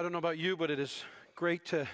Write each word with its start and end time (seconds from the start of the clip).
I 0.00 0.02
don't 0.02 0.12
know 0.12 0.18
about 0.18 0.38
you, 0.38 0.56
but 0.56 0.70
it 0.70 0.80
is 0.80 1.04
great 1.34 1.66
to 1.66 1.86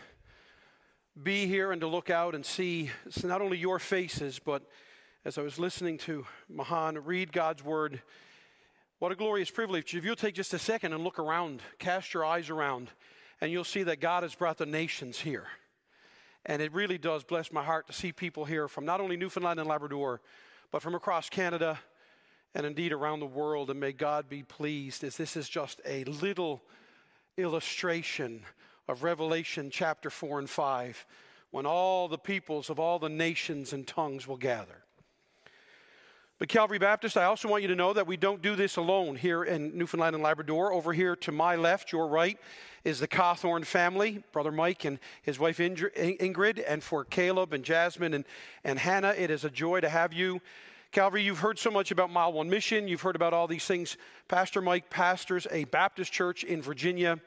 be 1.21 1.49
here 1.49 1.73
and 1.73 1.81
to 1.81 1.89
look 1.89 2.09
out 2.09 2.37
and 2.37 2.47
see 2.47 2.89
not 3.25 3.43
only 3.43 3.59
your 3.59 3.81
faces, 3.81 4.39
but 4.39 4.63
as 5.25 5.39
I 5.39 5.43
was 5.43 5.59
listening 5.59 5.99
to 5.99 6.25
Mahan 6.49 7.05
read 7.05 7.33
God's 7.33 7.65
word, 7.65 8.01
what 9.01 9.11
a 9.11 9.17
glorious 9.17 9.51
privilege. 9.51 9.93
If 9.93 10.05
you'll 10.05 10.15
take 10.15 10.37
just 10.37 10.55
a 10.55 10.59
second 10.61 10.93
and 10.93 11.03
look 11.03 11.19
around, 11.19 11.63
cast 11.81 12.15
your 12.15 12.25
eyes 12.25 12.49
around, 12.49 12.93
and 13.41 13.51
you'll 13.51 13.65
see 13.65 13.83
that 13.83 13.99
God 13.99 14.23
has 14.23 14.37
brought 14.37 14.59
the 14.59 14.67
nations 14.67 15.19
here. 15.19 15.49
And 16.45 16.63
it 16.63 16.73
really 16.73 16.99
does 16.99 17.25
bless 17.25 17.51
my 17.51 17.65
heart 17.65 17.89
to 17.89 17.93
see 17.93 18.13
people 18.13 18.45
here 18.45 18.69
from 18.69 18.85
not 18.85 19.01
only 19.01 19.17
Newfoundland 19.17 19.59
and 19.59 19.69
Labrador, 19.69 20.21
but 20.71 20.81
from 20.81 20.95
across 20.95 21.29
Canada 21.29 21.81
and 22.55 22.65
indeed 22.65 22.93
around 22.93 23.19
the 23.19 23.27
world. 23.27 23.69
And 23.69 23.81
may 23.81 23.91
God 23.91 24.29
be 24.29 24.45
pleased 24.45 25.03
as 25.03 25.17
this 25.17 25.37
is 25.37 25.49
just 25.49 25.81
a 25.85 26.05
little 26.05 26.63
illustration 27.37 28.43
of 28.89 29.03
Revelation 29.03 29.71
chapter 29.71 30.11
4 30.11 30.39
and 30.41 30.51
5 30.51 31.07
when 31.51 31.67
all 31.67 32.09
the 32.09 32.19
peoples 32.19 32.71
of 32.71 32.79
all 32.79 32.99
the 32.99 33.09
nations 33.09 33.73
and 33.73 33.87
tongues 33.87 34.27
will 34.27 34.37
gather. 34.37 34.83
But 36.39 36.49
Calvary 36.49 36.79
Baptist, 36.79 37.17
I 37.17 37.25
also 37.25 37.49
want 37.49 37.63
you 37.63 37.69
to 37.69 37.75
know 37.75 37.95
that 37.95 38.07
we 38.07 38.19
don't 38.19 38.43
do 38.43 38.57
this 38.57 38.77
alone 38.77 39.17
here 39.17 39.43
in 39.43 39.77
Newfoundland 39.77 40.15
and 40.15 40.23
Labrador. 40.23 40.71
Over 40.71 40.93
here 40.93 41.17
to 41.17 41.33
my 41.33 41.57
left, 41.57 41.93
your 41.93 42.09
right, 42.09 42.39
is 42.85 43.01
the 43.01 43.09
Cawthorn 43.09 43.65
family, 43.65 44.23
Brother 44.33 44.53
Mike 44.53 44.85
and 44.85 44.99
his 45.23 45.39
wife 45.39 45.59
Ingrid, 45.59 46.63
and 46.67 46.83
for 46.83 47.05
Caleb 47.05 47.55
and 47.55 47.65
Jasmine 47.65 48.13
and, 48.13 48.27
and 48.65 48.79
Hannah, 48.79 49.15
it 49.17 49.31
is 49.31 49.45
a 49.45 49.51
joy 49.51 49.81
to 49.81 49.89
have 49.89 50.13
you. 50.13 50.43
Calvary, 50.97 51.23
you've 51.23 51.41
heard 51.41 51.59
so 51.59 51.71
much 51.71 51.91
about 51.91 52.09
Mile 52.11 52.33
One 52.33 52.49
Mission. 52.49 52.89
You've 52.89 53.03
heard 53.03 53.17
about 53.17 53.35
all 53.35 53.47
these 53.47 53.67
things. 53.67 53.99
Pastor 54.29 54.63
Mike 54.63 54.89
pastors 54.89 55.47
a 55.51 55.65
Baptist 55.65 56.11
church 56.11 56.43
in 56.43 56.63
Virginia 56.63 57.21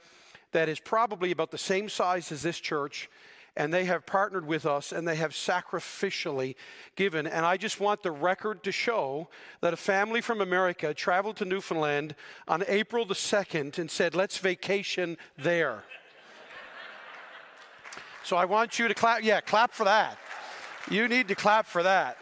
that 0.54 0.68
is 0.68 0.80
probably 0.80 1.30
about 1.30 1.52
the 1.52 1.58
same 1.60 1.88
size 1.88 2.32
as 2.32 2.42
this 2.42 2.60
church. 2.60 3.12
And 3.56 3.72
they 3.72 3.86
have 3.86 4.08
partnered 4.08 4.48
with 4.48 4.66
us 4.66 4.92
and 4.92 5.08
they 5.08 5.18
have 5.18 5.34
sacrificially 5.34 6.56
given. 6.96 7.28
And 7.28 7.46
I 7.46 7.58
just 7.58 7.80
want 7.80 8.02
the 8.02 8.10
record 8.10 8.64
to 8.64 8.72
show 8.72 9.28
that 9.62 9.72
a 9.72 9.78
family 9.78 10.22
from 10.22 10.42
America 10.42 10.92
traveled 10.92 11.36
to 11.36 11.46
Newfoundland 11.46 12.16
on 12.48 12.64
April 12.68 13.06
the 13.06 13.14
2nd 13.14 13.78
and 13.78 13.92
said, 13.92 14.16
let's 14.16 14.40
vacation 14.40 15.16
there. 15.38 15.84
so 18.24 18.36
I 18.36 18.46
want 18.46 18.80
you 18.80 18.88
to 18.88 18.96
clap. 18.96 19.22
Yeah, 19.22 19.42
clap 19.42 19.74
for 19.74 19.84
that. 19.84 20.18
You 20.90 21.08
need 21.08 21.28
to 21.28 21.36
clap 21.36 21.68
for 21.68 21.84
that. 21.84 22.18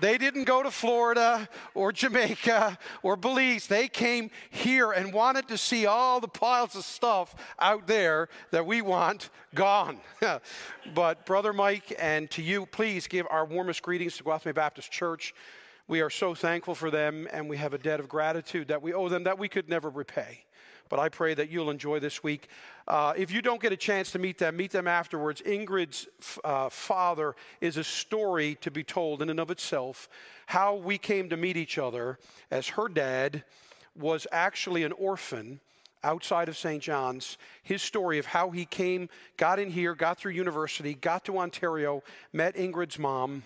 They 0.00 0.18
didn't 0.18 0.44
go 0.44 0.62
to 0.62 0.70
Florida 0.70 1.48
or 1.74 1.92
Jamaica 1.92 2.78
or 3.02 3.16
Belize. 3.16 3.66
They 3.66 3.88
came 3.88 4.30
here 4.50 4.92
and 4.92 5.12
wanted 5.12 5.48
to 5.48 5.58
see 5.58 5.86
all 5.86 6.20
the 6.20 6.28
piles 6.28 6.76
of 6.76 6.84
stuff 6.84 7.34
out 7.58 7.86
there 7.86 8.28
that 8.50 8.66
we 8.66 8.82
want 8.82 9.30
gone. 9.54 9.98
but, 10.94 11.26
Brother 11.26 11.52
Mike, 11.52 11.94
and 11.98 12.30
to 12.32 12.42
you, 12.42 12.66
please 12.66 13.06
give 13.06 13.26
our 13.30 13.44
warmest 13.44 13.82
greetings 13.82 14.16
to 14.16 14.22
Guatemala 14.22 14.54
Baptist 14.54 14.90
Church. 14.90 15.34
We 15.88 16.00
are 16.00 16.10
so 16.10 16.34
thankful 16.34 16.74
for 16.74 16.90
them, 16.90 17.28
and 17.32 17.48
we 17.48 17.56
have 17.58 17.72
a 17.72 17.78
debt 17.78 18.00
of 18.00 18.08
gratitude 18.08 18.68
that 18.68 18.82
we 18.82 18.92
owe 18.92 19.08
them 19.08 19.24
that 19.24 19.38
we 19.38 19.48
could 19.48 19.68
never 19.68 19.88
repay 19.88 20.45
but 20.88 20.98
I 20.98 21.08
pray 21.08 21.34
that 21.34 21.50
you'll 21.50 21.70
enjoy 21.70 22.00
this 22.00 22.22
week. 22.22 22.48
Uh, 22.88 23.12
if 23.16 23.30
you 23.30 23.42
don't 23.42 23.60
get 23.60 23.72
a 23.72 23.76
chance 23.76 24.10
to 24.12 24.18
meet 24.18 24.38
them, 24.38 24.56
meet 24.56 24.70
them 24.70 24.86
afterwards. 24.86 25.42
Ingrid's 25.42 26.08
uh, 26.44 26.68
father 26.68 27.34
is 27.60 27.76
a 27.76 27.84
story 27.84 28.56
to 28.60 28.70
be 28.70 28.84
told 28.84 29.22
in 29.22 29.30
and 29.30 29.40
of 29.40 29.50
itself. 29.50 30.08
How 30.46 30.76
we 30.76 30.98
came 30.98 31.28
to 31.30 31.36
meet 31.36 31.56
each 31.56 31.78
other 31.78 32.18
as 32.50 32.68
her 32.68 32.88
dad 32.88 33.44
was 33.96 34.26
actually 34.30 34.84
an 34.84 34.92
orphan 34.92 35.60
outside 36.04 36.48
of 36.48 36.56
St. 36.56 36.82
John's. 36.82 37.36
His 37.62 37.82
story 37.82 38.18
of 38.18 38.26
how 38.26 38.50
he 38.50 38.64
came, 38.64 39.08
got 39.36 39.58
in 39.58 39.70
here, 39.70 39.94
got 39.94 40.18
through 40.18 40.32
university, 40.32 40.94
got 40.94 41.24
to 41.24 41.38
Ontario, 41.38 42.02
met 42.32 42.54
Ingrid's 42.54 42.98
mom, 42.98 43.42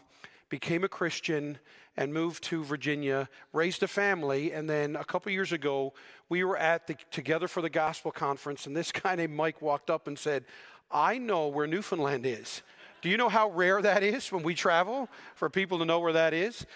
became 0.50 0.84
a 0.84 0.88
Christian, 0.88 1.58
and 1.96 2.12
moved 2.15 2.44
to 2.44 2.65
Virginia, 2.65 3.28
raised 3.53 3.82
a 3.82 3.88
family, 3.88 4.53
and 4.53 4.69
then 4.69 4.97
a 4.97 5.04
couple 5.04 5.31
years 5.32 5.53
ago, 5.53 5.92
we 6.28 6.44
were 6.44 6.56
at 6.56 6.87
the 6.87 6.97
Together 7.10 7.48
for 7.48 7.60
the 7.60 7.70
Gospel 7.70 8.12
conference, 8.12 8.66
and 8.66 8.76
this 8.76 8.92
guy 9.03 9.15
named 9.16 9.34
Mike 9.34 9.60
walked 9.60 9.91
up 9.91 10.06
and 10.06 10.19
said, 10.19 10.44
I 10.91 11.19
know 11.19 11.48
where 11.48 11.66
Newfoundland 11.66 12.26
is. 12.26 12.62
Do 13.03 13.09
you 13.09 13.16
know 13.16 13.28
how 13.28 13.50
rare 13.50 13.81
that 13.81 14.03
is 14.03 14.31
when 14.31 14.42
we 14.42 14.54
travel 14.54 15.09
for 15.34 15.48
people 15.48 15.78
to 15.78 15.84
know 15.84 16.00
where 16.00 16.12
that 16.12 16.34
is? 16.34 16.66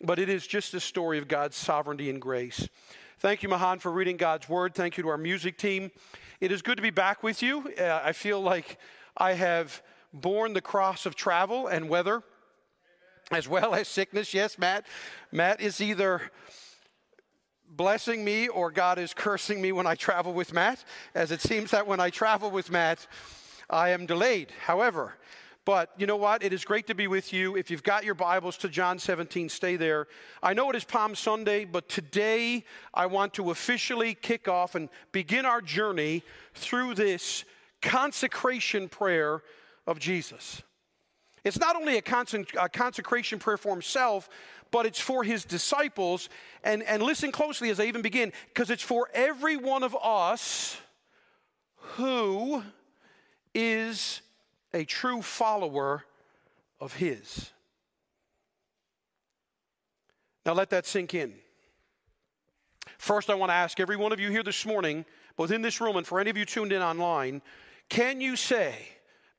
But 0.00 0.18
it 0.18 0.28
is 0.28 0.46
just 0.46 0.74
a 0.74 0.80
story 0.80 1.18
of 1.18 1.28
God's 1.28 1.56
sovereignty 1.56 2.10
and 2.10 2.20
grace. 2.20 2.68
Thank 3.18 3.42
you, 3.42 3.48
Mahan, 3.48 3.78
for 3.78 3.90
reading 3.90 4.16
God's 4.16 4.48
word. 4.48 4.74
Thank 4.74 4.96
you 4.96 5.02
to 5.04 5.08
our 5.08 5.18
music 5.18 5.56
team. 5.56 5.90
It 6.40 6.50
is 6.50 6.60
good 6.60 6.76
to 6.76 6.82
be 6.82 6.90
back 6.90 7.22
with 7.22 7.42
you. 7.42 7.72
Uh, 7.78 8.00
I 8.02 8.12
feel 8.12 8.40
like 8.40 8.78
I 9.16 9.34
have 9.34 9.82
borne 10.12 10.52
the 10.52 10.60
cross 10.60 11.06
of 11.06 11.14
travel 11.14 11.68
and 11.68 11.88
weather 11.88 12.22
as 13.32 13.48
well 13.48 13.74
as 13.74 13.88
sickness. 13.88 14.34
Yes, 14.34 14.58
Matt. 14.58 14.86
Matt 15.30 15.60
is 15.60 15.80
either 15.80 16.30
blessing 17.68 18.24
me 18.24 18.48
or 18.48 18.70
God 18.70 18.98
is 18.98 19.14
cursing 19.14 19.60
me 19.60 19.72
when 19.72 19.86
I 19.86 19.94
travel 19.94 20.32
with 20.32 20.52
Matt, 20.52 20.84
as 21.14 21.30
it 21.30 21.40
seems 21.40 21.70
that 21.70 21.86
when 21.86 22.00
I 22.00 22.10
travel 22.10 22.50
with 22.50 22.70
Matt, 22.70 23.06
I 23.70 23.90
am 23.90 24.06
delayed. 24.06 24.52
However, 24.66 25.14
but 25.64 25.90
you 25.96 26.06
know 26.06 26.16
what? 26.16 26.42
It 26.42 26.52
is 26.52 26.64
great 26.64 26.88
to 26.88 26.94
be 26.94 27.06
with 27.06 27.32
you. 27.32 27.56
If 27.56 27.70
you've 27.70 27.84
got 27.84 28.04
your 28.04 28.16
Bibles 28.16 28.56
to 28.58 28.68
John 28.68 28.98
17, 28.98 29.48
stay 29.48 29.76
there. 29.76 30.08
I 30.42 30.54
know 30.54 30.68
it 30.70 30.76
is 30.76 30.84
Palm 30.84 31.14
Sunday, 31.14 31.64
but 31.64 31.88
today 31.88 32.64
I 32.92 33.06
want 33.06 33.32
to 33.34 33.50
officially 33.50 34.14
kick 34.14 34.48
off 34.48 34.74
and 34.74 34.88
begin 35.12 35.46
our 35.46 35.60
journey 35.60 36.24
through 36.54 36.94
this 36.94 37.44
consecration 37.80 38.88
prayer 38.88 39.42
of 39.86 40.00
Jesus. 40.00 40.62
It's 41.44 41.58
not 41.58 41.74
only 41.76 41.98
a, 41.98 42.02
consecration 42.02 43.38
prayer 43.38 43.56
for 43.56 43.72
himself, 43.72 44.28
but 44.70 44.86
it's 44.86 45.00
for 45.00 45.24
his 45.24 45.44
disciples. 45.44 46.28
And, 46.62 46.82
and 46.84 47.02
listen 47.02 47.32
closely 47.32 47.70
as 47.70 47.80
I 47.80 47.84
even 47.84 48.02
begin, 48.02 48.32
because 48.48 48.70
it's 48.70 48.82
for 48.82 49.08
every 49.12 49.56
one 49.56 49.82
of 49.82 49.96
us 50.02 50.76
who 51.96 52.62
is 53.54 54.22
a 54.72 54.84
true 54.84 55.20
follower 55.20 56.04
of 56.80 56.94
his. 56.94 57.50
Now 60.46 60.54
let 60.54 60.70
that 60.70 60.86
sink 60.86 61.14
in. 61.14 61.34
First, 62.98 63.30
I 63.30 63.34
want 63.34 63.50
to 63.50 63.54
ask 63.54 63.78
every 63.80 63.96
one 63.96 64.12
of 64.12 64.20
you 64.20 64.30
here 64.30 64.42
this 64.42 64.64
morning, 64.64 65.04
both 65.36 65.50
in 65.50 65.62
this 65.62 65.80
room 65.80 65.96
and 65.96 66.06
for 66.06 66.20
any 66.20 66.30
of 66.30 66.36
you 66.36 66.44
tuned 66.44 66.72
in 66.72 66.82
online, 66.82 67.42
can 67.88 68.20
you 68.20 68.36
say, 68.36 68.88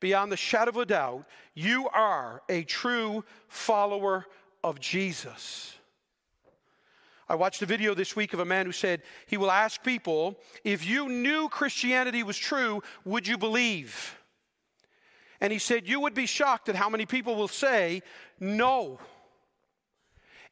beyond 0.03 0.30
the 0.30 0.38
shadow 0.38 0.68
of 0.68 0.75
a 0.75 0.86
doubt, 0.86 1.24
you 1.53 1.88
are 1.88 2.41
a 2.50 2.64
true 2.64 3.24
follower 3.47 4.25
of 4.62 4.78
Jesus. 4.78 5.78
I 7.30 7.36
watched 7.36 7.62
a 7.62 7.66
video 7.66 7.94
this 7.94 8.14
week 8.14 8.34
of 8.34 8.41
a 8.41 8.46
man 8.46 8.66
who 8.66 8.74
said 8.74 9.02
he 9.28 9.38
will 9.38 9.50
ask 9.50 9.81
people, 9.81 10.38
if 10.66 10.86
you 10.86 11.08
knew 11.08 11.47
Christianity 11.47 12.22
was 12.22 12.38
true, 12.38 12.84
would 13.06 13.25
you 13.25 13.38
believe? 13.38 14.18
And 15.40 15.53
he 15.53 15.59
said, 15.59 15.88
you 15.88 16.02
would 16.02 16.14
be 16.14 16.25
shocked 16.25 16.68
at 16.68 16.75
how 16.75 16.90
many 16.90 17.06
people 17.06 17.38
will 17.38 17.47
say, 17.47 18.02
no. 18.41 19.00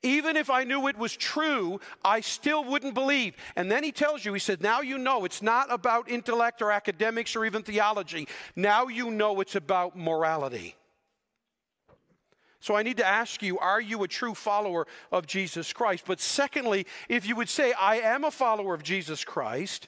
Even 0.04 0.36
if 0.36 0.50
I 0.50 0.64
knew 0.64 0.88
it 0.88 0.98
was 0.98 1.16
true, 1.16 1.80
I 2.04 2.22
still 2.22 2.64
wouldn't 2.64 2.96
believe. 2.96 3.36
And 3.56 3.70
then 3.70 3.84
he 3.84 3.92
tells 3.92 4.26
you, 4.26 4.34
he 4.34 4.40
said, 4.40 4.62
Now 4.62 4.82
you 4.82 4.98
know 4.98 5.26
it's 5.26 5.44
not 5.44 5.72
about 5.72 6.10
intellect 6.10 6.62
or 6.62 6.72
academics 6.72 7.36
or 7.36 7.46
even 7.46 7.62
theology. 7.62 8.28
Now 8.56 8.88
you 8.88 9.12
know 9.12 9.42
it's 9.42 9.56
about 9.56 9.96
morality. 9.96 10.76
So 12.60 12.76
I 12.76 12.84
need 12.84 12.98
to 12.98 13.06
ask 13.06 13.42
you, 13.42 13.58
are 13.58 13.82
you 13.82 14.04
a 14.04 14.08
true 14.08 14.36
follower 14.36 14.86
of 15.12 15.26
Jesus 15.26 15.74
Christ? 15.74 16.04
But 16.06 16.20
secondly, 16.20 16.86
if 17.10 17.28
you 17.28 17.36
would 17.36 17.50
say, 17.50 17.74
I 17.74 17.98
am 17.98 18.24
a 18.24 18.32
follower 18.32 18.76
of 18.76 18.84
Jesus 18.84 19.24
Christ, 19.24 19.88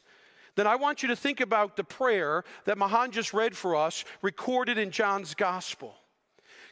then 0.56 0.66
I 0.66 0.76
want 0.76 1.02
you 1.02 1.10
to 1.10 1.16
think 1.16 1.40
about 1.40 1.76
the 1.76 1.84
prayer 1.84 2.44
that 2.66 2.78
Mahan 2.78 3.12
just 3.12 3.32
read 3.34 3.56
for 3.56 3.76
us, 3.76 4.06
recorded 4.24 4.78
in 4.78 4.90
John's 4.90 5.36
Gospel 5.36 5.96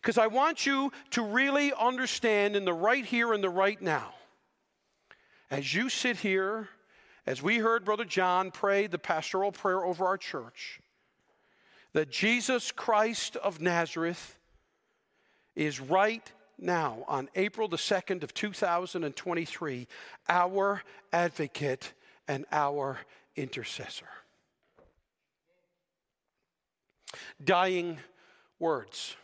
because 0.01 0.17
I 0.17 0.27
want 0.27 0.65
you 0.65 0.91
to 1.11 1.21
really 1.21 1.71
understand 1.79 2.55
in 2.55 2.65
the 2.65 2.73
right 2.73 3.05
here 3.05 3.33
and 3.33 3.43
the 3.43 3.49
right 3.49 3.79
now. 3.79 4.13
As 5.51 5.73
you 5.73 5.89
sit 5.89 6.17
here, 6.17 6.69
as 7.27 7.43
we 7.43 7.57
heard 7.57 7.85
Brother 7.85 8.05
John 8.05 8.49
pray 8.49 8.87
the 8.87 8.97
pastoral 8.97 9.51
prayer 9.51 9.83
over 9.83 10.05
our 10.05 10.17
church, 10.17 10.79
that 11.93 12.09
Jesus 12.09 12.71
Christ 12.71 13.35
of 13.35 13.61
Nazareth 13.61 14.39
is 15.55 15.79
right 15.79 16.31
now 16.57 17.03
on 17.07 17.29
April 17.35 17.67
the 17.67 17.77
2nd 17.77 18.23
of 18.23 18.33
2023 18.33 19.87
our 20.29 20.81
advocate 21.11 21.93
and 22.27 22.45
our 22.51 22.99
intercessor. 23.35 24.07
Dying 27.43 27.99
words. 28.57 29.15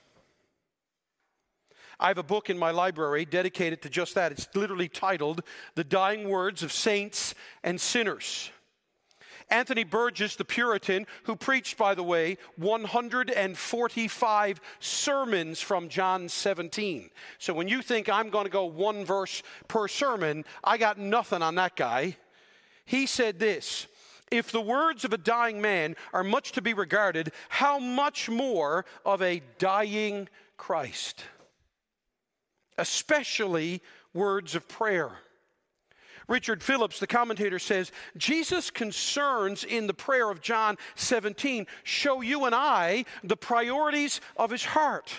I 1.99 2.09
have 2.09 2.17
a 2.17 2.23
book 2.23 2.49
in 2.49 2.57
my 2.57 2.71
library 2.71 3.25
dedicated 3.25 3.81
to 3.81 3.89
just 3.89 4.15
that. 4.15 4.31
It's 4.31 4.47
literally 4.53 4.87
titled 4.87 5.41
The 5.75 5.83
Dying 5.83 6.29
Words 6.29 6.63
of 6.63 6.71
Saints 6.71 7.35
and 7.63 7.81
Sinners. 7.81 8.51
Anthony 9.49 9.83
Burgess, 9.83 10.35
the 10.35 10.45
Puritan, 10.45 11.07
who 11.23 11.35
preached, 11.35 11.77
by 11.77 11.95
the 11.95 12.03
way, 12.03 12.37
145 12.57 14.61
sermons 14.79 15.61
from 15.61 15.89
John 15.89 16.27
17. 16.27 17.09
So 17.39 17.53
when 17.53 17.69
you 17.69 17.81
think 17.81 18.09
I'm 18.09 18.29
going 18.29 18.45
to 18.45 18.51
go 18.51 18.65
one 18.65 19.05
verse 19.05 19.41
per 19.67 19.87
sermon, 19.87 20.43
I 20.63 20.77
got 20.77 20.97
nothing 20.97 21.41
on 21.41 21.55
that 21.55 21.75
guy. 21.75 22.17
He 22.85 23.05
said 23.05 23.39
this 23.39 23.87
If 24.31 24.51
the 24.51 24.61
words 24.61 25.05
of 25.05 25.13
a 25.13 25.17
dying 25.17 25.61
man 25.61 25.95
are 26.11 26.25
much 26.25 26.51
to 26.53 26.61
be 26.61 26.73
regarded, 26.73 27.31
how 27.47 27.79
much 27.79 28.29
more 28.29 28.85
of 29.05 29.21
a 29.21 29.41
dying 29.59 30.27
Christ? 30.57 31.23
Especially 32.77 33.81
words 34.13 34.55
of 34.55 34.67
prayer. 34.67 35.11
Richard 36.27 36.61
Phillips, 36.61 36.99
the 36.99 37.07
commentator, 37.07 37.57
says 37.57 37.91
Jesus' 38.17 38.69
concerns 38.69 39.63
in 39.63 39.87
the 39.87 39.93
prayer 39.93 40.29
of 40.29 40.41
John 40.41 40.77
17 40.95 41.67
show 41.83 42.21
you 42.21 42.45
and 42.45 42.53
I 42.53 43.05
the 43.23 43.37
priorities 43.37 44.19
of 44.35 44.51
his 44.51 44.65
heart. 44.65 45.13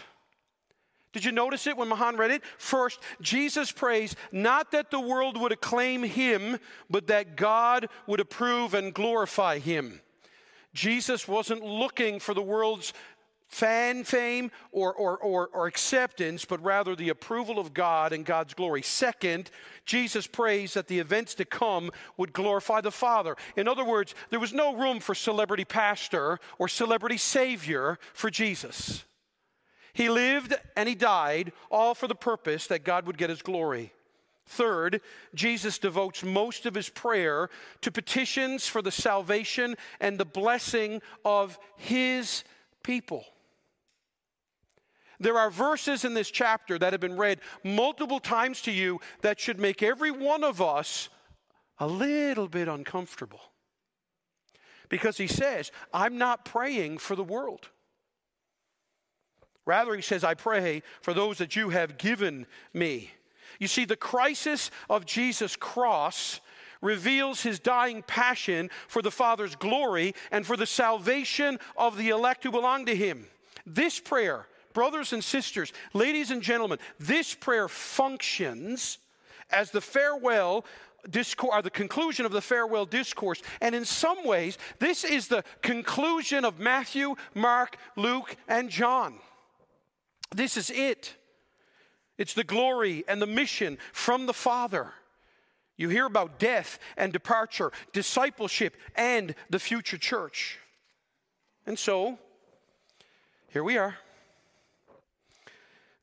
Did 1.13 1.25
you 1.25 1.33
notice 1.33 1.67
it 1.67 1.77
when 1.77 1.89
Mahan 1.89 2.17
read 2.17 2.31
it? 2.31 2.43
First, 2.59 3.01
Jesus 3.23 3.73
prays 3.73 4.15
not 4.31 4.73
that 4.73 4.91
the 4.91 5.01
world 5.01 5.41
would 5.41 5.53
acclaim 5.53 6.03
him, 6.03 6.59
but 6.91 7.07
that 7.07 7.35
God 7.37 7.89
would 8.07 8.21
approve 8.21 8.75
and 8.75 8.93
glorify 8.93 9.59
him. 9.59 10.03
Jesus 10.75 11.27
wasn't 11.27 11.65
looking 11.65 12.21
for 12.21 12.35
the 12.35 12.43
world's 12.43 12.93
fan 13.49 14.05
fame 14.05 14.51
or, 14.73 14.93
or, 14.93 15.17
or, 15.19 15.49
or, 15.49 15.67
acceptance, 15.67 16.45
but 16.45 16.63
rather 16.63 16.95
the 16.95 17.09
approval 17.09 17.59
of 17.59 17.73
God 17.73 18.13
and 18.13 18.25
God's 18.25 18.53
glory. 18.53 18.83
Second, 18.83 19.51
Jesus 19.87 20.27
prays 20.27 20.75
that 20.75 20.87
the 20.87 20.99
events 20.99 21.35
to 21.37 21.47
come 21.47 21.91
would 22.19 22.35
glorify 22.35 22.83
the 22.83 22.91
Father. 22.91 23.37
In 23.57 23.67
other 23.67 23.85
words, 23.85 24.15
there 24.29 24.39
was 24.39 24.53
no 24.53 24.77
room 24.77 25.01
for 25.01 25.15
celebrity 25.15 25.65
pastor 25.65 26.39
or 26.59 26.69
celebrity 26.69 27.17
savior 27.17 27.99
for 28.13 28.31
Jesus. 28.31 29.05
He 29.95 30.11
lived 30.11 30.55
and 30.77 30.89
he 30.89 30.95
died, 30.95 31.53
all 31.71 31.95
for 31.95 32.07
the 32.07 32.15
purpose 32.15 32.67
that 32.67 32.85
God 32.85 33.07
would 33.07 33.19
get 33.19 33.31
his 33.31 33.43
glory. 33.43 33.93
Third, 34.47 35.01
Jesus 35.35 35.79
devotes 35.79 36.23
most 36.23 36.67
of 36.67 36.75
his 36.75 36.89
prayer 36.89 37.51
to 37.81 37.91
petitions 37.91 38.67
for 38.67 38.81
the 38.81 38.91
salvation 38.91 39.75
and 40.01 40.19
the 40.19 40.25
blessing 40.25 41.03
of 41.25 41.59
his 41.77 42.45
people. 42.83 43.25
There 45.21 45.39
are 45.39 45.51
verses 45.51 46.05
in 46.05 46.15
this 46.15 46.31
chapter 46.31 46.79
that 46.79 46.93
have 46.93 47.01
been 47.01 47.17
read 47.17 47.41
multiple 47.65 48.21
times 48.21 48.63
to 48.63 48.71
you 48.71 49.01
that 49.23 49.41
should 49.41 49.59
make 49.59 49.83
every 49.83 50.11
one 50.11 50.45
of 50.45 50.63
us 50.63 51.09
a 51.79 51.87
little 51.87 52.49
bit 52.49 52.69
uncomfortable. 52.69 53.41
Because 54.89 55.17
he 55.17 55.27
says, 55.27 55.71
I'm 55.93 56.19
not 56.19 56.45
praying 56.45 56.99
for 56.99 57.15
the 57.17 57.25
world. 57.25 57.69
Rather, 59.67 59.95
he 59.95 60.03
says, 60.03 60.25
I 60.25 60.35
pray 60.35 60.83
for 61.03 61.13
those 61.13 61.39
that 61.39 61.55
you 61.55 61.69
have 61.69 61.99
given 61.99 62.47
me. 62.73 63.11
You 63.59 63.69
see, 63.69 63.85
the 63.85 63.97
crisis 63.97 64.71
of 64.89 65.05
Jesus' 65.05 65.57
cross 65.57 66.41
reveals 66.81 67.43
his 67.43 67.59
dying 67.59 68.03
passion 68.03 68.71
for 68.87 69.03
the 69.03 69.11
Father's 69.11 69.57
glory 69.57 70.15
and 70.31 70.47
for 70.47 70.57
the 70.57 70.65
salvation 70.65 71.59
of 71.77 71.99
the 71.99 72.11
elect 72.11 72.45
who 72.45 72.51
belong 72.51 72.87
to 72.87 72.95
him. 72.95 73.27
This 73.67 73.99
prayer 73.99 74.47
brothers 74.73 75.13
and 75.13 75.23
sisters, 75.23 75.73
ladies 75.95 76.31
and 76.31 76.43
gentlemen, 76.43 76.79
this 76.99 77.35
prayer 77.35 77.69
functions 77.69 78.99
as 79.51 79.71
the 79.71 79.81
farewell 79.81 80.65
discourse, 81.11 81.51
or 81.55 81.63
the 81.63 81.71
conclusion 81.71 82.27
of 82.27 82.33
the 82.33 82.41
farewell 82.41 82.87
discourse. 82.87 83.43
And 83.61 83.75
in 83.75 83.85
some 83.85 84.27
ways, 84.27 84.59
this 84.79 85.05
is 85.05 85.29
the 85.29 85.45
conclusion 85.63 86.45
of 86.45 86.59
Matthew, 86.59 87.15
Mark, 87.35 87.77
Luke, 87.97 88.37
and 88.49 88.69
John. 88.69 89.15
This 90.35 90.57
is 90.57 90.71
it. 90.71 91.15
It's 92.19 92.35
the 92.35 92.45
glory 92.45 93.05
and 93.09 93.23
the 93.23 93.27
mission 93.27 93.79
from 93.93 94.27
the 94.27 94.35
Father. 94.35 94.93
You 95.77 95.89
hear 95.89 96.07
about 96.07 96.41
death 96.41 96.81
and 96.97 97.13
departure, 97.13 97.71
discipleship, 97.93 98.77
and 98.97 99.35
the 99.49 99.61
future 99.61 99.97
church. 99.99 100.59
And 101.67 101.79
so, 101.79 102.19
here 103.51 103.63
we 103.63 103.79
are. 103.79 103.97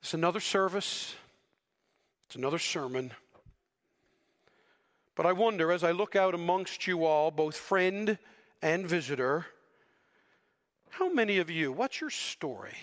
It's 0.05 0.13
another 0.13 0.39
service, 0.39 1.15
it's 2.27 2.35
another 2.35 2.59
sermon. 2.59 3.11
But 5.15 5.25
I 5.25 5.31
wonder, 5.31 5.71
as 5.71 5.83
I 5.83 5.93
look 5.93 6.15
out 6.15 6.35
amongst 6.35 6.85
you 6.85 7.05
all, 7.05 7.31
both 7.31 7.57
friend 7.57 8.19
and 8.61 8.85
visitor, 8.85 9.47
how 10.91 11.11
many 11.11 11.39
of 11.39 11.49
you, 11.49 11.71
what's 11.71 12.01
your 12.01 12.11
story? 12.11 12.75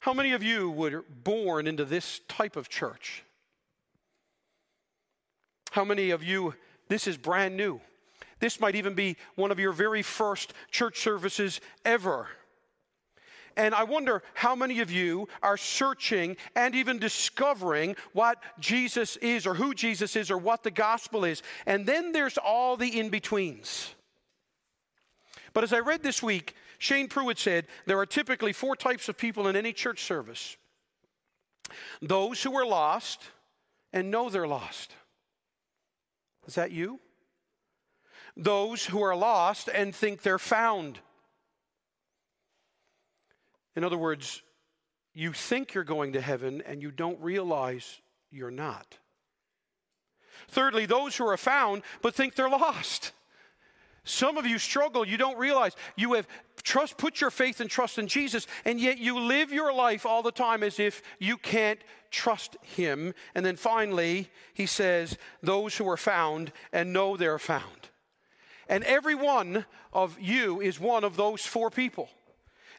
How 0.00 0.12
many 0.12 0.32
of 0.32 0.42
you 0.42 0.70
were 0.70 1.06
born 1.08 1.66
into 1.66 1.86
this 1.86 2.20
type 2.28 2.56
of 2.56 2.68
church? 2.68 3.24
How 5.70 5.86
many 5.86 6.10
of 6.10 6.22
you, 6.22 6.52
this 6.88 7.06
is 7.06 7.16
brand 7.16 7.56
new? 7.56 7.80
This 8.40 8.60
might 8.60 8.74
even 8.74 8.92
be 8.92 9.16
one 9.36 9.50
of 9.50 9.58
your 9.58 9.72
very 9.72 10.02
first 10.02 10.52
church 10.70 10.98
services 10.98 11.62
ever. 11.82 12.28
And 13.56 13.74
I 13.74 13.84
wonder 13.84 14.22
how 14.34 14.54
many 14.54 14.80
of 14.80 14.90
you 14.90 15.28
are 15.42 15.56
searching 15.56 16.36
and 16.56 16.74
even 16.74 16.98
discovering 16.98 17.96
what 18.12 18.42
Jesus 18.58 19.16
is 19.16 19.46
or 19.46 19.54
who 19.54 19.74
Jesus 19.74 20.16
is 20.16 20.30
or 20.30 20.38
what 20.38 20.62
the 20.62 20.70
gospel 20.70 21.24
is. 21.24 21.42
And 21.66 21.86
then 21.86 22.12
there's 22.12 22.38
all 22.38 22.76
the 22.76 22.98
in 22.98 23.10
betweens. 23.10 23.94
But 25.52 25.64
as 25.64 25.72
I 25.72 25.78
read 25.78 26.02
this 26.02 26.22
week, 26.22 26.54
Shane 26.78 27.08
Pruitt 27.08 27.38
said 27.38 27.66
there 27.86 27.98
are 27.98 28.06
typically 28.06 28.52
four 28.52 28.76
types 28.76 29.08
of 29.08 29.16
people 29.16 29.46
in 29.46 29.56
any 29.56 29.72
church 29.72 30.02
service 30.02 30.56
those 32.02 32.42
who 32.42 32.54
are 32.56 32.66
lost 32.66 33.22
and 33.92 34.10
know 34.10 34.28
they're 34.28 34.46
lost. 34.46 34.92
Is 36.46 36.56
that 36.56 36.72
you? 36.72 37.00
Those 38.36 38.84
who 38.84 39.02
are 39.02 39.16
lost 39.16 39.70
and 39.72 39.94
think 39.94 40.22
they're 40.22 40.38
found. 40.38 40.98
In 43.76 43.84
other 43.84 43.98
words, 43.98 44.42
you 45.12 45.32
think 45.32 45.74
you're 45.74 45.84
going 45.84 46.12
to 46.12 46.20
heaven 46.20 46.62
and 46.66 46.82
you 46.82 46.90
don't 46.90 47.20
realize 47.20 48.00
you're 48.30 48.50
not. 48.50 48.98
Thirdly, 50.48 50.86
those 50.86 51.16
who 51.16 51.26
are 51.26 51.36
found 51.36 51.82
but 52.02 52.14
think 52.14 52.34
they're 52.34 52.48
lost. 52.48 53.12
Some 54.04 54.36
of 54.36 54.46
you 54.46 54.58
struggle, 54.58 55.06
you 55.06 55.16
don't 55.16 55.38
realize 55.38 55.74
you 55.96 56.12
have 56.12 56.28
trust 56.62 56.98
put 56.98 57.20
your 57.20 57.30
faith 57.30 57.60
and 57.60 57.70
trust 57.70 57.98
in 57.98 58.06
Jesus 58.06 58.46
and 58.64 58.78
yet 58.78 58.98
you 58.98 59.18
live 59.18 59.52
your 59.52 59.72
life 59.72 60.04
all 60.04 60.22
the 60.22 60.32
time 60.32 60.62
as 60.62 60.78
if 60.78 61.02
you 61.18 61.36
can't 61.36 61.80
trust 62.10 62.56
him. 62.62 63.14
And 63.34 63.46
then 63.46 63.56
finally, 63.56 64.30
he 64.52 64.66
says, 64.66 65.16
those 65.42 65.76
who 65.76 65.88
are 65.88 65.96
found 65.96 66.52
and 66.72 66.92
know 66.92 67.16
they're 67.16 67.38
found. 67.38 67.88
And 68.68 68.84
every 68.84 69.14
one 69.14 69.64
of 69.92 70.18
you 70.20 70.60
is 70.60 70.80
one 70.80 71.04
of 71.04 71.16
those 71.16 71.42
four 71.42 71.70
people. 71.70 72.08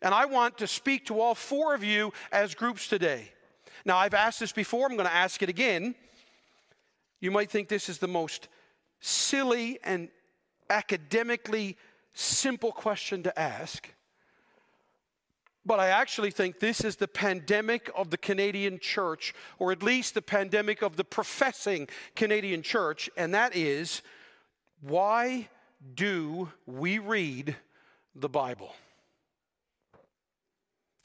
And 0.06 0.14
I 0.14 0.26
want 0.26 0.60
to 0.60 0.68
speak 0.68 1.08
to 1.08 1.20
all 1.20 1.34
four 1.34 1.74
of 1.74 1.84
you 1.84 2.14
as 2.32 2.54
groups 2.54 2.88
today. 2.88 3.32
Now, 3.86 3.98
I've 3.98 4.14
asked 4.14 4.40
this 4.40 4.52
before, 4.52 4.86
I'm 4.86 4.96
going 4.96 5.10
to 5.10 5.14
ask 5.14 5.42
it 5.42 5.50
again. 5.50 5.96
You 7.20 7.32
might 7.32 7.50
think 7.50 7.70
this 7.70 7.90
is 7.90 7.98
the 7.98 8.08
most 8.08 8.48
silly 9.00 9.80
and 9.84 10.10
academically 10.70 11.76
simple 12.14 12.72
question 12.72 13.24
to 13.24 13.40
ask. 13.40 13.90
But 15.66 15.80
I 15.80 15.88
actually 15.88 16.30
think 16.30 16.60
this 16.60 16.82
is 16.82 16.98
the 16.98 17.08
pandemic 17.08 17.90
of 17.96 18.12
the 18.12 18.18
Canadian 18.18 18.78
church, 18.78 19.34
or 19.58 19.72
at 19.72 19.82
least 19.82 20.14
the 20.14 20.22
pandemic 20.22 20.84
of 20.84 20.98
the 20.98 21.04
professing 21.04 21.88
Canadian 22.16 22.62
church, 22.62 23.10
and 23.18 23.34
that 23.34 23.56
is 23.56 24.04
why 24.82 25.50
do 25.96 26.52
we 26.68 27.00
read 27.00 27.56
the 28.14 28.30
Bible? 28.30 28.76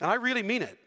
And 0.01 0.11
I 0.11 0.15
really 0.15 0.43
mean 0.43 0.63
it. 0.63 0.79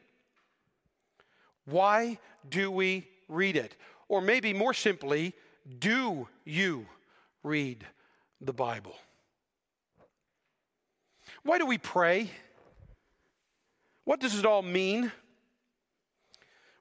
Why 1.65 2.17
do 2.49 2.71
we 2.71 3.07
read 3.27 3.55
it? 3.55 3.75
Or 4.07 4.21
maybe 4.21 4.53
more 4.53 4.73
simply, 4.73 5.33
do 5.79 6.27
you 6.45 6.87
read 7.43 7.85
the 8.41 8.53
Bible? 8.53 8.95
Why 11.43 11.57
do 11.57 11.65
we 11.65 11.77
pray? 11.77 12.29
What 14.05 14.19
does 14.19 14.37
it 14.37 14.45
all 14.45 14.61
mean? 14.61 15.11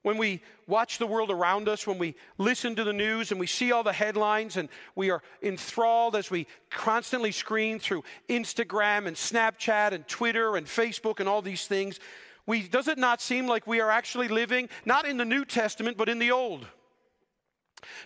when 0.03 0.17
we 0.17 0.41
watch 0.67 0.97
the 0.97 1.07
world 1.07 1.31
around 1.31 1.67
us, 1.67 1.87
when 1.87 1.97
we 1.97 2.15
listen 2.37 2.75
to 2.75 2.83
the 2.83 2.93
news 2.93 3.31
and 3.31 3.39
we 3.39 3.47
see 3.47 3.71
all 3.71 3.83
the 3.83 3.93
headlines 3.93 4.57
and 4.57 4.69
we 4.95 5.09
are 5.09 5.23
enthralled 5.41 6.15
as 6.15 6.29
we 6.29 6.45
constantly 6.69 7.31
screen 7.31 7.79
through 7.79 8.03
Instagram 8.29 9.07
and 9.07 9.15
Snapchat 9.15 9.93
and 9.93 10.07
Twitter 10.07 10.55
and 10.57 10.67
Facebook 10.67 11.19
and 11.19 11.27
all 11.27 11.41
these 11.41 11.67
things, 11.67 11.99
we, 12.45 12.67
does 12.67 12.87
it 12.87 12.97
not 12.97 13.21
seem 13.21 13.47
like 13.47 13.65
we 13.67 13.79
are 13.79 13.91
actually 13.91 14.27
living 14.27 14.69
not 14.85 15.05
in 15.05 15.17
the 15.17 15.25
New 15.25 15.45
Testament 15.45 15.97
but 15.97 16.09
in 16.09 16.19
the 16.19 16.31
Old? 16.31 16.65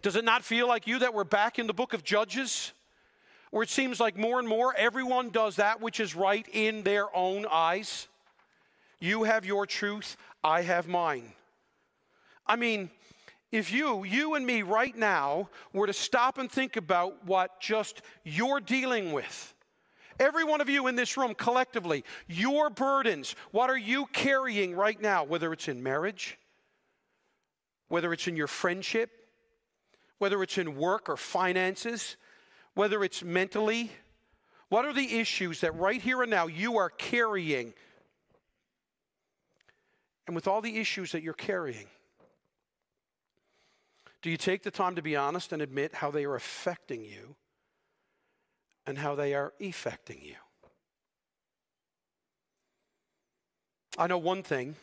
Does 0.02 0.16
it 0.16 0.26
not 0.26 0.44
feel 0.44 0.68
like 0.68 0.88
you 0.88 1.00
that 1.00 1.14
we're 1.14 1.24
back 1.24 1.60
in 1.60 1.68
the 1.68 1.74
book 1.74 1.94
of 1.94 2.04
Judges? 2.04 2.74
where 3.52 3.64
it 3.64 3.70
seems 3.70 4.00
like 4.00 4.18
more 4.18 4.40
and 4.40 4.48
more 4.48 4.74
everyone 4.78 5.30
does 5.30 5.56
that 5.56 5.82
which 5.82 6.00
is 6.00 6.16
right 6.16 6.46
in 6.52 6.84
their 6.84 7.16
own 7.16 7.46
eyes. 7.50 8.08
You 9.00 9.24
have 9.24 9.46
your 9.46 9.66
truth, 9.66 10.18
I 10.44 10.64
have 10.64 10.88
mine. 10.88 11.34
I 12.46 12.56
mean, 12.56 12.90
if 13.52 13.72
you, 13.72 14.04
you 14.04 14.36
and 14.36 14.46
me 14.46 14.62
right 14.62 14.96
now, 14.96 15.50
were 15.72 15.88
to 15.88 15.94
stop 15.94 16.38
and 16.38 16.52
think 16.52 16.76
about 16.76 17.26
what 17.26 17.62
just 17.62 18.02
you're 18.24 18.60
dealing 18.60 19.14
with, 19.14 19.54
every 20.20 20.44
one 20.44 20.62
of 20.62 20.70
you 20.70 20.88
in 20.88 20.96
this 20.96 21.18
room 21.18 21.34
collectively, 21.34 22.04
your 22.28 22.70
burdens, 22.70 23.36
what 23.52 23.70
are 23.70 23.78
you 23.78 24.06
carrying 24.08 24.76
right 24.76 25.00
now, 25.02 25.24
whether 25.24 25.54
it's 25.54 25.68
in 25.68 25.84
marriage, 25.84 26.38
whether 27.88 28.14
it's 28.14 28.28
in 28.28 28.36
your 28.36 28.48
friendship, 28.48 29.12
whether 30.18 30.42
it's 30.44 30.58
in 30.58 30.76
work 30.76 31.10
or 31.10 31.18
finances, 31.18 32.18
whether 32.74 33.04
it's 33.04 33.24
mentally, 33.24 33.92
what 34.70 34.86
are 34.86 34.94
the 34.94 35.20
issues 35.20 35.62
that 35.62 35.76
right 35.76 36.02
here 36.02 36.22
and 36.22 36.32
now 36.32 36.48
you 36.48 36.78
are 36.78 36.90
carrying? 36.90 37.74
And 40.26 40.36
with 40.36 40.48
all 40.48 40.62
the 40.62 40.78
issues 40.78 41.14
that 41.14 41.24
you're 41.24 41.34
carrying, 41.34 41.88
do 44.22 44.30
you 44.30 44.38
take 44.38 44.64
the 44.64 44.72
time 44.72 44.96
to 44.96 45.02
be 45.02 45.16
honest 45.16 45.54
and 45.54 45.62
admit 45.62 45.96
how 45.96 46.12
they 46.12 46.26
are 46.26 46.36
affecting 46.36 47.06
you 47.06 47.36
and 48.88 48.98
how 48.98 49.14
they 49.14 49.36
are 49.36 49.54
effecting 49.60 50.20
you? 50.24 50.36
I 53.98 54.08
know 54.08 54.18
one 54.18 54.42
thing 54.42 54.76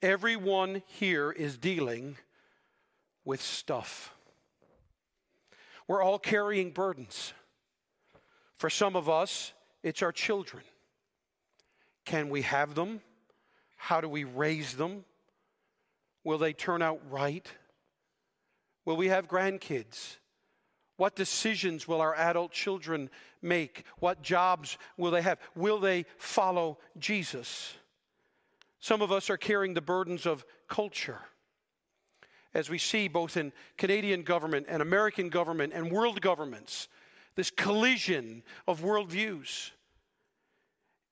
everyone 0.00 0.82
here 0.86 1.30
is 1.30 1.56
dealing 1.56 2.16
with 3.24 3.40
stuff. 3.40 4.12
We're 5.86 6.02
all 6.02 6.18
carrying 6.18 6.70
burdens. 6.70 7.32
For 8.56 8.70
some 8.70 8.96
of 8.96 9.08
us, 9.08 9.52
it's 9.82 10.02
our 10.02 10.12
children. 10.12 10.64
Can 12.04 12.30
we 12.30 12.42
have 12.42 12.74
them? 12.74 13.00
How 13.76 14.00
do 14.00 14.08
we 14.08 14.24
raise 14.24 14.74
them? 14.76 15.04
Will 16.24 16.38
they 16.38 16.52
turn 16.52 16.82
out 16.82 17.00
right? 17.10 17.46
Will 18.84 18.96
we 18.96 19.08
have 19.08 19.28
grandkids? 19.28 20.16
What 21.02 21.16
decisions 21.16 21.88
will 21.88 22.00
our 22.00 22.14
adult 22.14 22.52
children 22.52 23.10
make? 23.42 23.86
What 23.98 24.22
jobs 24.22 24.78
will 24.96 25.10
they 25.10 25.22
have? 25.22 25.40
Will 25.56 25.80
they 25.80 26.04
follow 26.16 26.78
Jesus? 26.96 27.74
Some 28.78 29.02
of 29.02 29.10
us 29.10 29.28
are 29.28 29.36
carrying 29.36 29.74
the 29.74 29.80
burdens 29.80 30.26
of 30.26 30.44
culture. 30.68 31.18
As 32.54 32.70
we 32.70 32.78
see 32.78 33.08
both 33.08 33.36
in 33.36 33.52
Canadian 33.76 34.22
government 34.22 34.66
and 34.68 34.80
American 34.80 35.28
government 35.28 35.72
and 35.74 35.90
world 35.90 36.20
governments, 36.20 36.86
this 37.34 37.50
collision 37.50 38.44
of 38.68 38.82
worldviews. 38.82 39.72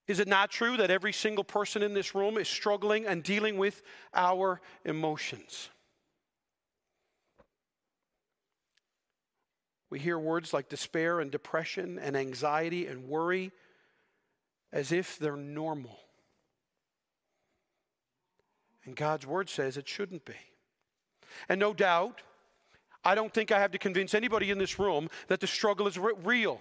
Is 0.06 0.20
it 0.20 0.28
not 0.28 0.52
true 0.52 0.76
that 0.76 0.92
every 0.92 1.12
single 1.12 1.42
person 1.42 1.82
in 1.82 1.94
this 1.94 2.14
room 2.14 2.38
is 2.38 2.46
struggling 2.46 3.06
and 3.06 3.24
dealing 3.24 3.58
with 3.58 3.82
our 4.14 4.60
emotions? 4.84 5.68
We 9.90 9.98
hear 9.98 10.18
words 10.18 10.54
like 10.54 10.68
despair 10.68 11.20
and 11.20 11.30
depression 11.30 11.98
and 11.98 12.16
anxiety 12.16 12.86
and 12.86 13.08
worry 13.08 13.50
as 14.72 14.92
if 14.92 15.18
they're 15.18 15.36
normal. 15.36 15.98
And 18.84 18.94
God's 18.94 19.26
word 19.26 19.50
says 19.50 19.76
it 19.76 19.88
shouldn't 19.88 20.24
be. 20.24 20.36
And 21.48 21.58
no 21.58 21.74
doubt, 21.74 22.22
I 23.04 23.14
don't 23.14 23.32
think 23.32 23.50
I 23.50 23.60
have 23.60 23.72
to 23.72 23.78
convince 23.78 24.14
anybody 24.14 24.50
in 24.50 24.58
this 24.58 24.78
room 24.78 25.08
that 25.28 25.40
the 25.40 25.46
struggle 25.46 25.86
is 25.86 25.98
real. 25.98 26.60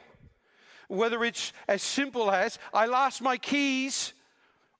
Whether 0.88 1.24
it's 1.24 1.54
as 1.68 1.84
simple 1.84 2.32
as 2.32 2.58
I 2.74 2.88
lost 2.88 3.22
my 3.22 3.38
keys 3.38 4.14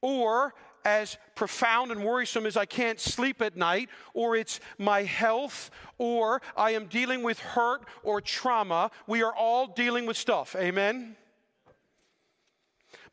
or 0.02 0.56
as 0.86 1.18
profound 1.36 1.92
and 1.92 2.04
worrisome 2.04 2.46
as 2.46 2.58
I 2.58 2.66
can't 2.66 3.00
sleep 3.00 3.42
at 3.42 3.56
night, 3.56 3.90
or 4.14 4.36
it's 4.36 4.60
my 4.78 5.04
health, 5.04 5.72
or 5.98 6.42
I 6.56 6.72
am 6.72 6.86
dealing 6.86 7.24
with 7.24 7.40
hurt 7.40 7.84
or 8.04 8.22
trauma. 8.22 8.92
We 9.08 9.24
are 9.24 9.34
all 9.34 9.68
dealing 9.68 10.06
with 10.06 10.18
stuff. 10.18 10.56
Amen? 10.56 11.16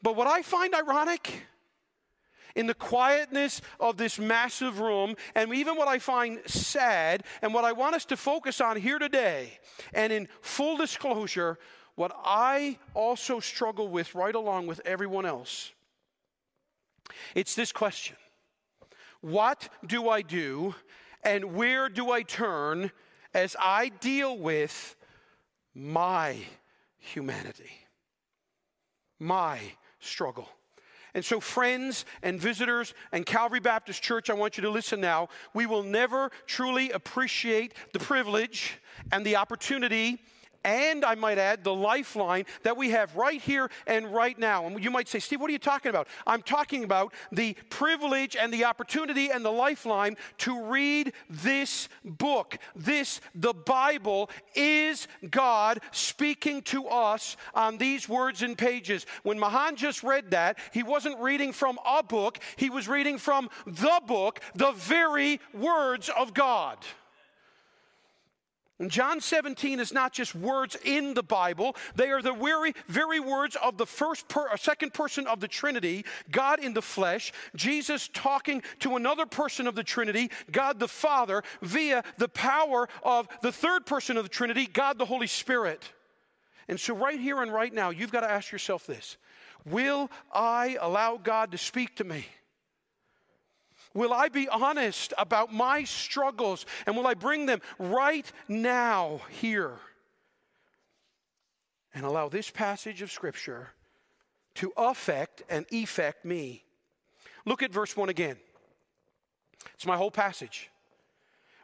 But 0.02 0.16
what 0.16 0.26
I 0.26 0.42
find 0.42 0.74
ironic 0.74 1.46
in 2.54 2.66
the 2.66 2.74
quietness 2.74 3.60
of 3.78 3.98
this 3.98 4.18
massive 4.18 4.80
room, 4.80 5.14
and 5.34 5.54
even 5.54 5.76
what 5.76 5.88
I 5.88 5.98
find 5.98 6.40
sad, 6.46 7.22
and 7.42 7.52
what 7.52 7.64
I 7.64 7.72
want 7.72 7.94
us 7.94 8.06
to 8.06 8.16
focus 8.16 8.60
on 8.60 8.76
here 8.76 8.98
today, 8.98 9.58
and 9.92 10.12
in 10.12 10.28
full 10.40 10.76
disclosure, 10.78 11.58
what 11.96 12.12
I 12.24 12.78
also 12.94 13.40
struggle 13.40 13.88
with 13.88 14.14
right 14.14 14.34
along 14.34 14.66
with 14.66 14.80
everyone 14.84 15.26
else 15.26 15.72
it's 17.34 17.54
this 17.54 17.72
question 17.72 18.16
What 19.20 19.68
do 19.86 20.08
I 20.08 20.22
do 20.22 20.74
and 21.22 21.54
where 21.54 21.88
do 21.88 22.10
I 22.10 22.22
turn 22.22 22.92
as 23.34 23.56
I 23.58 23.88
deal 23.88 24.38
with 24.38 24.96
my 25.74 26.38
humanity, 26.98 27.70
my 29.18 29.60
struggle? 29.98 30.48
And 31.16 31.24
so, 31.24 31.40
friends 31.40 32.04
and 32.22 32.38
visitors 32.38 32.92
and 33.10 33.24
Calvary 33.24 33.58
Baptist 33.58 34.02
Church, 34.02 34.28
I 34.28 34.34
want 34.34 34.58
you 34.58 34.62
to 34.64 34.70
listen 34.70 35.00
now. 35.00 35.30
We 35.54 35.64
will 35.64 35.82
never 35.82 36.30
truly 36.46 36.90
appreciate 36.90 37.72
the 37.94 37.98
privilege 37.98 38.78
and 39.10 39.24
the 39.24 39.36
opportunity 39.36 40.20
and 40.66 41.04
I 41.04 41.14
might 41.14 41.38
add, 41.38 41.62
the 41.62 41.72
lifeline 41.72 42.44
that 42.64 42.76
we 42.76 42.90
have 42.90 43.14
right 43.14 43.40
here 43.40 43.70
and 43.86 44.12
right 44.12 44.36
now. 44.36 44.66
And 44.66 44.82
you 44.82 44.90
might 44.90 45.08
say, 45.08 45.20
Steve, 45.20 45.40
what 45.40 45.48
are 45.48 45.52
you 45.52 45.60
talking 45.60 45.90
about? 45.90 46.08
I'm 46.26 46.42
talking 46.42 46.82
about 46.82 47.14
the 47.30 47.56
privilege 47.70 48.36
and 48.36 48.52
the 48.52 48.64
opportunity 48.64 49.30
and 49.30 49.44
the 49.44 49.50
lifeline 49.50 50.16
to 50.38 50.64
read 50.64 51.12
this 51.30 51.88
book. 52.04 52.58
This, 52.74 53.20
the 53.34 53.54
Bible, 53.54 54.28
is 54.56 55.06
God 55.30 55.80
speaking 55.92 56.62
to 56.62 56.88
us 56.88 57.36
on 57.54 57.78
these 57.78 58.08
words 58.08 58.42
and 58.42 58.58
pages. 58.58 59.06
When 59.22 59.38
Mahan 59.38 59.76
just 59.76 60.02
read 60.02 60.32
that, 60.32 60.58
he 60.72 60.82
wasn't 60.82 61.20
reading 61.20 61.52
from 61.52 61.78
a 61.86 62.02
book, 62.02 62.40
he 62.56 62.70
was 62.70 62.88
reading 62.88 63.18
from 63.18 63.50
the 63.66 64.00
book, 64.04 64.40
the 64.56 64.72
very 64.72 65.40
words 65.54 66.10
of 66.18 66.34
God. 66.34 66.78
And 68.78 68.90
John 68.90 69.22
17 69.22 69.80
is 69.80 69.92
not 69.92 70.12
just 70.12 70.34
words 70.34 70.76
in 70.84 71.14
the 71.14 71.22
Bible, 71.22 71.76
they 71.94 72.10
are 72.10 72.20
the 72.20 72.34
very, 72.34 72.74
very 72.88 73.20
words 73.20 73.56
of 73.62 73.78
the 73.78 73.86
first 73.86 74.28
per, 74.28 74.48
uh, 74.50 74.56
second 74.56 74.92
person 74.92 75.26
of 75.26 75.40
the 75.40 75.48
Trinity, 75.48 76.04
God 76.30 76.62
in 76.62 76.74
the 76.74 76.82
flesh, 76.82 77.32
Jesus 77.54 78.10
talking 78.12 78.62
to 78.80 78.96
another 78.96 79.24
person 79.24 79.66
of 79.66 79.76
the 79.76 79.82
Trinity, 79.82 80.30
God 80.52 80.78
the 80.78 80.88
Father, 80.88 81.42
via 81.62 82.04
the 82.18 82.28
power 82.28 82.86
of 83.02 83.28
the 83.40 83.52
third 83.52 83.86
person 83.86 84.18
of 84.18 84.24
the 84.24 84.28
Trinity, 84.28 84.66
God 84.66 84.98
the 84.98 85.06
Holy 85.06 85.26
Spirit. 85.26 85.82
And 86.68 86.78
so, 86.78 86.94
right 86.94 87.18
here 87.18 87.40
and 87.40 87.52
right 87.52 87.72
now, 87.72 87.90
you've 87.90 88.12
got 88.12 88.20
to 88.20 88.30
ask 88.30 88.52
yourself 88.52 88.86
this 88.86 89.16
Will 89.64 90.10
I 90.32 90.76
allow 90.80 91.16
God 91.16 91.52
to 91.52 91.58
speak 91.58 91.96
to 91.96 92.04
me? 92.04 92.26
Will 93.96 94.12
I 94.12 94.28
be 94.28 94.46
honest 94.46 95.14
about 95.16 95.54
my 95.54 95.84
struggles 95.84 96.66
and 96.86 96.94
will 96.94 97.06
I 97.06 97.14
bring 97.14 97.46
them 97.46 97.62
right 97.78 98.30
now 98.46 99.22
here? 99.40 99.72
And 101.94 102.04
allow 102.04 102.28
this 102.28 102.50
passage 102.50 103.00
of 103.00 103.10
Scripture 103.10 103.70
to 104.56 104.70
affect 104.76 105.42
and 105.48 105.64
effect 105.72 106.26
me. 106.26 106.62
Look 107.46 107.62
at 107.62 107.72
verse 107.72 107.96
1 107.96 108.10
again. 108.10 108.36
It's 109.72 109.86
my 109.86 109.96
whole 109.96 110.10
passage. 110.10 110.70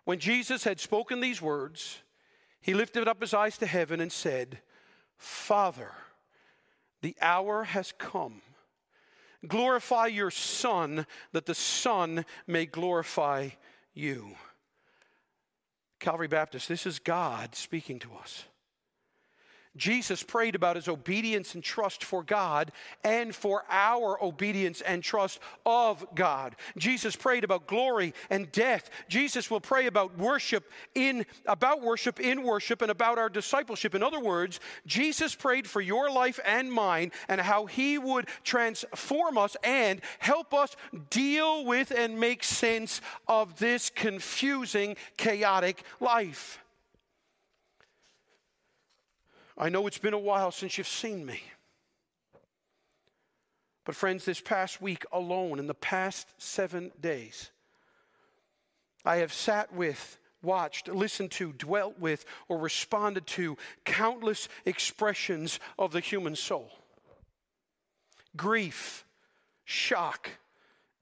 When 0.05 0.19
Jesus 0.19 0.65
had 0.65 0.81
spoken 0.81 1.21
these 1.21 1.43
words, 1.43 2.01
he 2.63 2.73
lifted 2.73 3.07
up 3.09 3.21
his 3.21 3.35
eyes 3.35 3.59
to 3.59 3.67
heaven 3.67 4.01
and 4.01 4.11
said, 4.11 4.61
Father, 5.19 5.93
the 7.03 7.15
hour 7.21 7.65
has 7.65 7.93
come 7.99 8.41
Glorify 9.47 10.07
your 10.07 10.31
Son, 10.31 11.07
that 11.33 11.47
the 11.47 11.55
Son 11.55 12.25
may 12.47 12.67
glorify 12.67 13.51
you. 13.95 14.37
Calvary 15.99 16.29
Baptist, 16.29 16.69
this 16.69 16.87
is 16.87 16.99
God 16.99 17.55
speaking 17.55 17.99
to 18.01 18.09
us. 18.15 18.45
Jesus 19.77 20.23
prayed 20.23 20.55
about 20.55 20.77
his 20.77 20.87
obedience 20.87 21.55
and 21.55 21.65
trust 21.65 22.05
for 22.05 22.23
God 22.23 22.73
and 23.03 23.35
for 23.35 23.65
our 23.71 24.23
obedience 24.23 24.83
and 24.83 25.03
trust 25.03 25.41
of 25.65 26.05
God. 26.15 26.57
Jesus 26.77 27.17
prayed 27.17 27.43
about 27.43 27.67
glory 27.67 28.13
and 28.29 28.53
death. 28.53 28.91
Jesus 29.09 29.51
will 29.51 29.61
pray 29.61 29.87
about 29.87 30.19
worship 30.19 30.71
in 30.95 31.25
about 31.47 31.81
worship 31.81 32.21
in 32.21 32.43
worship 32.43 32.83
and 32.83 32.91
about 32.91 33.19
our 33.19 33.31
discipleship. 33.31 33.95
In 33.95 34.03
other 34.03 34.21
words, 34.21 34.61
Jesus 34.87 35.35
prayed 35.35 35.67
for 35.67 35.81
your 35.81 36.11
life 36.11 36.39
and 36.45 36.71
mine 36.71 37.11
and 37.29 37.41
how 37.41 37.65
he 37.65 37.97
would 37.97 38.29
transform 38.45 39.39
us 39.39 39.57
and 39.65 40.03
help 40.19 40.53
us 40.53 40.77
deal 41.09 41.65
with 41.65 41.91
and 41.91 42.21
make 42.21 42.45
sense 42.45 43.01
of 43.27 43.59
this 43.59 43.89
confusing 43.89 44.97
chaotic 45.17 45.83
life. 45.99 46.62
I 49.57 49.69
know 49.69 49.87
it's 49.87 49.99
been 49.99 50.15
a 50.15 50.19
while 50.19 50.51
since 50.51 50.79
you've 50.79 50.89
seen 50.89 51.27
me. 51.27 51.43
But, 53.85 53.97
friends, 53.97 54.25
this 54.25 54.41
past 54.41 54.81
week 54.81 55.05
alone, 55.13 55.59
in 55.59 55.67
the 55.67 55.75
past 55.75 56.29
seven 56.39 56.93
days, 57.01 57.51
I 59.05 59.17
have 59.17 59.33
sat 59.33 59.73
with, 59.75 60.19
watched, 60.43 60.89
listened 60.89 61.33
to, 61.33 61.53
dwelt 61.53 61.99
with, 61.99 62.25
or 62.49 62.59
responded 62.59 63.27
to 63.29 63.57
countless 63.85 64.49
expressions 64.65 65.59
of 65.79 65.93
the 65.93 66.01
human 66.01 66.37
soul 66.37 66.71
grief, 68.37 69.05
shock, 69.65 70.31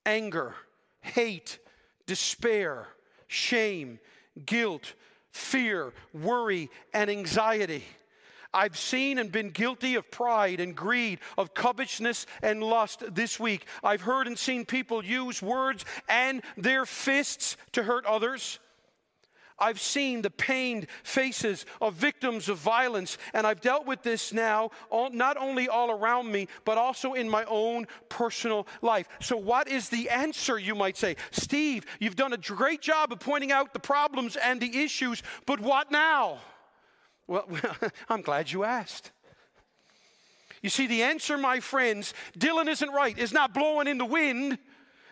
anger, 0.05 0.55
hate, 1.01 1.59
despair, 2.07 2.89
shame, 3.29 4.01
guilt, 4.47 4.95
fear, 5.31 5.93
worry, 6.13 6.71
and 6.93 7.09
anxiety. 7.09 7.85
I've 8.53 8.77
seen 8.77 9.19
and 9.19 9.31
been 9.31 9.51
guilty 9.51 9.95
of 9.95 10.11
pride 10.11 10.61
and 10.61 10.75
greed, 10.75 11.21
of 11.39 11.55
covetousness 11.55 12.27
and 12.43 12.63
lust 12.63 13.15
this 13.15 13.39
week. 13.39 13.67
I've 13.83 14.03
heard 14.03 14.27
and 14.27 14.39
seen 14.39 14.65
people 14.65 15.05
use 15.05 15.41
words 15.41 15.85
and 16.09 16.43
their 16.57 16.85
fists 16.85 17.57
to 17.73 17.85
hurt 17.85 18.05
others. 18.07 18.59
I've 19.61 19.81
seen 19.81 20.23
the 20.23 20.31
pained 20.31 20.87
faces 21.03 21.67
of 21.81 21.95
victims 21.95 22.49
of 22.49 22.57
violence, 22.57 23.19
and 23.35 23.47
I've 23.47 23.61
dealt 23.61 23.87
with 23.87 24.03
this 24.03 24.33
now, 24.33 24.71
not 24.91 25.37
only 25.37 25.69
all 25.69 25.91
around 25.91 26.33
me, 26.33 26.49
but 26.65 26.79
also 26.79 27.13
in 27.13 27.29
my 27.29 27.45
own 27.45 27.87
personal 28.09 28.67
life. 28.81 29.07
So, 29.21 29.37
what 29.37 29.69
is 29.69 29.91
the 29.91 30.09
answer, 30.09 30.59
you 30.59 30.75
might 30.75 30.97
say? 30.97 31.17
Steve, 31.31 31.85
you've 31.99 32.17
done 32.17 32.33
a 32.33 32.39
great 32.39 32.81
job 32.81 33.13
of 33.13 33.21
pointing 33.21 33.53
out 33.53 33.75
the 33.75 33.81
problems 33.81 34.37
and 34.37 34.61
the 34.61 34.83
issues, 34.83 35.23
but 35.45 35.61
what 35.61 35.91
now? 35.91 36.39
Well, 37.31 37.47
I'm 38.09 38.23
glad 38.23 38.51
you 38.51 38.65
asked. 38.65 39.13
You 40.63 40.69
see, 40.69 40.89
the 40.89 41.05
answer, 41.05 41.39
my 41.39 41.61
friends, 41.61 42.13
Dylan 42.37 42.67
isn't 42.69 42.91
right, 42.91 43.17
It's 43.17 43.33
not 43.33 43.55
blowing 43.55 43.87
in 43.87 43.99
the 43.99 44.05
wind. 44.05 44.59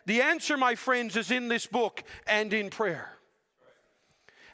The 0.05 0.23
answer, 0.23 0.57
my 0.57 0.75
friends, 0.75 1.17
is 1.17 1.31
in 1.31 1.47
this 1.47 1.67
book 1.67 2.03
and 2.27 2.53
in 2.53 2.71
prayer. 2.71 3.13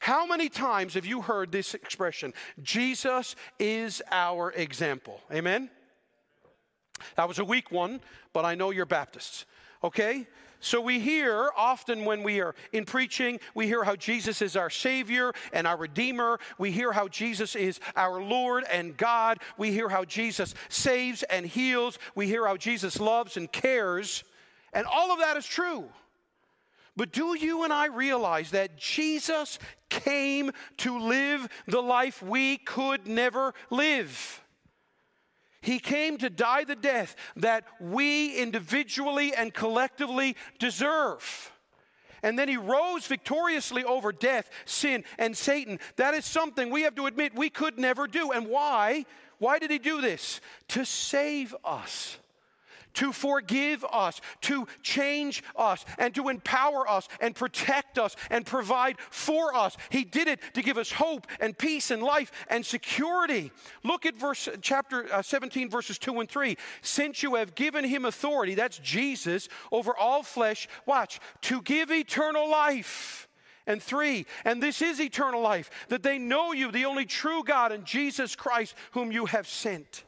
How 0.00 0.26
many 0.26 0.50
times 0.50 0.92
have 0.92 1.06
you 1.06 1.23
heard 1.23 1.52
this 1.52 1.73
expression? 1.73 2.35
Jesus 2.62 3.35
is 3.59 4.02
our 4.11 4.50
example. 4.52 5.21
Amen? 5.33 5.71
That 7.16 7.28
was 7.28 7.38
a 7.38 7.44
weak 7.44 7.73
one, 7.73 8.00
but 8.35 8.44
I 8.44 8.56
know 8.56 8.73
you're 8.73 8.85
Baptists. 8.85 9.47
Okay? 9.83 10.26
So 10.64 10.80
we 10.80 10.99
hear 10.99 11.50
often 11.59 12.06
when 12.06 12.23
we 12.23 12.40
are 12.40 12.54
in 12.73 12.87
preaching, 12.87 13.38
we 13.54 13.66
hear 13.66 13.85
how 13.85 13.97
Jesus 13.97 14.40
is 14.40 14.56
our 14.56 14.71
Savior 14.71 15.35
and 15.52 15.66
our 15.66 15.76
Redeemer. 15.76 16.40
We 16.56 16.71
hear 16.71 16.90
how 16.90 17.06
Jesus 17.09 17.54
is 17.54 17.80
our 17.97 18.23
Lord 18.23 18.64
and 18.73 18.97
God. 18.97 19.40
We 19.59 19.73
hear 19.73 19.90
how 19.90 20.06
Jesus 20.06 20.54
saves 20.71 21.23
and 21.25 21.44
heals. 21.44 21.99
We 22.14 22.28
hear 22.28 22.47
how 22.47 22.56
Jesus 22.56 22.99
loves 22.99 23.37
and 23.37 23.52
cares. 23.52 24.25
And 24.73 24.87
all 24.87 25.12
of 25.12 25.18
that 25.18 25.37
is 25.37 25.44
true. 25.44 25.85
But 26.97 27.12
do 27.12 27.37
you 27.37 27.64
and 27.64 27.73
I 27.73 27.88
realize 27.88 28.52
that 28.52 28.78
Jesus 28.78 29.59
came 29.90 30.50
to 30.78 30.99
live 30.99 31.47
the 31.66 31.83
life 31.83 32.23
we 32.23 32.56
could 32.56 33.06
never 33.06 33.52
live? 33.68 34.42
He 35.64 35.78
came 35.78 36.18
to 36.18 36.28
die 36.28 36.64
the 36.64 36.76
death 36.76 37.16
that 37.37 37.64
we 37.80 38.37
individually 38.37 39.35
and 39.35 39.52
collectively 39.52 40.37
deserve. 40.59 41.50
And 42.23 42.38
then 42.38 42.49
he 42.49 42.59
rose 42.59 43.06
victoriously 43.06 43.83
over 43.83 44.12
death, 44.12 44.50
sin, 44.66 45.04
and 45.18 45.35
Satan. 45.35 45.78
That 45.97 46.12
is 46.12 46.26
something 46.26 46.68
we 46.68 46.83
have 46.83 46.94
to 46.97 47.06
admit 47.06 47.35
we 47.35 47.49
could 47.49 47.78
never 47.78 48.06
do. 48.06 48.30
And 48.30 48.49
why? 48.49 49.06
Why 49.38 49.59
did 49.59 49.71
he 49.71 49.78
do 49.78 50.02
this? 50.02 50.42
To 50.68 50.85
save 50.85 51.56
us 51.64 52.18
to 52.95 53.13
forgive 53.13 53.85
us, 53.85 54.21
to 54.43 54.67
change 54.83 55.43
us, 55.57 55.85
and 55.99 56.15
to 56.15 56.28
empower 56.28 56.89
us, 56.89 57.09
and 57.21 57.35
protect 57.35 57.99
us, 57.99 58.17
and 58.30 58.47
provide 58.47 58.97
for 59.11 59.54
us. 59.54 59.76
He 59.91 60.04
did 60.04 60.28
it 60.28 60.41
to 60.54 60.63
give 60.63 60.78
us 60.78 60.93
hope 60.93 61.26
and 61.41 61.57
peace 61.57 61.91
and 61.91 62.02
life 62.02 62.33
and 62.49 62.65
security. 62.65 63.52
Look 63.83 64.07
at 64.07 64.17
verse 64.17 64.49
chapter 64.63 65.13
uh, 65.13 65.23
17, 65.23 65.71
verses 65.71 65.99
2 65.99 66.21
and 66.21 66.28
3. 66.28 66.57
Since 66.83 67.23
you 67.23 67.35
have 67.35 67.54
given 67.54 67.85
him 67.85 68.04
authority, 68.04 68.54
that's 68.54 68.78
Jesus, 68.78 69.49
over 69.71 69.97
all 69.97 70.23
flesh, 70.23 70.69
watch, 70.87 71.21
to 71.43 71.63
give 71.63 71.91
eternal 71.91 72.49
life. 72.50 73.28
And 73.67 73.83
three, 73.83 74.26
and 74.45 74.63
this 74.63 74.83
is 74.83 75.00
eternal 75.00 75.41
life, 75.41 75.71
that 75.89 76.02
they 76.02 76.19
know 76.19 76.52
you, 76.52 76.71
the 76.71 76.85
only 76.85 77.07
true 77.07 77.43
God, 77.43 77.73
and 77.73 77.87
Jesus 77.87 78.37
Christ, 78.37 78.75
whom 78.91 79.11
you 79.11 79.25
have 79.25 79.49
sent. 79.49 80.04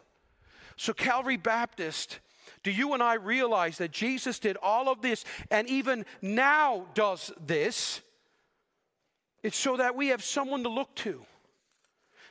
So, 0.76 0.92
Calvary 0.92 1.38
Baptist 1.38 2.20
do 2.66 2.72
you 2.72 2.94
and 2.94 3.02
I 3.02 3.14
realize 3.14 3.78
that 3.78 3.92
Jesus 3.92 4.40
did 4.40 4.56
all 4.60 4.88
of 4.88 5.00
this 5.00 5.24
and 5.52 5.68
even 5.68 6.04
now 6.20 6.86
does 6.94 7.32
this? 7.46 8.00
It's 9.44 9.56
so 9.56 9.76
that 9.76 9.94
we 9.94 10.08
have 10.08 10.24
someone 10.24 10.64
to 10.64 10.68
look 10.68 10.92
to, 10.96 11.24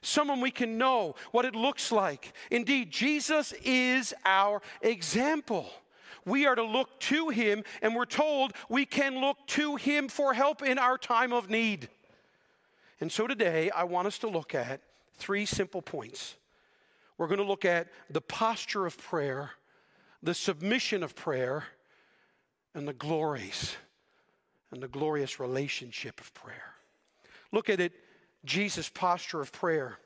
someone 0.01 0.41
we 0.41 0.51
can 0.51 0.77
know 0.77 1.15
what 1.31 1.45
it 1.45 1.55
looks 1.55 1.89
like. 1.89 2.33
Indeed, 2.51 2.91
Jesus 2.91 3.53
is 3.63 4.13
our 4.25 4.61
example. 4.81 5.69
We 6.25 6.45
are 6.45 6.55
to 6.55 6.63
look 6.63 6.99
to 7.01 7.29
him, 7.29 7.63
and 7.81 7.95
we're 7.95 8.03
told 8.03 8.51
we 8.67 8.85
can 8.85 9.21
look 9.21 9.37
to 9.47 9.77
him 9.77 10.09
for 10.09 10.33
help 10.33 10.61
in 10.61 10.77
our 10.77 10.97
time 10.97 11.31
of 11.31 11.49
need. 11.49 11.87
And 12.99 13.09
so 13.09 13.25
today, 13.25 13.69
I 13.69 13.85
want 13.85 14.07
us 14.07 14.17
to 14.17 14.27
look 14.27 14.53
at 14.53 14.81
three 15.13 15.45
simple 15.45 15.81
points. 15.81 16.35
We're 17.17 17.27
going 17.27 17.37
to 17.37 17.45
look 17.45 17.63
at 17.63 17.87
the 18.09 18.19
posture 18.19 18.85
of 18.85 18.97
prayer 18.97 19.51
the 20.25 20.33
submission 20.33 21.03
of 21.03 21.15
prayer 21.15 21.65
and 22.73 22.87
the 22.87 22.93
glories 22.93 23.75
and 24.71 24.81
the 24.81 24.87
glorious 24.87 25.39
relationship 25.39 26.19
of 26.19 26.33
prayer. 26.33 26.73
Look 27.51 27.69
at 27.69 27.79
it, 27.79 27.93
Jesus' 28.43 28.89
posture 28.89 29.39
of 29.39 29.51
prayer. 29.51 29.99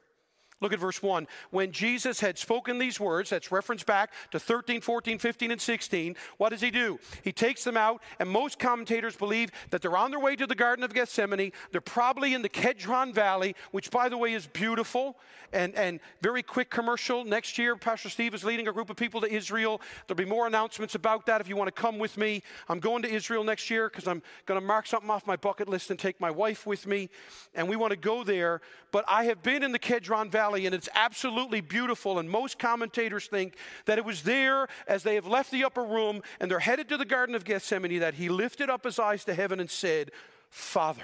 Look 0.61 0.73
at 0.73 0.79
verse 0.79 1.01
1. 1.01 1.27
When 1.51 1.71
Jesus 1.71 2.19
had 2.19 2.37
spoken 2.37 2.79
these 2.79 2.99
words, 2.99 3.29
that's 3.29 3.51
reference 3.51 3.83
back 3.83 4.11
to 4.31 4.39
13, 4.39 4.81
14, 4.81 5.17
15, 5.17 5.51
and 5.51 5.61
16, 5.61 6.15
what 6.37 6.49
does 6.49 6.59
he 6.59 6.69
do? 6.69 6.99
He 7.23 7.31
takes 7.31 7.63
them 7.63 7.77
out, 7.77 8.01
and 8.19 8.29
most 8.29 8.59
commentators 8.59 9.15
believe 9.15 9.51
that 9.69 9.81
they're 9.81 9.95
on 9.95 10.11
their 10.11 10.19
way 10.19 10.35
to 10.35 10.45
the 10.45 10.55
Garden 10.55 10.83
of 10.83 10.93
Gethsemane. 10.93 11.51
They're 11.71 11.79
probably 11.79 12.33
in 12.33 12.41
the 12.41 12.49
Kedron 12.49 13.13
Valley, 13.13 13.55
which, 13.71 13.89
by 13.89 14.09
the 14.09 14.17
way, 14.17 14.33
is 14.33 14.47
beautiful 14.47 15.17
and, 15.53 15.73
and 15.75 15.99
very 16.21 16.43
quick 16.43 16.69
commercial. 16.69 17.23
Next 17.23 17.57
year, 17.57 17.75
Pastor 17.75 18.09
Steve 18.09 18.33
is 18.33 18.43
leading 18.43 18.67
a 18.67 18.73
group 18.73 18.89
of 18.89 18.97
people 18.97 19.21
to 19.21 19.33
Israel. 19.33 19.81
There'll 20.07 20.17
be 20.17 20.25
more 20.25 20.45
announcements 20.45 20.95
about 20.95 21.25
that 21.27 21.39
if 21.39 21.47
you 21.47 21.55
want 21.55 21.73
to 21.73 21.81
come 21.81 21.99
with 21.99 22.17
me. 22.17 22.43
I'm 22.67 22.79
going 22.79 23.01
to 23.03 23.09
Israel 23.09 23.43
next 23.43 23.69
year 23.69 23.89
because 23.89 24.07
I'm 24.07 24.21
going 24.45 24.59
to 24.59 24.65
mark 24.65 24.87
something 24.87 25.09
off 25.09 25.25
my 25.25 25.35
bucket 25.37 25.69
list 25.69 25.89
and 25.89 25.99
take 25.99 26.19
my 26.19 26.31
wife 26.31 26.65
with 26.65 26.85
me. 26.85 27.09
And 27.55 27.69
we 27.69 27.75
want 27.75 27.91
to 27.91 27.97
go 27.97 28.23
there. 28.23 28.61
But 28.91 29.05
I 29.07 29.25
have 29.25 29.41
been 29.43 29.63
in 29.63 29.71
the 29.71 29.79
Kedron 29.79 30.31
Valley 30.31 30.48
Valley, 30.49 30.65
and 30.65 30.73
it's 30.73 30.89
absolutely 30.95 31.61
beautiful. 31.61 32.17
And 32.17 32.27
most 32.27 32.57
commentators 32.57 33.27
think 33.27 33.55
that 33.85 33.99
it 33.99 34.05
was 34.05 34.23
there 34.23 34.67
as 34.87 35.03
they 35.03 35.13
have 35.13 35.27
left 35.27 35.51
the 35.51 35.63
upper 35.63 35.83
room 35.83 36.23
and 36.39 36.49
they're 36.49 36.59
headed 36.59 36.89
to 36.89 36.97
the 36.97 37.05
Garden 37.05 37.35
of 37.35 37.45
Gethsemane 37.45 37.99
that 37.99 38.15
he 38.15 38.29
lifted 38.29 38.67
up 38.67 38.83
his 38.83 38.97
eyes 38.97 39.23
to 39.25 39.35
heaven 39.35 39.59
and 39.59 39.69
said, 39.69 40.09
Father. 40.49 41.03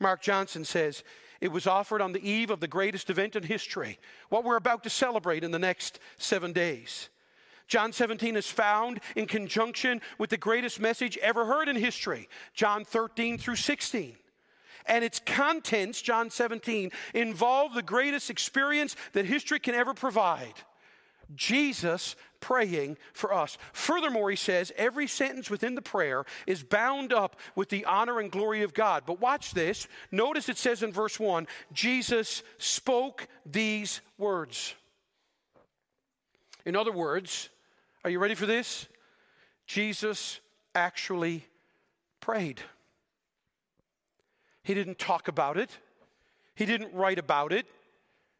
Mark 0.00 0.20
Johnson 0.20 0.64
says, 0.64 1.04
it 1.40 1.52
was 1.52 1.68
offered 1.68 2.00
on 2.00 2.12
the 2.12 2.28
eve 2.28 2.50
of 2.50 2.58
the 2.58 2.66
greatest 2.66 3.08
event 3.08 3.36
in 3.36 3.44
history, 3.44 4.00
what 4.30 4.42
we're 4.42 4.56
about 4.56 4.82
to 4.82 4.90
celebrate 4.90 5.44
in 5.44 5.52
the 5.52 5.58
next 5.58 6.00
seven 6.16 6.52
days. 6.52 7.08
John 7.68 7.92
17 7.92 8.34
is 8.34 8.48
found 8.48 8.98
in 9.14 9.26
conjunction 9.26 10.00
with 10.18 10.30
the 10.30 10.36
greatest 10.36 10.80
message 10.80 11.16
ever 11.18 11.44
heard 11.44 11.68
in 11.68 11.76
history, 11.76 12.28
John 12.52 12.84
13 12.84 13.38
through 13.38 13.56
16 13.56 14.16
and 14.86 15.04
its 15.04 15.20
contents, 15.24 16.02
John 16.02 16.30
17, 16.30 16.90
involve 17.14 17.74
the 17.74 17.82
greatest 17.82 18.30
experience 18.30 18.96
that 19.12 19.24
history 19.24 19.58
can 19.58 19.74
ever 19.74 19.94
provide 19.94 20.54
Jesus 21.34 22.16
praying 22.40 22.98
for 23.12 23.32
us. 23.32 23.56
Furthermore, 23.72 24.30
he 24.30 24.36
says 24.36 24.72
every 24.76 25.06
sentence 25.06 25.48
within 25.48 25.74
the 25.74 25.82
prayer 25.82 26.24
is 26.46 26.62
bound 26.62 27.12
up 27.12 27.36
with 27.54 27.70
the 27.70 27.84
honor 27.86 28.20
and 28.20 28.30
glory 28.30 28.62
of 28.62 28.74
God. 28.74 29.04
But 29.06 29.20
watch 29.20 29.52
this. 29.52 29.88
Notice 30.10 30.48
it 30.48 30.58
says 30.58 30.82
in 30.82 30.92
verse 30.92 31.18
1 31.18 31.46
Jesus 31.72 32.42
spoke 32.58 33.26
these 33.46 34.00
words. 34.18 34.74
In 36.66 36.76
other 36.76 36.92
words, 36.92 37.48
are 38.04 38.10
you 38.10 38.18
ready 38.18 38.34
for 38.34 38.46
this? 38.46 38.86
Jesus 39.66 40.40
actually 40.74 41.46
prayed. 42.20 42.60
He 44.64 44.74
didn't 44.74 44.98
talk 44.98 45.28
about 45.28 45.56
it, 45.56 45.78
he 46.56 46.66
didn't 46.66 46.92
write 46.92 47.20
about 47.20 47.52
it, 47.52 47.66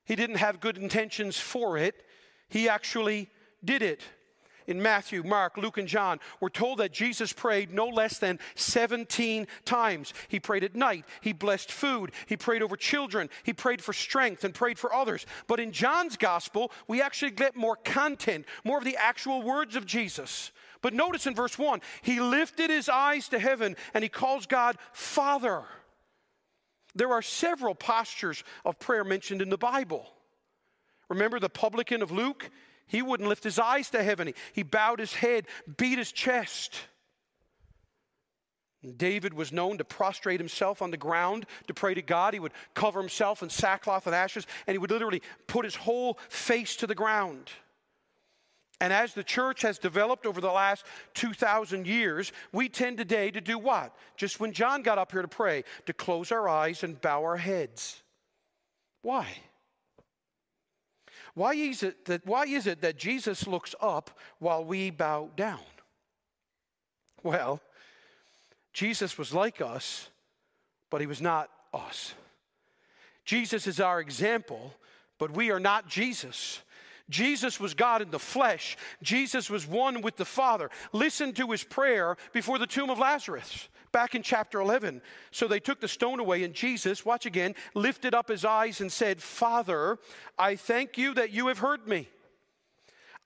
he 0.05 0.17
didn't 0.17 0.37
have 0.37 0.61
good 0.61 0.77
intentions 0.77 1.39
for 1.39 1.79
it. 1.79 1.95
He 2.49 2.69
actually 2.69 3.29
did 3.65 3.83
it. 3.83 4.03
in 4.67 4.81
Matthew, 4.81 5.23
Mark, 5.23 5.59
Luke, 5.59 5.77
and 5.77 5.87
John, 5.87 6.21
we're 6.41 6.49
told 6.49 6.79
that 6.79 6.91
Jesus 6.91 7.35
prayed 7.35 7.71
no 7.71 7.87
less 7.87 8.19
than 8.19 8.39
17 8.55 9.47
times. 9.67 10.15
He 10.29 10.41
prayed 10.41 10.65
at 10.65 10.75
night, 10.75 11.05
he 11.21 11.35
blessed 11.35 11.71
food, 11.71 12.13
he 12.27 12.37
prayed 12.39 12.63
over 12.63 12.75
children, 12.75 13.29
he 13.43 13.53
prayed 13.53 13.83
for 13.83 13.93
strength, 13.93 14.43
and 14.43 14.55
prayed 14.55 14.79
for 14.79 14.95
others. 14.95 15.27
But 15.49 15.61
in 15.61 15.71
John's 15.71 16.17
gospel, 16.17 16.73
we 16.89 17.03
actually 17.03 17.33
get 17.33 17.57
more 17.57 17.77
content, 17.77 18.47
more 18.65 18.79
of 18.79 18.85
the 18.85 18.97
actual 18.97 19.43
words 19.43 19.77
of 19.77 19.85
Jesus. 19.85 20.51
But 20.81 20.95
notice 20.95 21.27
in 21.27 21.35
verse 21.35 21.59
1, 21.59 21.83
he 22.01 22.21
lifted 22.21 22.71
his 22.71 22.89
eyes 22.89 23.29
to 23.29 23.39
heaven 23.39 23.77
and 23.93 24.03
he 24.03 24.09
calls 24.09 24.47
God 24.47 24.79
Father. 24.93 25.65
There 26.95 27.13
are 27.13 27.23
several 27.23 27.75
postures 27.75 28.45
of 28.65 28.79
prayer 28.79 29.05
mentioned 29.05 29.43
in 29.43 29.51
the 29.51 29.59
Bible. 29.59 30.07
Remember 31.09 31.41
the 31.41 31.49
publican 31.49 32.03
of 32.03 32.11
Luke? 32.11 32.51
He 32.87 33.03
wouldn't 33.03 33.29
lift 33.29 33.45
his 33.45 33.59
eyes 33.59 33.91
to 33.91 34.03
heaven. 34.03 34.33
He 34.53 34.63
bowed 34.63 35.01
his 35.01 35.15
head, 35.15 35.47
beat 35.77 35.99
his 35.99 36.13
chest. 36.13 36.75
David 38.97 39.33
was 39.33 39.53
known 39.53 39.79
to 39.79 39.85
prostrate 39.85 40.41
himself 40.41 40.83
on 40.83 40.91
the 40.91 40.97
ground 40.97 41.47
to 41.69 41.75
pray 41.75 41.95
to 41.95 42.03
God. 42.03 42.35
He 42.35 42.41
would 42.41 42.53
cover 42.75 43.01
himself 43.01 43.43
in 43.43 43.49
sackcloth 43.49 44.07
and 44.07 44.15
ashes, 44.15 44.47
and 44.67 44.75
he 44.75 44.79
would 44.79 44.91
literally 44.91 45.23
put 45.47 45.65
his 45.65 45.75
whole 45.75 46.19
face 46.29 46.77
to 46.77 46.87
the 46.87 46.95
ground. 46.95 47.51
And 48.81 48.93
as 48.93 49.15
the 49.15 49.23
church 49.23 49.63
has 49.63 49.79
developed 49.79 50.27
over 50.27 50.41
the 50.41 50.51
last 50.51 50.85
2,000 51.15 51.87
years, 51.87 52.33
we 52.53 52.69
tend 52.69 52.99
today 52.99 53.31
to 53.31 53.41
do 53.41 53.59
what? 53.59 53.95
Just 54.17 54.41
when 54.41 54.53
John 54.53 54.83
got 54.83 54.99
up 54.99 55.13
here 55.13 55.23
to 55.23 55.29
pray, 55.29 55.65
to 55.87 55.93
close 55.93 56.33
our 56.33 56.49
eyes 56.49 56.83
and 56.83 57.01
bow 57.01 57.23
our 57.23 57.37
heads. 57.37 58.03
Why? 59.03 59.29
Why 61.35 61.55
is 61.55 61.83
it 61.83 62.05
that, 62.07 62.27
why 62.27 62.45
is 62.45 62.67
it 62.67 62.81
that 62.83 62.97
Jesus 62.97 63.47
looks 63.47 63.75
up 63.81 64.19
while 64.39 64.65
we 64.65 64.91
bow 64.91 65.31
down? 65.37 65.61
Well, 67.23 67.61
Jesus 68.73 69.17
was 69.17 69.33
like 69.33 69.61
us, 69.61 70.09
but 70.91 71.01
he 71.01 71.07
was 71.07 71.21
not 71.21 71.49
us. 71.73 72.15
Jesus 73.25 73.67
is 73.67 73.81
our 73.81 74.01
example, 74.01 74.75
but 75.19 75.33
we 75.33 75.51
are 75.51 75.61
not 75.61 75.89
Jesus. 75.89 76.61
Jesus 77.11 77.61
was 77.61 77.75
God 77.75 78.01
in 78.03 78.11
the 78.11 78.19
flesh. 78.19 78.77
Jesus 79.03 79.51
was 79.51 79.67
one 79.67 80.01
with 80.01 80.17
the 80.17 80.25
Father. 80.25 80.71
Listen 80.93 81.33
to 81.35 81.51
his 81.51 81.63
prayer 81.63 82.17
before 82.33 82.59
the 82.59 82.67
tomb 82.67 82.91
of 82.91 82.99
Lazarus 82.99 83.69
back 83.93 84.15
in 84.15 84.23
chapter 84.23 84.61
11. 84.61 85.01
So 85.31 85.47
they 85.47 85.61
took 85.61 85.81
the 85.81 85.89
stone 85.89 86.19
away, 86.19 86.43
and 86.43 86.53
Jesus, 86.53 87.05
watch 87.05 87.27
again, 87.27 87.55
lifted 87.75 88.15
up 88.15 88.29
his 88.29 88.45
eyes 88.45 88.81
and 88.81 88.91
said, 88.91 89.23
Father, 89.23 89.99
I 90.39 90.57
thank 90.57 90.99
you 90.99 91.15
that 91.15 91.31
you 91.31 91.47
have 91.47 91.59
heard 91.59 91.87
me. 91.87 92.09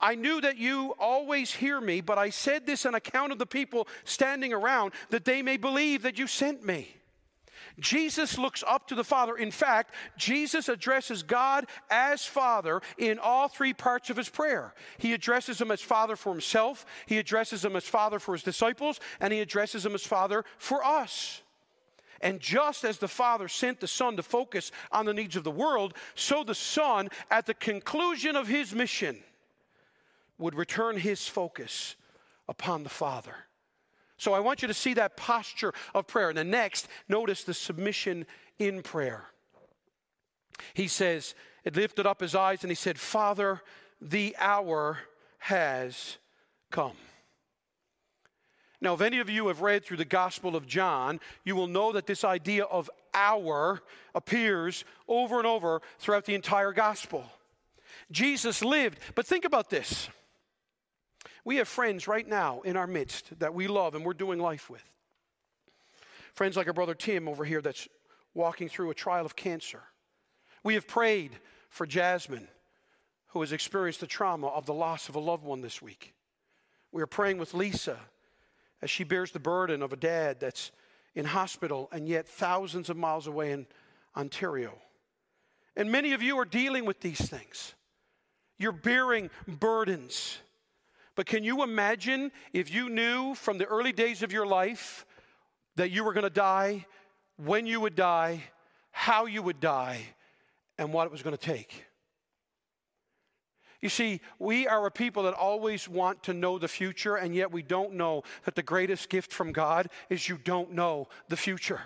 I 0.00 0.14
knew 0.14 0.40
that 0.40 0.58
you 0.58 0.94
always 0.98 1.52
hear 1.52 1.80
me, 1.80 2.00
but 2.00 2.18
I 2.18 2.30
said 2.30 2.66
this 2.66 2.84
on 2.86 2.94
account 2.94 3.32
of 3.32 3.38
the 3.38 3.46
people 3.46 3.88
standing 4.04 4.52
around, 4.52 4.92
that 5.10 5.24
they 5.24 5.42
may 5.42 5.56
believe 5.56 6.02
that 6.02 6.18
you 6.18 6.26
sent 6.26 6.64
me. 6.64 6.94
Jesus 7.78 8.38
looks 8.38 8.64
up 8.66 8.88
to 8.88 8.94
the 8.94 9.04
Father. 9.04 9.36
In 9.36 9.50
fact, 9.50 9.94
Jesus 10.16 10.68
addresses 10.68 11.22
God 11.22 11.66
as 11.90 12.24
Father 12.24 12.80
in 12.96 13.18
all 13.18 13.48
three 13.48 13.72
parts 13.72 14.10
of 14.10 14.16
his 14.16 14.28
prayer. 14.28 14.74
He 14.98 15.12
addresses 15.12 15.60
him 15.60 15.70
as 15.70 15.80
Father 15.80 16.16
for 16.16 16.32
himself, 16.32 16.84
he 17.06 17.18
addresses 17.18 17.64
him 17.64 17.76
as 17.76 17.84
Father 17.84 18.18
for 18.18 18.34
his 18.34 18.42
disciples, 18.42 19.00
and 19.20 19.32
he 19.32 19.40
addresses 19.40 19.86
him 19.86 19.94
as 19.94 20.04
Father 20.04 20.44
for 20.58 20.84
us. 20.84 21.42
And 22.20 22.40
just 22.40 22.84
as 22.84 22.98
the 22.98 23.08
Father 23.08 23.46
sent 23.46 23.80
the 23.80 23.86
Son 23.86 24.16
to 24.16 24.22
focus 24.22 24.72
on 24.90 25.06
the 25.06 25.14
needs 25.14 25.36
of 25.36 25.44
the 25.44 25.50
world, 25.50 25.94
so 26.16 26.42
the 26.42 26.54
Son, 26.54 27.08
at 27.30 27.46
the 27.46 27.54
conclusion 27.54 28.34
of 28.34 28.48
his 28.48 28.74
mission, 28.74 29.18
would 30.36 30.54
return 30.54 30.96
his 30.96 31.28
focus 31.28 31.94
upon 32.48 32.82
the 32.82 32.88
Father. 32.88 33.34
So 34.18 34.35
I 34.35 34.40
want 34.40 34.62
you 34.62 34.68
to 34.68 34.74
see 34.74 34.94
that 34.94 35.16
posture 35.16 35.72
of 35.94 36.07
prayer. 36.07 36.28
And 36.28 36.38
the 36.38 36.44
next, 36.44 36.88
notice 37.09 37.44
the 37.44 37.54
submission 37.54 38.26
in 38.59 38.83
prayer. 38.83 39.24
He 40.74 40.88
says, 40.88 41.35
it 41.64 41.76
lifted 41.76 42.07
up 42.07 42.20
his 42.20 42.35
eyes 42.35 42.62
and 42.62 42.70
he 42.70 42.74
said, 42.74 42.98
Father, 42.98 43.62
the 44.00 44.37
hour 44.38 44.98
has 45.38 46.18
come. 46.70 46.96
Now, 48.81 48.94
if 48.94 49.00
any 49.00 49.18
of 49.18 49.28
you 49.28 49.48
have 49.48 49.61
read 49.61 49.85
through 49.85 49.96
the 49.96 50.04
Gospel 50.04 50.54
of 50.54 50.66
John, 50.66 51.18
you 51.44 51.57
will 51.57 51.66
know 51.66 51.92
that 51.92 52.07
this 52.07 52.22
idea 52.22 52.64
of 52.64 52.88
hour 53.12 53.83
appears 54.14 54.85
over 55.09 55.38
and 55.38 55.46
over 55.46 55.83
throughout 55.98 56.26
the 56.26 56.35
entire 56.35 56.72
Gospel. 56.72 57.24
Jesus 58.11 58.62
lived, 58.62 58.98
but 59.14 59.26
think 59.26 59.44
about 59.44 59.68
this. 59.68 60.09
We 61.48 61.56
have 61.56 61.66
friends 61.66 62.06
right 62.06 62.28
now 62.28 62.61
in 62.61 62.76
our 62.76 62.87
midst 62.87 63.38
that 63.38 63.54
we 63.54 63.68
love 63.68 63.94
and 63.94 64.04
we're 64.04 64.12
doing 64.12 64.38
life 64.38 64.68
with. 64.68 64.84
Friends 66.34 66.58
like 66.58 66.66
our 66.66 66.74
brother 66.74 66.94
Tim 66.94 67.26
over 67.26 67.42
here 67.42 67.62
that's 67.62 67.88
walking 68.34 68.68
through 68.68 68.90
a 68.90 68.94
trial 68.94 69.24
of 69.24 69.34
cancer. 69.34 69.80
We 70.62 70.74
have 70.74 70.87
prayed 70.87 71.30
for 71.70 71.87
Jasmine, 71.87 72.48
who 73.28 73.40
has 73.40 73.52
experienced 73.52 74.00
the 74.00 74.06
trauma 74.06 74.48
of 74.48 74.66
the 74.66 74.74
loss 74.74 75.08
of 75.08 75.14
a 75.14 75.20
loved 75.20 75.42
one 75.42 75.62
this 75.62 75.80
week. 75.80 76.12
We 76.92 77.00
are 77.00 77.06
praying 77.06 77.38
with 77.38 77.54
Lisa 77.54 77.96
as 78.82 78.90
she 78.90 79.04
bears 79.04 79.32
the 79.32 79.40
burden 79.40 79.80
of 79.80 79.94
a 79.94 79.96
dad 79.96 80.40
that's 80.40 80.70
in 81.14 81.24
hospital 81.24 81.88
and 81.92 82.06
yet 82.06 82.28
thousands 82.28 82.90
of 82.90 82.98
miles 82.98 83.26
away 83.26 83.52
in 83.52 83.66
Ontario. 84.14 84.76
And 85.74 85.90
many 85.90 86.12
of 86.12 86.20
you 86.20 86.38
are 86.40 86.44
dealing 86.44 86.84
with 86.84 87.00
these 87.00 87.26
things. 87.26 87.72
You're 88.58 88.70
bearing 88.70 89.30
burdens. 89.46 90.40
But 91.18 91.26
can 91.26 91.42
you 91.42 91.64
imagine 91.64 92.31
if 92.52 92.72
you 92.72 92.88
knew 92.88 93.35
from 93.35 93.59
the 93.59 93.64
early 93.64 93.90
days 93.90 94.22
of 94.22 94.31
your 94.33 94.46
life 94.46 95.04
that 95.74 95.90
you 95.90 96.04
were 96.04 96.12
going 96.12 96.22
to 96.22 96.31
die, 96.31 96.87
when 97.37 97.66
you 97.66 97.81
would 97.81 97.96
die, 97.96 98.44
how 98.92 99.26
you 99.26 99.42
would 99.42 99.59
die, 99.59 100.00
and 100.78 100.92
what 100.92 101.07
it 101.07 101.11
was 101.11 101.24
going 101.24 101.37
to 101.37 101.42
take? 101.44 101.87
You 103.81 103.88
see, 103.88 104.20
we 104.38 104.68
are 104.68 104.87
a 104.87 104.92
people 104.92 105.24
that 105.24 105.35
always 105.35 105.88
want 105.88 106.22
to 106.22 106.33
know 106.33 106.57
the 106.57 106.68
future, 106.68 107.16
and 107.16 107.35
yet 107.35 107.50
we 107.50 107.62
don't 107.62 107.94
know 107.94 108.22
that 108.44 108.54
the 108.54 108.62
greatest 108.62 109.09
gift 109.09 109.33
from 109.33 109.50
God 109.50 109.88
is 110.09 110.28
you 110.28 110.38
don't 110.38 110.70
know 110.70 111.09
the 111.28 111.37
future. 111.37 111.81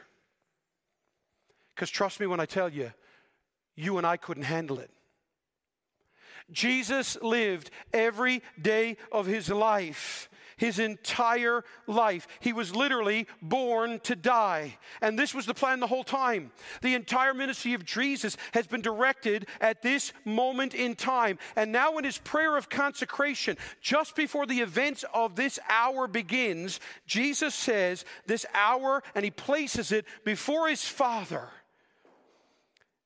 Because 1.75 1.89
trust 1.89 2.21
me 2.21 2.27
when 2.27 2.39
I 2.39 2.45
tell 2.45 2.69
you, 2.69 2.93
you 3.77 3.97
and 3.97 4.07
I 4.07 4.19
couldn't 4.19 4.43
handle 4.43 4.79
it. 4.79 4.91
Jesus 6.53 7.17
lived 7.23 7.71
every 7.93 8.43
day 8.61 8.97
of 9.11 9.27
his 9.27 9.49
life 9.49 10.29
his 10.63 10.79
entire 10.79 11.65
life. 11.89 12.29
He 12.39 12.53
was 12.53 12.75
literally 12.75 13.27
born 13.43 13.99
to 14.05 14.15
die. 14.15 14.79
And 15.01 15.19
this 15.19 15.35
was 15.35 15.45
the 15.45 15.55
plan 15.55 15.81
the 15.81 15.89
whole 15.89 16.05
time. 16.05 16.53
The 16.83 16.95
entire 16.95 17.35
ministry 17.35 17.75
of 17.75 17.85
Jesus 17.85 18.37
has 18.55 18.69
been 18.69 18.81
directed 18.81 19.47
at 19.61 19.83
this 19.83 20.13
moment 20.25 20.73
in 20.73 20.95
time. 20.95 21.41
And 21.57 21.73
now, 21.73 21.99
in 21.99 22.05
his 22.05 22.19
prayer 22.19 22.57
of 22.57 22.69
consecration, 22.69 23.57
just 23.81 24.15
before 24.15 24.47
the 24.47 24.61
events 24.61 25.05
of 25.13 25.35
this 25.35 25.59
hour 25.69 26.07
begins, 26.07 26.79
Jesus 27.07 27.57
says 27.57 28.05
this 28.27 28.47
hour 28.55 29.03
and 29.17 29.25
he 29.25 29.33
places 29.33 29.91
it 29.91 30.07
before 30.25 30.69
his 30.69 30.87
Father. 30.87 31.49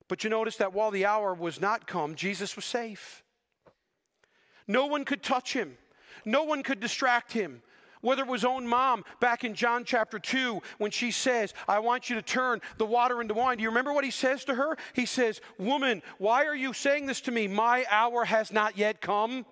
But 0.08 0.24
you 0.24 0.28
notice 0.28 0.56
that 0.56 0.74
while 0.74 0.90
the 0.90 1.06
hour 1.06 1.32
was 1.32 1.58
not 1.58 1.86
come, 1.86 2.16
Jesus 2.16 2.54
was 2.54 2.66
safe. 2.66 3.24
No 4.68 4.86
one 4.86 5.04
could 5.04 5.22
touch 5.22 5.52
him, 5.52 5.76
no 6.24 6.44
one 6.44 6.62
could 6.62 6.80
distract 6.80 7.32
him. 7.32 7.62
Whether 8.02 8.22
it 8.22 8.28
was 8.28 8.44
own 8.44 8.68
mom 8.68 9.04
back 9.20 9.42
in 9.42 9.54
John 9.54 9.84
chapter 9.84 10.20
2 10.20 10.60
when 10.78 10.92
she 10.92 11.10
says, 11.10 11.54
I 11.66 11.80
want 11.80 12.08
you 12.08 12.14
to 12.14 12.22
turn 12.22 12.60
the 12.76 12.86
water 12.86 13.20
into 13.20 13.34
wine. 13.34 13.56
Do 13.56 13.64
you 13.64 13.70
remember 13.70 13.92
what 13.92 14.04
he 14.04 14.12
says 14.12 14.44
to 14.44 14.54
her? 14.54 14.76
He 14.92 15.06
says, 15.06 15.40
Woman, 15.58 16.02
why 16.18 16.44
are 16.44 16.54
you 16.54 16.72
saying 16.72 17.06
this 17.06 17.22
to 17.22 17.32
me? 17.32 17.48
My 17.48 17.84
hour 17.90 18.24
has 18.24 18.52
not 18.52 18.78
yet 18.78 19.00
come. 19.00 19.44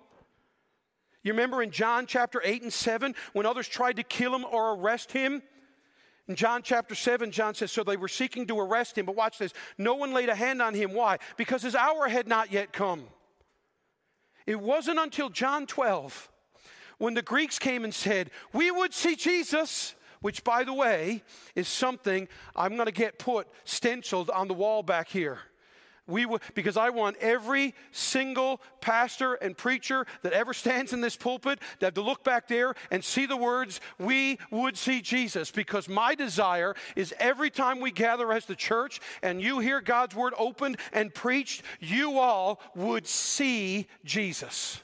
You 1.23 1.33
remember 1.33 1.63
in 1.63 1.71
John 1.71 2.05
chapter 2.05 2.39
8 2.45 2.61
and 2.61 2.71
7 2.71 3.15
when 3.33 3.47
others 3.47 3.67
tried 3.67 3.95
to 3.97 4.03
kill 4.03 4.33
him 4.33 4.45
or 4.45 4.75
arrest 4.75 5.11
him? 5.11 5.41
In 6.27 6.35
John 6.35 6.61
chapter 6.63 6.95
7, 6.95 7.31
John 7.31 7.55
says, 7.55 7.71
So 7.71 7.83
they 7.83 7.97
were 7.97 8.07
seeking 8.07 8.47
to 8.47 8.59
arrest 8.59 8.97
him, 8.97 9.05
but 9.05 9.15
watch 9.15 9.37
this. 9.37 9.53
No 9.77 9.95
one 9.95 10.13
laid 10.13 10.29
a 10.29 10.35
hand 10.35 10.61
on 10.61 10.73
him. 10.73 10.93
Why? 10.93 11.17
Because 11.35 11.61
his 11.61 11.75
hour 11.75 12.07
had 12.07 12.27
not 12.27 12.51
yet 12.51 12.71
come. 12.71 13.05
It 14.45 14.59
wasn't 14.59 14.99
until 14.99 15.29
John 15.29 15.65
12 15.65 16.29
when 16.97 17.13
the 17.13 17.21
Greeks 17.21 17.59
came 17.59 17.83
and 17.83 17.93
said, 17.93 18.31
We 18.53 18.71
would 18.71 18.93
see 18.93 19.15
Jesus, 19.15 19.95
which, 20.21 20.43
by 20.43 20.63
the 20.63 20.73
way, 20.73 21.23
is 21.55 21.67
something 21.67 22.27
I'm 22.55 22.75
going 22.75 22.85
to 22.85 22.91
get 22.91 23.19
put 23.19 23.47
stenciled 23.63 24.29
on 24.29 24.47
the 24.47 24.53
wall 24.53 24.83
back 24.83 25.09
here. 25.09 25.39
We 26.07 26.23
w- 26.23 26.39
because 26.53 26.77
I 26.77 26.91
want 26.91 27.17
every 27.17 27.73
single 27.91 28.61
pastor 28.79 29.33
and 29.35 29.57
preacher 29.57 30.05
that 30.21 30.33
ever 30.33 30.53
stands 30.53 30.93
in 30.93 31.01
this 31.01 31.15
pulpit 31.15 31.59
to 31.79 31.87
have 31.87 31.95
to 31.95 32.01
look 32.01 32.23
back 32.23 32.47
there 32.47 32.75
and 32.91 33.03
see 33.03 33.25
the 33.25 33.37
words, 33.37 33.81
we 33.97 34.37
would 34.51 34.77
see 34.77 35.01
Jesus. 35.01 35.49
Because 35.49 35.89
my 35.89 36.13
desire 36.13 36.75
is 36.95 37.13
every 37.19 37.49
time 37.49 37.79
we 37.79 37.89
gather 37.89 38.31
as 38.31 38.45
the 38.45 38.55
church 38.55 39.01
and 39.23 39.41
you 39.41 39.59
hear 39.59 39.81
God's 39.81 40.15
word 40.15 40.33
opened 40.37 40.77
and 40.93 41.13
preached, 41.13 41.63
you 41.79 42.19
all 42.19 42.61
would 42.75 43.07
see 43.07 43.87
Jesus. 44.03 44.83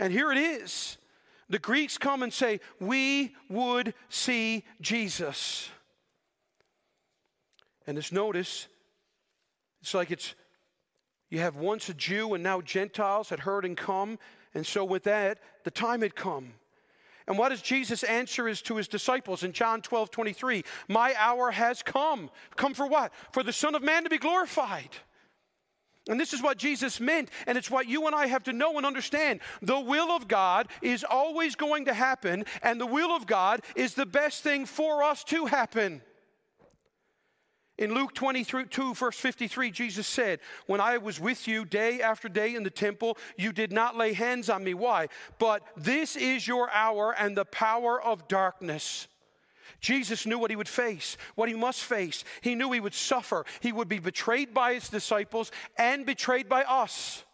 And 0.00 0.12
here 0.12 0.32
it 0.32 0.38
is. 0.38 0.96
The 1.50 1.58
Greeks 1.58 1.98
come 1.98 2.22
and 2.22 2.32
say, 2.32 2.60
We 2.80 3.34
would 3.48 3.94
see 4.08 4.64
Jesus. 4.80 5.68
And 7.86 7.96
this 7.96 8.12
notice, 8.12 8.68
it's 9.80 9.94
like 9.94 10.10
it's 10.10 10.34
you 11.30 11.40
have 11.40 11.56
once 11.56 11.88
a 11.88 11.94
Jew 11.94 12.34
and 12.34 12.42
now 12.42 12.60
Gentiles 12.60 13.28
had 13.28 13.40
heard 13.40 13.64
and 13.64 13.76
come. 13.76 14.18
And 14.54 14.66
so, 14.66 14.84
with 14.84 15.04
that, 15.04 15.38
the 15.64 15.70
time 15.70 16.00
had 16.00 16.16
come. 16.16 16.54
And 17.26 17.36
what 17.36 17.50
does 17.50 17.60
Jesus 17.60 18.02
answer 18.02 18.48
is 18.48 18.62
to 18.62 18.76
his 18.76 18.88
disciples 18.88 19.42
in 19.42 19.52
John 19.52 19.82
12, 19.82 20.10
23? 20.10 20.64
My 20.88 21.14
hour 21.18 21.50
has 21.50 21.82
come. 21.82 22.30
Come 22.56 22.72
for 22.72 22.86
what? 22.86 23.12
For 23.32 23.42
the 23.42 23.52
Son 23.52 23.74
of 23.74 23.82
Man 23.82 24.04
to 24.04 24.10
be 24.10 24.16
glorified. 24.16 24.88
And 26.08 26.18
this 26.18 26.32
is 26.32 26.42
what 26.42 26.56
Jesus 26.56 27.00
meant, 27.00 27.28
and 27.46 27.58
it's 27.58 27.70
what 27.70 27.86
you 27.86 28.06
and 28.06 28.16
I 28.16 28.28
have 28.28 28.44
to 28.44 28.54
know 28.54 28.78
and 28.78 28.86
understand. 28.86 29.40
The 29.60 29.78
will 29.78 30.10
of 30.10 30.26
God 30.26 30.68
is 30.80 31.04
always 31.04 31.54
going 31.54 31.84
to 31.84 31.92
happen, 31.92 32.46
and 32.62 32.80
the 32.80 32.86
will 32.86 33.10
of 33.14 33.26
God 33.26 33.60
is 33.76 33.92
the 33.92 34.06
best 34.06 34.42
thing 34.42 34.64
for 34.64 35.02
us 35.02 35.22
to 35.24 35.44
happen. 35.44 36.00
In 37.78 37.94
Luke 37.94 38.12
22, 38.12 38.94
verse 38.94 39.16
53, 39.16 39.70
Jesus 39.70 40.06
said, 40.06 40.40
When 40.66 40.80
I 40.80 40.98
was 40.98 41.20
with 41.20 41.46
you 41.46 41.64
day 41.64 42.02
after 42.02 42.28
day 42.28 42.56
in 42.56 42.64
the 42.64 42.70
temple, 42.70 43.16
you 43.36 43.52
did 43.52 43.70
not 43.70 43.96
lay 43.96 44.14
hands 44.14 44.50
on 44.50 44.64
me. 44.64 44.74
Why? 44.74 45.06
But 45.38 45.62
this 45.76 46.16
is 46.16 46.46
your 46.46 46.68
hour 46.70 47.14
and 47.16 47.36
the 47.36 47.44
power 47.44 48.02
of 48.02 48.26
darkness. 48.26 49.06
Jesus 49.80 50.26
knew 50.26 50.40
what 50.40 50.50
he 50.50 50.56
would 50.56 50.68
face, 50.68 51.16
what 51.36 51.48
he 51.48 51.54
must 51.54 51.84
face. 51.84 52.24
He 52.40 52.56
knew 52.56 52.72
he 52.72 52.80
would 52.80 52.94
suffer. 52.94 53.44
He 53.60 53.70
would 53.70 53.88
be 53.88 54.00
betrayed 54.00 54.52
by 54.52 54.74
his 54.74 54.88
disciples 54.88 55.52
and 55.76 56.04
betrayed 56.04 56.48
by 56.48 56.64
us, 56.64 57.24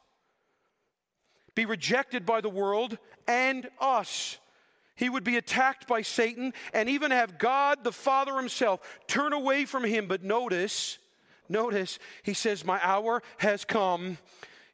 be 1.55 1.65
rejected 1.65 2.27
by 2.27 2.43
the 2.43 2.51
world 2.51 2.99
and 3.27 3.71
us. 3.81 4.39
He 4.97 5.09
would 5.09 5.25
be 5.25 5.37
attacked 5.37 5.89
by 5.89 6.03
Satan 6.03 6.53
and 6.73 6.89
even 6.89 7.11
have 7.11 7.39
God 7.39 7.83
the 7.83 7.93
Father 7.93 8.37
himself 8.37 8.81
turn 9.07 9.33
away 9.33 9.65
from 9.65 9.85
him. 9.85 10.07
But 10.07 10.23
notice, 10.23 10.99
notice, 11.49 11.99
he 12.23 12.35
says, 12.35 12.65
My 12.65 12.79
hour 12.83 13.23
has 13.39 13.65
come. 13.65 14.19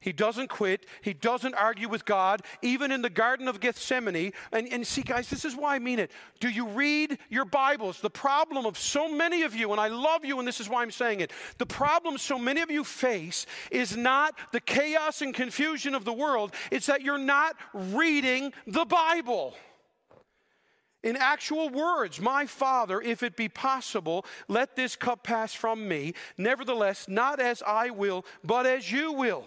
He 0.02 0.12
doesn't 0.12 0.48
quit. 0.48 0.86
He 1.02 1.12
doesn't 1.12 1.54
argue 1.54 1.86
with 1.86 2.06
God, 2.06 2.40
even 2.62 2.90
in 2.90 3.02
the 3.02 3.10
Garden 3.10 3.48
of 3.48 3.60
Gethsemane. 3.60 4.32
And, 4.50 4.66
and 4.72 4.86
see, 4.86 5.02
guys, 5.02 5.28
this 5.28 5.44
is 5.44 5.54
why 5.54 5.74
I 5.74 5.78
mean 5.78 5.98
it. 5.98 6.10
Do 6.40 6.48
you 6.48 6.68
read 6.68 7.18
your 7.28 7.44
Bibles? 7.44 8.00
The 8.00 8.08
problem 8.08 8.64
of 8.64 8.78
so 8.78 9.14
many 9.14 9.42
of 9.42 9.54
you, 9.54 9.72
and 9.72 9.80
I 9.80 9.88
love 9.88 10.24
you, 10.24 10.38
and 10.38 10.48
this 10.48 10.58
is 10.58 10.70
why 10.70 10.80
I'm 10.80 10.90
saying 10.90 11.20
it, 11.20 11.32
the 11.58 11.66
problem 11.66 12.16
so 12.16 12.38
many 12.38 12.62
of 12.62 12.70
you 12.70 12.82
face 12.82 13.44
is 13.70 13.94
not 13.94 14.34
the 14.52 14.60
chaos 14.60 15.20
and 15.20 15.34
confusion 15.34 15.94
of 15.94 16.06
the 16.06 16.14
world, 16.14 16.54
it's 16.70 16.86
that 16.86 17.02
you're 17.02 17.18
not 17.18 17.56
reading 17.74 18.54
the 18.66 18.86
Bible. 18.86 19.54
In 21.02 21.16
actual 21.16 21.70
words, 21.70 22.20
my 22.20 22.44
Father, 22.44 23.00
if 23.00 23.22
it 23.22 23.34
be 23.34 23.48
possible, 23.48 24.26
let 24.48 24.76
this 24.76 24.96
cup 24.96 25.22
pass 25.22 25.54
from 25.54 25.88
me. 25.88 26.14
Nevertheless, 26.36 27.08
not 27.08 27.40
as 27.40 27.62
I 27.66 27.90
will, 27.90 28.26
but 28.44 28.66
as 28.66 28.92
you 28.92 29.12
will. 29.12 29.46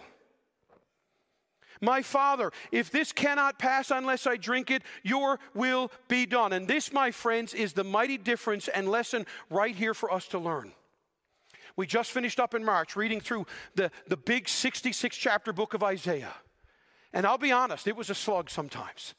My 1.80 2.02
Father, 2.02 2.50
if 2.72 2.90
this 2.90 3.12
cannot 3.12 3.58
pass 3.58 3.90
unless 3.90 4.26
I 4.26 4.36
drink 4.36 4.70
it, 4.70 4.82
your 5.02 5.38
will 5.54 5.92
be 6.08 6.26
done. 6.26 6.52
And 6.52 6.66
this, 6.66 6.92
my 6.92 7.10
friends, 7.10 7.54
is 7.54 7.72
the 7.72 7.84
mighty 7.84 8.18
difference 8.18 8.68
and 8.68 8.88
lesson 8.88 9.26
right 9.50 9.74
here 9.74 9.94
for 9.94 10.12
us 10.12 10.26
to 10.28 10.38
learn. 10.38 10.72
We 11.76 11.86
just 11.86 12.12
finished 12.12 12.40
up 12.40 12.54
in 12.54 12.64
March 12.64 12.96
reading 12.96 13.20
through 13.20 13.46
the, 13.74 13.90
the 14.08 14.16
big 14.16 14.48
66 14.48 15.16
chapter 15.16 15.52
book 15.52 15.74
of 15.74 15.82
Isaiah. 15.82 16.34
And 17.12 17.26
I'll 17.26 17.38
be 17.38 17.52
honest, 17.52 17.86
it 17.86 17.96
was 17.96 18.10
a 18.10 18.14
slug 18.14 18.50
sometimes. 18.50 19.14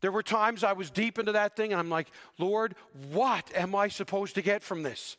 There 0.00 0.12
were 0.12 0.22
times 0.22 0.62
I 0.62 0.72
was 0.72 0.90
deep 0.90 1.18
into 1.18 1.32
that 1.32 1.56
thing 1.56 1.72
and 1.72 1.80
I'm 1.80 1.90
like, 1.90 2.08
Lord, 2.38 2.74
what 3.12 3.50
am 3.54 3.74
I 3.74 3.88
supposed 3.88 4.34
to 4.34 4.42
get 4.42 4.62
from 4.62 4.82
this? 4.82 5.16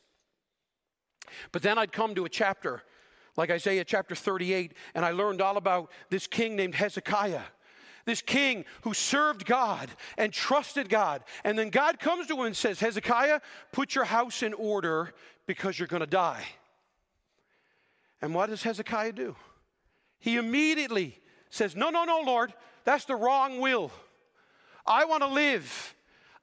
But 1.52 1.62
then 1.62 1.78
I'd 1.78 1.92
come 1.92 2.16
to 2.16 2.26
a 2.26 2.30
chapter 2.30 2.84
like 3.38 3.52
Isaiah 3.52 3.86
chapter 3.86 4.16
38, 4.16 4.74
and 4.96 5.06
I 5.06 5.12
learned 5.12 5.42
all 5.42 5.58
about 5.58 5.92
this 6.10 6.26
king 6.26 6.56
named 6.56 6.74
Hezekiah. 6.74 7.44
This 8.04 8.22
king 8.22 8.66
who 8.82 8.94
served 8.94 9.46
God 9.46 9.90
and 10.18 10.34
trusted 10.34 10.90
God. 10.90 11.24
And 11.44 11.60
then 11.60 11.70
God 11.70 12.00
comes 12.00 12.28
to 12.28 12.36
him 12.36 12.46
and 12.48 12.58
says, 12.58 12.80
Hezekiah, 12.80 13.42
put 13.72 13.94
your 13.94 14.06
house 14.06 14.42
in 14.42 14.54
order 14.54 15.14
because 15.46 15.78
you're 15.78 15.90
going 15.90 16.02
to 16.02 16.08
die. 16.08 16.44
And 18.22 18.34
what 18.34 18.50
does 18.50 18.64
Hezekiah 18.64 19.12
do? 19.12 19.36
He 20.20 20.38
immediately 20.38 21.20
says, 21.50 21.76
No, 21.76 21.90
no, 21.90 22.06
no, 22.06 22.22
Lord, 22.26 22.54
that's 22.86 23.06
the 23.06 23.16
wrong 23.16 23.60
will. 23.60 23.92
I 24.88 25.06
want 25.06 25.24
to 25.24 25.28
live. 25.28 25.96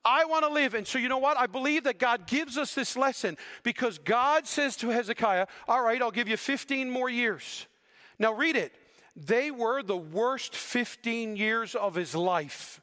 I 0.04 0.26
want 0.26 0.44
to 0.44 0.52
live. 0.52 0.74
And 0.74 0.86
so, 0.86 0.98
you 0.98 1.08
know 1.08 1.18
what? 1.18 1.38
I 1.38 1.46
believe 1.46 1.84
that 1.84 1.98
God 1.98 2.26
gives 2.26 2.58
us 2.58 2.74
this 2.74 2.96
lesson 2.96 3.38
because 3.62 3.98
God 3.98 4.46
says 4.46 4.76
to 4.76 4.90
Hezekiah, 4.90 5.46
All 5.66 5.82
right, 5.82 6.00
I'll 6.00 6.10
give 6.10 6.28
you 6.28 6.36
15 6.36 6.90
more 6.90 7.08
years. 7.08 7.66
Now, 8.18 8.34
read 8.34 8.56
it. 8.56 8.72
They 9.16 9.50
were 9.50 9.82
the 9.82 9.96
worst 9.96 10.54
15 10.54 11.36
years 11.36 11.74
of 11.74 11.94
his 11.94 12.14
life. 12.14 12.80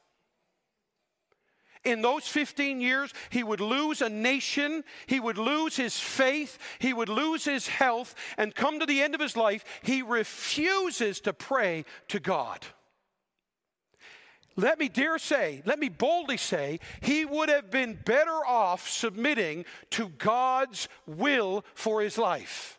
In 1.84 2.00
those 2.00 2.26
15 2.28 2.80
years, 2.80 3.12
he 3.30 3.42
would 3.42 3.60
lose 3.60 4.02
a 4.02 4.08
nation, 4.08 4.84
he 5.06 5.18
would 5.18 5.36
lose 5.36 5.76
his 5.76 5.98
faith, 5.98 6.58
he 6.78 6.92
would 6.92 7.08
lose 7.08 7.44
his 7.44 7.66
health, 7.66 8.14
and 8.38 8.54
come 8.54 8.78
to 8.78 8.86
the 8.86 9.02
end 9.02 9.16
of 9.16 9.20
his 9.20 9.36
life, 9.36 9.64
he 9.82 10.00
refuses 10.00 11.20
to 11.22 11.32
pray 11.32 11.84
to 12.08 12.20
God 12.20 12.64
let 14.56 14.78
me 14.78 14.88
dare 14.88 15.18
say, 15.18 15.62
let 15.64 15.78
me 15.78 15.88
boldly 15.88 16.36
say, 16.36 16.80
he 17.00 17.24
would 17.24 17.48
have 17.48 17.70
been 17.70 17.98
better 18.04 18.44
off 18.46 18.88
submitting 18.88 19.64
to 19.90 20.08
God's 20.08 20.88
will 21.06 21.64
for 21.74 22.00
his 22.00 22.18
life. 22.18 22.78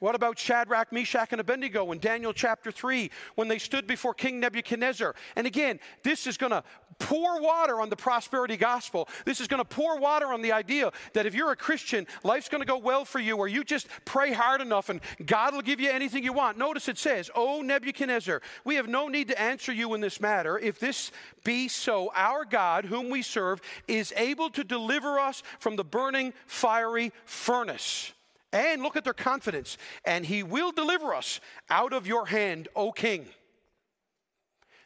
What 0.00 0.14
about 0.14 0.38
Shadrach, 0.38 0.92
Meshach, 0.92 1.28
and 1.32 1.40
Abednego 1.42 1.92
in 1.92 1.98
Daniel 1.98 2.32
chapter 2.32 2.72
3 2.72 3.10
when 3.34 3.48
they 3.48 3.58
stood 3.58 3.86
before 3.86 4.14
King 4.14 4.40
Nebuchadnezzar? 4.40 5.14
And 5.36 5.46
again, 5.46 5.78
this 6.02 6.26
is 6.26 6.38
going 6.38 6.52
to 6.52 6.64
pour 6.98 7.40
water 7.40 7.80
on 7.82 7.90
the 7.90 7.96
prosperity 7.96 8.56
gospel. 8.56 9.08
This 9.26 9.40
is 9.40 9.46
going 9.46 9.60
to 9.60 9.64
pour 9.64 9.98
water 9.98 10.32
on 10.32 10.40
the 10.40 10.52
idea 10.52 10.90
that 11.12 11.26
if 11.26 11.34
you're 11.34 11.50
a 11.50 11.56
Christian, 11.56 12.06
life's 12.24 12.48
going 12.48 12.62
to 12.62 12.66
go 12.66 12.78
well 12.78 13.04
for 13.04 13.18
you, 13.18 13.36
or 13.36 13.46
you 13.46 13.62
just 13.62 13.88
pray 14.06 14.32
hard 14.32 14.62
enough 14.62 14.88
and 14.88 15.00
God 15.26 15.54
will 15.54 15.62
give 15.62 15.80
you 15.80 15.90
anything 15.90 16.24
you 16.24 16.32
want. 16.32 16.56
Notice 16.56 16.88
it 16.88 16.96
says, 16.96 17.30
O 17.34 17.60
Nebuchadnezzar, 17.60 18.40
we 18.64 18.76
have 18.76 18.88
no 18.88 19.08
need 19.08 19.28
to 19.28 19.40
answer 19.40 19.72
you 19.72 19.92
in 19.92 20.00
this 20.00 20.18
matter. 20.18 20.58
If 20.58 20.78
this 20.78 21.12
be 21.44 21.68
so, 21.68 22.10
our 22.14 22.46
God, 22.46 22.86
whom 22.86 23.10
we 23.10 23.20
serve, 23.20 23.60
is 23.86 24.14
able 24.16 24.48
to 24.50 24.64
deliver 24.64 25.18
us 25.18 25.42
from 25.58 25.76
the 25.76 25.84
burning 25.84 26.32
fiery 26.46 27.12
furnace. 27.26 28.12
And 28.52 28.82
look 28.82 28.96
at 28.96 29.04
their 29.04 29.14
confidence. 29.14 29.78
And 30.04 30.26
he 30.26 30.42
will 30.42 30.72
deliver 30.72 31.14
us 31.14 31.40
out 31.68 31.92
of 31.92 32.06
your 32.06 32.26
hand, 32.26 32.68
O 32.74 32.92
king. 32.92 33.26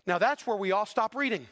Now 0.06 0.18
that's 0.18 0.46
where 0.46 0.56
we 0.56 0.72
all 0.72 0.86
stop 0.86 1.14
reading. 1.14 1.46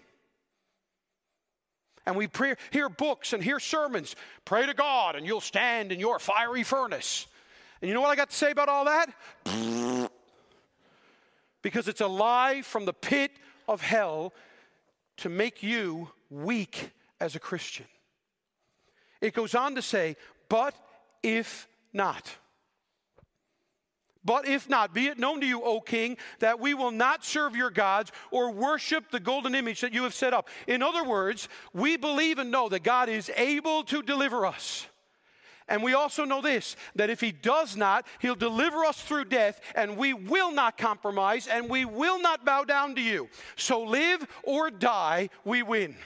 And 2.05 2.17
we 2.17 2.29
hear 2.71 2.89
books 2.89 3.33
and 3.33 3.43
hear 3.43 3.61
sermons. 3.61 4.17
Pray 4.45 4.67
to 4.67 4.75
God 4.75 5.17
and 5.17 5.25
you'll 5.25 5.41
stand 5.41 5.93
in 5.93 6.01
your 6.01 6.19
fiery 6.19 6.65
furnace. 6.65 7.27
And 7.81 7.89
you 7.89 7.95
know 7.95 8.01
what 8.01 8.11
I 8.11 8.17
got 8.17 8.31
to 8.31 8.37
say 8.37 8.51
about 8.51 8.69
all 8.69 8.85
that? 8.85 9.13
Because 11.63 11.87
it's 11.87 12.01
a 12.01 12.09
lie 12.09 12.63
from 12.63 12.87
the 12.87 12.93
pit 12.93 13.31
of 13.69 13.81
hell 13.81 14.33
to 15.19 15.29
make 15.29 15.63
you 15.63 16.11
weak 16.29 16.91
as 17.21 17.37
a 17.37 17.39
Christian. 17.39 17.87
It 19.21 19.33
goes 19.33 19.55
on 19.55 19.77
to 19.77 19.83
say, 19.83 20.17
but 20.49 20.75
if 21.23 21.69
not. 21.93 22.37
But 24.25 24.47
if 24.47 24.69
not, 24.69 24.95
be 24.95 25.09
it 25.09 25.19
known 25.19 25.41
to 25.41 25.47
you, 25.47 25.63
O 25.63 25.81
king, 25.81 26.17
that 26.39 26.61
we 26.61 26.75
will 26.75 26.93
not 26.93 27.25
serve 27.25 27.57
your 27.57 27.71
gods 27.71 28.13
or 28.31 28.53
worship 28.53 29.11
the 29.11 29.19
golden 29.19 29.55
image 29.55 29.81
that 29.81 29.93
you 29.93 30.05
have 30.05 30.15
set 30.15 30.33
up. 30.33 30.49
In 30.69 30.81
other 30.83 31.03
words, 31.03 31.49
we 31.73 31.97
believe 31.97 32.39
and 32.39 32.51
know 32.51 32.69
that 32.69 32.85
God 32.85 33.09
is 33.09 33.31
able 33.37 33.83
to 33.85 34.01
deliver 34.01 34.47
us. 34.47 34.87
And 35.69 35.83
we 35.83 35.95
also 35.95 36.25
know 36.25 36.41
this 36.41 36.77
that 36.97 37.11
if 37.11 37.21
he 37.21 37.33
does 37.33 37.77
not, 37.77 38.07
he'll 38.21 38.35
deliver 38.35 38.85
us 38.85 39.01
through 39.01 39.25
death, 39.25 39.61
and 39.75 39.97
we 39.97 40.13
will 40.13 40.53
not 40.53 40.77
compromise, 40.79 41.49
and 41.49 41.69
we 41.69 41.85
will 41.85 42.21
not 42.21 42.45
bow 42.45 42.63
down 42.65 42.95
to 42.97 43.01
you. 43.01 43.29
So 43.57 43.83
live 43.83 44.27
or 44.45 44.71
die, 44.71 45.31
we 45.45 45.63
win. 45.63 45.97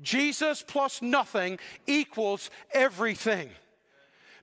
Jesus 0.00 0.64
plus 0.66 1.02
nothing 1.02 1.58
equals 1.86 2.50
everything. 2.72 3.50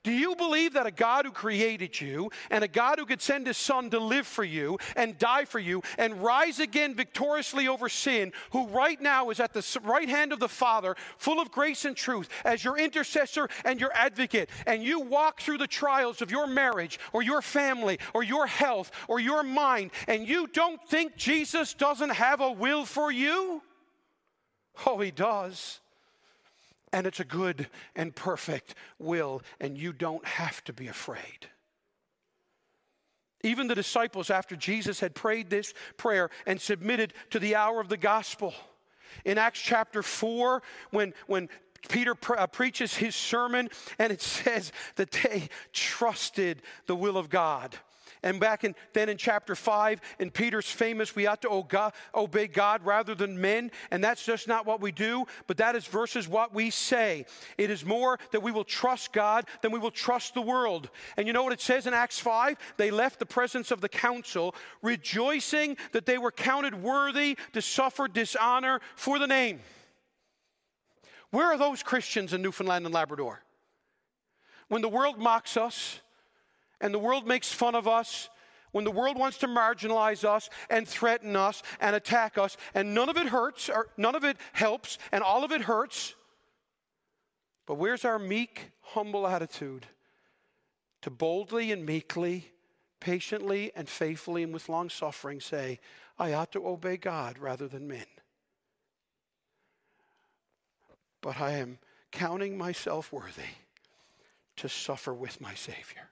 Do 0.07 0.13
you 0.13 0.37
believe 0.37 0.71
that 0.75 0.85
a 0.85 0.91
God 0.91 1.25
who 1.25 1.33
created 1.33 1.99
you 1.99 2.31
and 2.49 2.63
a 2.63 2.67
God 2.69 2.97
who 2.97 3.05
could 3.05 3.21
send 3.21 3.45
his 3.45 3.57
son 3.57 3.89
to 3.89 3.99
live 3.99 4.25
for 4.25 4.45
you 4.45 4.77
and 4.95 5.19
die 5.19 5.43
for 5.43 5.59
you 5.59 5.83
and 5.97 6.23
rise 6.23 6.61
again 6.61 6.95
victoriously 6.95 7.67
over 7.67 7.89
sin, 7.89 8.31
who 8.51 8.67
right 8.67 9.01
now 9.01 9.31
is 9.31 9.41
at 9.41 9.51
the 9.51 9.79
right 9.83 10.07
hand 10.07 10.31
of 10.31 10.39
the 10.39 10.47
Father, 10.47 10.95
full 11.17 11.41
of 11.41 11.51
grace 11.51 11.83
and 11.83 11.93
truth, 11.93 12.29
as 12.45 12.63
your 12.63 12.77
intercessor 12.77 13.49
and 13.65 13.81
your 13.81 13.91
advocate, 13.93 14.49
and 14.65 14.81
you 14.81 15.01
walk 15.01 15.41
through 15.41 15.57
the 15.57 15.67
trials 15.67 16.21
of 16.21 16.31
your 16.31 16.47
marriage 16.47 17.01
or 17.11 17.21
your 17.21 17.41
family 17.41 17.99
or 18.13 18.23
your 18.23 18.47
health 18.47 18.91
or 19.09 19.19
your 19.19 19.43
mind, 19.43 19.91
and 20.07 20.25
you 20.25 20.47
don't 20.47 20.81
think 20.87 21.17
Jesus 21.17 21.73
doesn't 21.73 22.11
have 22.11 22.39
a 22.39 22.49
will 22.49 22.85
for 22.85 23.11
you? 23.11 23.61
Oh, 24.85 25.01
he 25.01 25.11
does. 25.11 25.81
And 26.93 27.05
it's 27.05 27.19
a 27.19 27.25
good 27.25 27.67
and 27.95 28.15
perfect 28.15 28.75
will, 28.97 29.41
and 29.59 29.77
you 29.77 29.91
don't 29.91 30.25
have 30.25 30.63
to 30.65 30.73
be 30.73 30.87
afraid. 30.87 31.47
Even 33.43 33.67
the 33.67 33.75
disciples, 33.75 34.29
after 34.29 34.55
Jesus 34.55 34.99
had 34.99 35.13
prayed 35.13 35.49
this 35.49 35.73
prayer 35.97 36.29
and 36.45 36.59
submitted 36.59 37.13
to 37.29 37.39
the 37.39 37.55
hour 37.55 37.79
of 37.79 37.89
the 37.89 37.97
gospel, 37.97 38.53
in 39.25 39.37
Acts 39.37 39.59
chapter 39.59 40.01
4, 40.01 40.61
when, 40.91 41.13
when 41.27 41.49
Peter 41.89 42.15
pre- 42.15 42.37
uh, 42.37 42.47
preaches 42.47 42.95
his 42.95 43.15
sermon, 43.15 43.69
and 43.99 44.11
it 44.11 44.21
says 44.43 44.71
that 44.95 45.11
they 45.11 45.49
trusted 45.71 46.61
the 46.85 46.95
will 46.95 47.17
of 47.17 47.29
God. 47.29 47.75
And 48.27 48.41
back 48.41 48.65
in, 48.65 48.75
then 48.91 49.07
in 49.07 49.15
chapter 49.15 49.55
5, 49.55 50.01
in 50.19 50.31
Peter's 50.31 50.69
famous, 50.69 51.15
we 51.15 51.27
ought 51.27 51.41
to 51.43 51.65
obey 52.13 52.47
God 52.47 52.85
rather 52.85 53.15
than 53.15 53.39
men. 53.39 53.71
And 53.89 54.03
that's 54.03 54.25
just 54.25 54.49
not 54.49 54.65
what 54.65 54.81
we 54.81 54.91
do, 54.91 55.25
but 55.47 55.55
that 55.57 55.77
is 55.77 55.85
versus 55.85 56.27
what 56.27 56.53
we 56.53 56.69
say. 56.69 57.25
It 57.57 57.71
is 57.71 57.85
more 57.85 58.19
that 58.33 58.43
we 58.43 58.51
will 58.51 58.65
trust 58.65 59.13
God 59.13 59.45
than 59.61 59.71
we 59.71 59.79
will 59.79 59.91
trust 59.91 60.33
the 60.33 60.41
world. 60.41 60.89
And 61.15 61.25
you 61.25 61.31
know 61.31 61.41
what 61.41 61.53
it 61.53 61.61
says 61.61 61.87
in 61.87 61.93
Acts 61.93 62.19
5? 62.19 62.57
They 62.75 62.91
left 62.91 63.19
the 63.19 63.25
presence 63.25 63.71
of 63.71 63.79
the 63.79 63.87
council, 63.87 64.53
rejoicing 64.81 65.77
that 65.93 66.05
they 66.05 66.17
were 66.17 66.31
counted 66.31 66.75
worthy 66.75 67.37
to 67.53 67.61
suffer 67.61 68.09
dishonor 68.09 68.81
for 68.97 69.19
the 69.19 69.27
name. 69.27 69.61
Where 71.31 71.45
are 71.45 71.57
those 71.57 71.81
Christians 71.81 72.33
in 72.33 72.41
Newfoundland 72.41 72.85
and 72.85 72.93
Labrador? 72.93 73.41
When 74.67 74.81
the 74.81 74.89
world 74.89 75.17
mocks 75.17 75.55
us, 75.55 76.01
and 76.81 76.93
the 76.93 76.99
world 76.99 77.27
makes 77.27 77.51
fun 77.51 77.75
of 77.75 77.87
us, 77.87 78.29
when 78.71 78.83
the 78.83 78.91
world 78.91 79.17
wants 79.17 79.37
to 79.39 79.47
marginalize 79.47 80.23
us 80.23 80.49
and 80.69 80.87
threaten 80.87 81.35
us 81.35 81.63
and 81.79 81.95
attack 81.95 82.37
us, 82.37 82.57
and 82.73 82.93
none 82.93 83.09
of 83.09 83.17
it 83.17 83.27
hurts, 83.27 83.69
or 83.69 83.87
none 83.97 84.15
of 84.15 84.23
it 84.23 84.37
helps, 84.53 84.97
and 85.11 85.23
all 85.23 85.43
of 85.43 85.51
it 85.51 85.61
hurts. 85.61 86.15
But 87.65 87.75
where's 87.75 88.05
our 88.05 88.19
meek, 88.19 88.71
humble 88.81 89.27
attitude 89.27 89.87
to 91.01 91.09
boldly 91.09 91.71
and 91.71 91.85
meekly, 91.85 92.51
patiently 92.99 93.71
and 93.75 93.89
faithfully, 93.89 94.43
and 94.43 94.53
with 94.53 94.69
long 94.69 94.89
suffering 94.89 95.39
say, 95.39 95.79
I 96.19 96.33
ought 96.33 96.51
to 96.51 96.67
obey 96.67 96.97
God 96.97 97.37
rather 97.39 97.67
than 97.67 97.87
men? 97.87 98.05
But 101.21 101.41
I 101.41 101.53
am 101.53 101.79
counting 102.11 102.57
myself 102.57 103.11
worthy 103.11 103.55
to 104.57 104.69
suffer 104.69 105.13
with 105.13 105.41
my 105.41 105.53
Savior. 105.53 106.09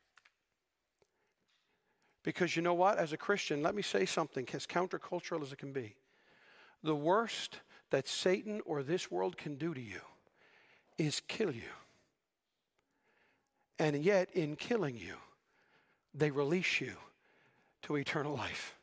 Because 2.25 2.55
you 2.55 2.63
know 2.63 2.73
what? 2.73 2.97
As 2.97 3.13
a 3.13 3.17
Christian, 3.17 3.61
let 3.61 3.75
me 3.75 3.83
say 3.83 4.03
something 4.05 4.47
as 4.51 4.65
countercultural 4.65 5.43
as 5.43 5.53
it 5.53 5.59
can 5.59 5.71
be. 5.71 5.95
The 6.83 6.95
worst 6.95 7.59
that 7.91 8.07
Satan 8.07 8.61
or 8.65 8.81
this 8.81 9.11
world 9.11 9.38
can 9.38 9.55
do 9.55 9.75
to 9.75 9.79
you 9.79 10.01
is 10.97 11.21
kill 11.27 11.51
you. 11.51 11.61
And 13.77 14.03
yet, 14.03 14.29
in 14.33 14.55
killing 14.55 14.97
you, 14.97 15.17
they 16.15 16.31
release 16.31 16.81
you 16.81 16.93
to 17.83 17.95
eternal 17.95 18.35
life. 18.35 18.75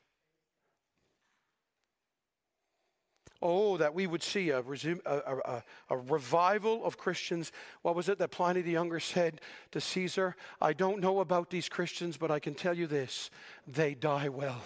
Oh, 3.44 3.76
that 3.78 3.92
we 3.92 4.07
would 4.07 4.22
see 4.22 4.50
a, 4.50 4.61
resume, 4.61 5.00
a, 5.05 5.18
a, 5.18 5.62
a, 5.90 5.96
revival 5.96 6.85
of 6.85 6.96
Christians. 6.96 7.50
What 7.83 7.96
was 7.96 8.09
it 8.09 8.18
that 8.18 8.31
Pliny 8.31 8.62
the 8.62 8.70
Younger 8.70 9.00
said 9.00 9.40
to 9.72 9.81
Caesar? 9.81 10.37
I 10.61 10.72
don't 10.72 11.00
know 11.00 11.18
about 11.18 11.50
these 11.50 11.68
Christians, 11.68 12.16
but 12.16 12.31
I 12.31 12.38
can 12.38 12.55
tell 12.55 12.76
you 12.76 12.87
this 12.87 13.31
they 13.66 13.94
die 13.94 14.28
well. 14.28 14.62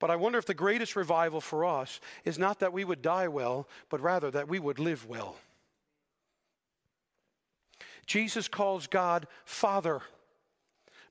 But 0.00 0.10
I 0.10 0.16
wonder 0.16 0.38
if 0.38 0.44
the 0.44 0.54
greatest 0.54 0.96
revival 0.96 1.40
for 1.40 1.64
us 1.64 2.00
is 2.24 2.38
not 2.38 2.58
that 2.58 2.72
we 2.72 2.84
would 2.84 3.00
die 3.00 3.28
well, 3.28 3.68
but 3.88 4.00
rather 4.00 4.30
that 4.32 4.48
we 4.48 4.58
would 4.58 4.80
live 4.80 5.06
well. 5.06 5.36
Jesus 8.06 8.48
calls 8.48 8.88
God 8.88 9.28
Father. 9.44 10.00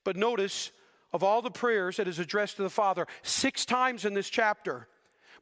But 0.04 0.18
notice, 0.18 0.72
of 1.14 1.24
all 1.24 1.42
the 1.42 1.50
prayers 1.50 1.98
that 1.98 2.08
is 2.08 2.20
addressed 2.20 2.58
to 2.58 2.64
the 2.64 2.70
Father, 2.70 3.08
six 3.24 3.66
times 3.66 4.04
in 4.04 4.14
this 4.14 4.30
chapter, 4.30 4.88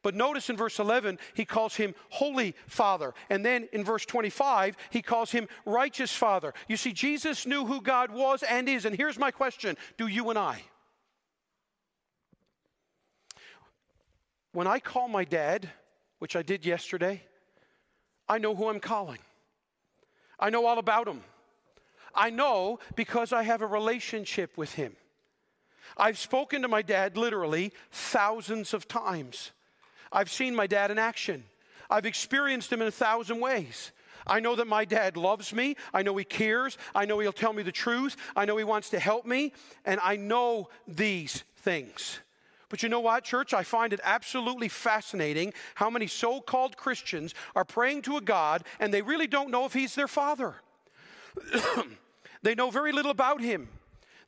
but 0.03 0.13
notice 0.13 0.49
in 0.49 0.57
verse 0.57 0.79
11, 0.79 1.17
he 1.33 1.45
calls 1.45 1.75
him 1.75 1.95
Holy 2.09 2.53
Father. 2.67 3.13
And 3.29 3.43
then 3.43 3.69
in 3.71 3.83
verse 3.83 4.05
25, 4.05 4.75
he 4.91 5.01
calls 5.01 5.31
him 5.31 5.47
Righteous 5.65 6.13
Father. 6.13 6.53
You 6.67 6.77
see, 6.77 6.91
Jesus 6.91 7.47
knew 7.47 7.65
who 7.65 7.81
God 7.81 8.11
was 8.11 8.43
and 8.43 8.67
is. 8.69 8.85
And 8.85 8.95
here's 8.95 9.17
my 9.17 9.31
question 9.31 9.77
Do 9.97 10.07
you 10.07 10.29
and 10.29 10.37
I? 10.37 10.61
When 14.51 14.67
I 14.67 14.79
call 14.79 15.07
my 15.07 15.23
dad, 15.23 15.69
which 16.19 16.35
I 16.35 16.43
did 16.43 16.65
yesterday, 16.65 17.23
I 18.27 18.37
know 18.37 18.55
who 18.55 18.67
I'm 18.67 18.79
calling. 18.79 19.19
I 20.39 20.49
know 20.49 20.65
all 20.65 20.79
about 20.79 21.07
him. 21.07 21.21
I 22.13 22.29
know 22.29 22.79
because 22.95 23.33
I 23.33 23.43
have 23.43 23.61
a 23.61 23.67
relationship 23.67 24.57
with 24.57 24.73
him. 24.73 24.95
I've 25.97 26.19
spoken 26.19 26.61
to 26.61 26.67
my 26.67 26.81
dad 26.81 27.17
literally 27.17 27.73
thousands 27.91 28.73
of 28.73 28.87
times. 28.87 29.51
I've 30.13 30.31
seen 30.31 30.55
my 30.55 30.67
dad 30.67 30.91
in 30.91 30.99
action. 30.99 31.43
I've 31.89 32.05
experienced 32.05 32.71
him 32.71 32.81
in 32.81 32.87
a 32.87 32.91
thousand 32.91 33.39
ways. 33.39 33.91
I 34.25 34.39
know 34.39 34.55
that 34.55 34.67
my 34.67 34.85
dad 34.85 35.17
loves 35.17 35.53
me. 35.53 35.75
I 35.93 36.01
know 36.03 36.15
he 36.15 36.23
cares. 36.23 36.77
I 36.95 37.05
know 37.05 37.19
he'll 37.19 37.33
tell 37.33 37.51
me 37.51 37.63
the 37.63 37.71
truth. 37.71 38.15
I 38.35 38.45
know 38.45 38.55
he 38.55 38.63
wants 38.63 38.89
to 38.91 38.99
help 38.99 39.25
me. 39.25 39.51
And 39.83 39.99
I 40.01 40.15
know 40.15 40.69
these 40.87 41.43
things. 41.57 42.19
But 42.69 42.81
you 42.81 42.89
know 42.89 43.01
what, 43.01 43.23
church? 43.23 43.53
I 43.53 43.63
find 43.63 43.93
it 43.93 43.99
absolutely 44.03 44.69
fascinating 44.69 45.53
how 45.75 45.89
many 45.89 46.07
so 46.07 46.41
called 46.41 46.77
Christians 46.77 47.35
are 47.55 47.65
praying 47.65 48.03
to 48.03 48.17
a 48.17 48.21
God 48.21 48.63
and 48.79 48.93
they 48.93 49.01
really 49.01 49.27
don't 49.27 49.51
know 49.51 49.65
if 49.65 49.73
he's 49.73 49.93
their 49.93 50.07
father. 50.07 50.55
they 52.41 52.55
know 52.55 52.71
very 52.71 52.91
little 52.91 53.11
about 53.11 53.41
him. 53.41 53.67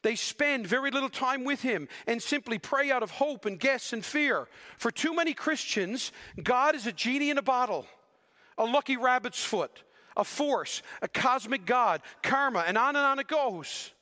They 0.05 0.15
spend 0.15 0.67
very 0.67 0.91
little 0.91 1.09
time 1.09 1.43
with 1.45 1.63
Him 1.63 1.87
and 2.05 2.21
simply 2.21 2.59
pray 2.59 2.91
out 2.91 3.01
of 3.01 3.09
hope 3.09 3.47
and 3.47 3.59
guess 3.59 3.91
and 3.91 4.05
fear. 4.05 4.47
For 4.77 4.91
too 4.91 5.15
many 5.15 5.33
Christians, 5.33 6.11
God 6.43 6.75
is 6.75 6.85
a 6.85 6.91
genie 6.91 7.31
in 7.31 7.39
a 7.39 7.41
bottle, 7.41 7.87
a 8.55 8.65
lucky 8.65 8.97
rabbit's 8.97 9.43
foot, 9.43 9.81
a 10.15 10.23
force, 10.23 10.83
a 11.01 11.07
cosmic 11.07 11.65
God, 11.65 12.03
karma, 12.21 12.65
and 12.67 12.77
on 12.77 12.95
and 12.95 13.03
on 13.03 13.17
it 13.17 13.27
goes. 13.27 13.93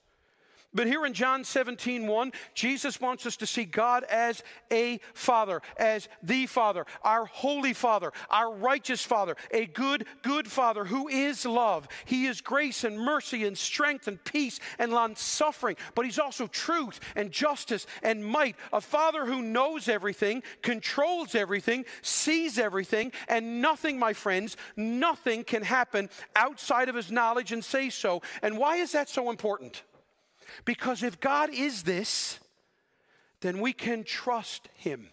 But 0.75 0.87
here 0.87 1.05
in 1.05 1.13
John 1.13 1.43
17, 1.43 2.07
1, 2.07 2.31
Jesus 2.55 2.99
wants 2.99 3.25
us 3.27 3.37
to 3.37 3.45
see 3.45 3.63
God 3.63 4.03
as 4.05 4.43
a 4.71 4.99
Father, 5.13 5.61
as 5.77 6.09
the 6.23 6.47
Father, 6.47 6.85
our 7.03 7.25
holy 7.25 7.73
Father, 7.73 8.11
our 8.29 8.51
righteous 8.51 9.03
Father, 9.03 9.35
a 9.51 9.67
good, 9.67 10.05
good 10.23 10.47
Father 10.47 10.85
who 10.85 11.07
is 11.07 11.45
love. 11.45 11.87
He 12.05 12.25
is 12.25 12.41
grace 12.41 12.83
and 12.83 12.99
mercy 12.99 13.45
and 13.45 13.55
strength 13.55 14.07
and 14.07 14.23
peace 14.23 14.59
and 14.79 14.91
long 14.91 15.15
suffering, 15.15 15.75
but 15.93 16.05
He's 16.05 16.19
also 16.19 16.47
truth 16.47 16.99
and 17.15 17.31
justice 17.31 17.85
and 18.01 18.25
might. 18.25 18.55
A 18.71 18.81
Father 18.81 19.25
who 19.25 19.43
knows 19.43 19.87
everything, 19.87 20.41
controls 20.63 21.35
everything, 21.35 21.85
sees 22.01 22.57
everything, 22.57 23.11
and 23.27 23.61
nothing, 23.61 23.99
my 23.99 24.13
friends, 24.13 24.57
nothing 24.75 25.43
can 25.43 25.61
happen 25.61 26.09
outside 26.35 26.89
of 26.89 26.95
His 26.95 27.11
knowledge 27.11 27.51
and 27.51 27.63
say 27.63 27.91
so. 27.91 28.23
And 28.41 28.57
why 28.57 28.77
is 28.77 28.93
that 28.93 29.07
so 29.07 29.29
important? 29.29 29.83
Because 30.65 31.03
if 31.03 31.19
God 31.19 31.49
is 31.51 31.83
this, 31.83 32.39
then 33.41 33.59
we 33.59 33.73
can 33.73 34.03
trust 34.03 34.69
Him. 34.75 35.09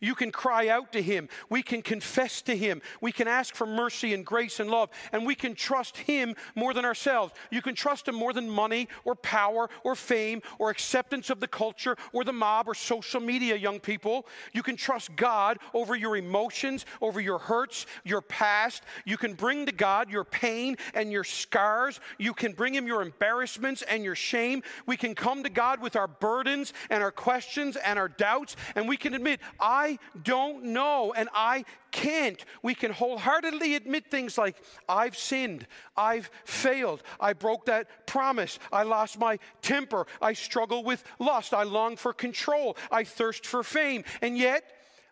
You 0.00 0.14
can 0.14 0.30
cry 0.30 0.68
out 0.68 0.92
to 0.92 1.02
Him. 1.02 1.28
We 1.48 1.62
can 1.62 1.82
confess 1.82 2.42
to 2.42 2.56
Him. 2.56 2.82
We 3.00 3.12
can 3.12 3.28
ask 3.28 3.54
for 3.54 3.66
mercy 3.66 4.14
and 4.14 4.24
grace 4.24 4.60
and 4.60 4.70
love. 4.70 4.90
And 5.12 5.26
we 5.26 5.34
can 5.34 5.54
trust 5.54 5.96
Him 5.96 6.34
more 6.54 6.74
than 6.74 6.84
ourselves. 6.84 7.32
You 7.50 7.62
can 7.62 7.74
trust 7.74 8.08
Him 8.08 8.14
more 8.14 8.32
than 8.32 8.48
money 8.48 8.88
or 9.04 9.14
power 9.14 9.68
or 9.82 9.94
fame 9.94 10.42
or 10.58 10.70
acceptance 10.70 11.30
of 11.30 11.40
the 11.40 11.48
culture 11.48 11.96
or 12.12 12.24
the 12.24 12.32
mob 12.32 12.68
or 12.68 12.74
social 12.74 13.20
media, 13.20 13.56
young 13.56 13.80
people. 13.80 14.26
You 14.52 14.62
can 14.62 14.76
trust 14.76 15.14
God 15.16 15.58
over 15.72 15.94
your 15.94 16.16
emotions, 16.16 16.86
over 17.00 17.20
your 17.20 17.38
hurts, 17.38 17.86
your 18.04 18.20
past. 18.20 18.82
You 19.04 19.16
can 19.16 19.34
bring 19.34 19.66
to 19.66 19.72
God 19.72 20.10
your 20.10 20.24
pain 20.24 20.76
and 20.94 21.12
your 21.12 21.24
scars. 21.24 22.00
You 22.18 22.34
can 22.34 22.52
bring 22.52 22.74
Him 22.74 22.86
your 22.86 23.02
embarrassments 23.02 23.82
and 23.82 24.04
your 24.04 24.14
shame. 24.14 24.62
We 24.86 24.96
can 24.96 25.14
come 25.14 25.42
to 25.42 25.50
God 25.50 25.80
with 25.80 25.96
our 25.96 26.08
burdens 26.08 26.72
and 26.90 27.02
our 27.02 27.12
questions 27.12 27.76
and 27.76 27.98
our 27.98 28.08
doubts. 28.08 28.56
And 28.74 28.88
we 28.88 28.96
can 28.96 29.14
admit, 29.14 29.40
I 29.60 29.83
I 29.84 29.98
don't 30.22 30.64
know 30.64 31.12
and 31.14 31.28
I 31.34 31.64
can't. 31.90 32.42
We 32.62 32.74
can 32.74 32.90
wholeheartedly 32.90 33.74
admit 33.74 34.10
things 34.10 34.38
like, 34.38 34.56
I've 34.88 35.16
sinned, 35.16 35.66
I've 35.94 36.30
failed, 36.44 37.02
I 37.20 37.34
broke 37.34 37.66
that 37.66 38.06
promise, 38.06 38.58
I 38.72 38.84
lost 38.84 39.18
my 39.18 39.38
temper, 39.60 40.06
I 40.22 40.32
struggle 40.32 40.84
with 40.84 41.04
lust, 41.18 41.52
I 41.52 41.64
long 41.64 41.96
for 41.96 42.14
control, 42.14 42.78
I 42.90 43.04
thirst 43.04 43.44
for 43.44 43.62
fame. 43.62 44.04
And 44.22 44.38
yet, 44.38 44.64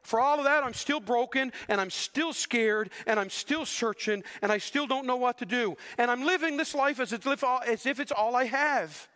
for 0.02 0.18
all 0.18 0.38
of 0.38 0.44
that, 0.44 0.64
I'm 0.64 0.74
still 0.74 1.00
broken 1.00 1.52
and 1.68 1.78
I'm 1.78 1.90
still 1.90 2.32
scared 2.32 2.90
and 3.06 3.20
I'm 3.20 3.30
still 3.30 3.66
searching 3.66 4.24
and 4.40 4.50
I 4.50 4.56
still 4.56 4.86
don't 4.86 5.06
know 5.06 5.16
what 5.16 5.38
to 5.38 5.46
do. 5.46 5.76
And 5.98 6.10
I'm 6.10 6.24
living 6.24 6.56
this 6.56 6.74
life 6.74 6.98
as 6.98 7.12
if, 7.12 7.26
as 7.26 7.84
if 7.84 8.00
it's 8.00 8.12
all 8.12 8.34
I 8.34 8.46
have. 8.46 9.08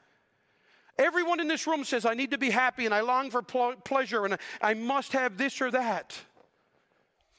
Everyone 0.99 1.41
in 1.41 1.49
this 1.49 1.67
room 1.67 1.85
says, 1.85 2.07
I 2.07 2.15
need 2.15 2.31
to 2.31 2.39
be 2.39 2.51
happy 2.51 2.87
and 2.87 2.95
I 2.95 3.01
long 3.01 3.31
for 3.31 3.43
pl- 3.43 3.77
pleasure 3.85 4.25
and 4.25 4.39
I 4.63 4.75
must 4.75 5.13
have 5.13 5.37
this 5.37 5.61
or 5.61 5.71
that. 5.71 6.19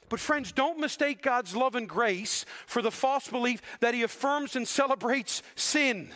But, 0.10 0.20
friends, 0.20 0.52
don't 0.52 0.80
mistake 0.80 1.22
God's 1.22 1.56
love 1.56 1.76
and 1.76 1.90
grace 1.90 2.46
for 2.66 2.82
the 2.82 2.92
false 2.92 3.28
belief 3.28 3.62
that 3.82 3.94
He 3.94 4.04
affirms 4.04 4.56
and 4.56 4.68
celebrates 4.68 5.44
sin. 5.56 6.10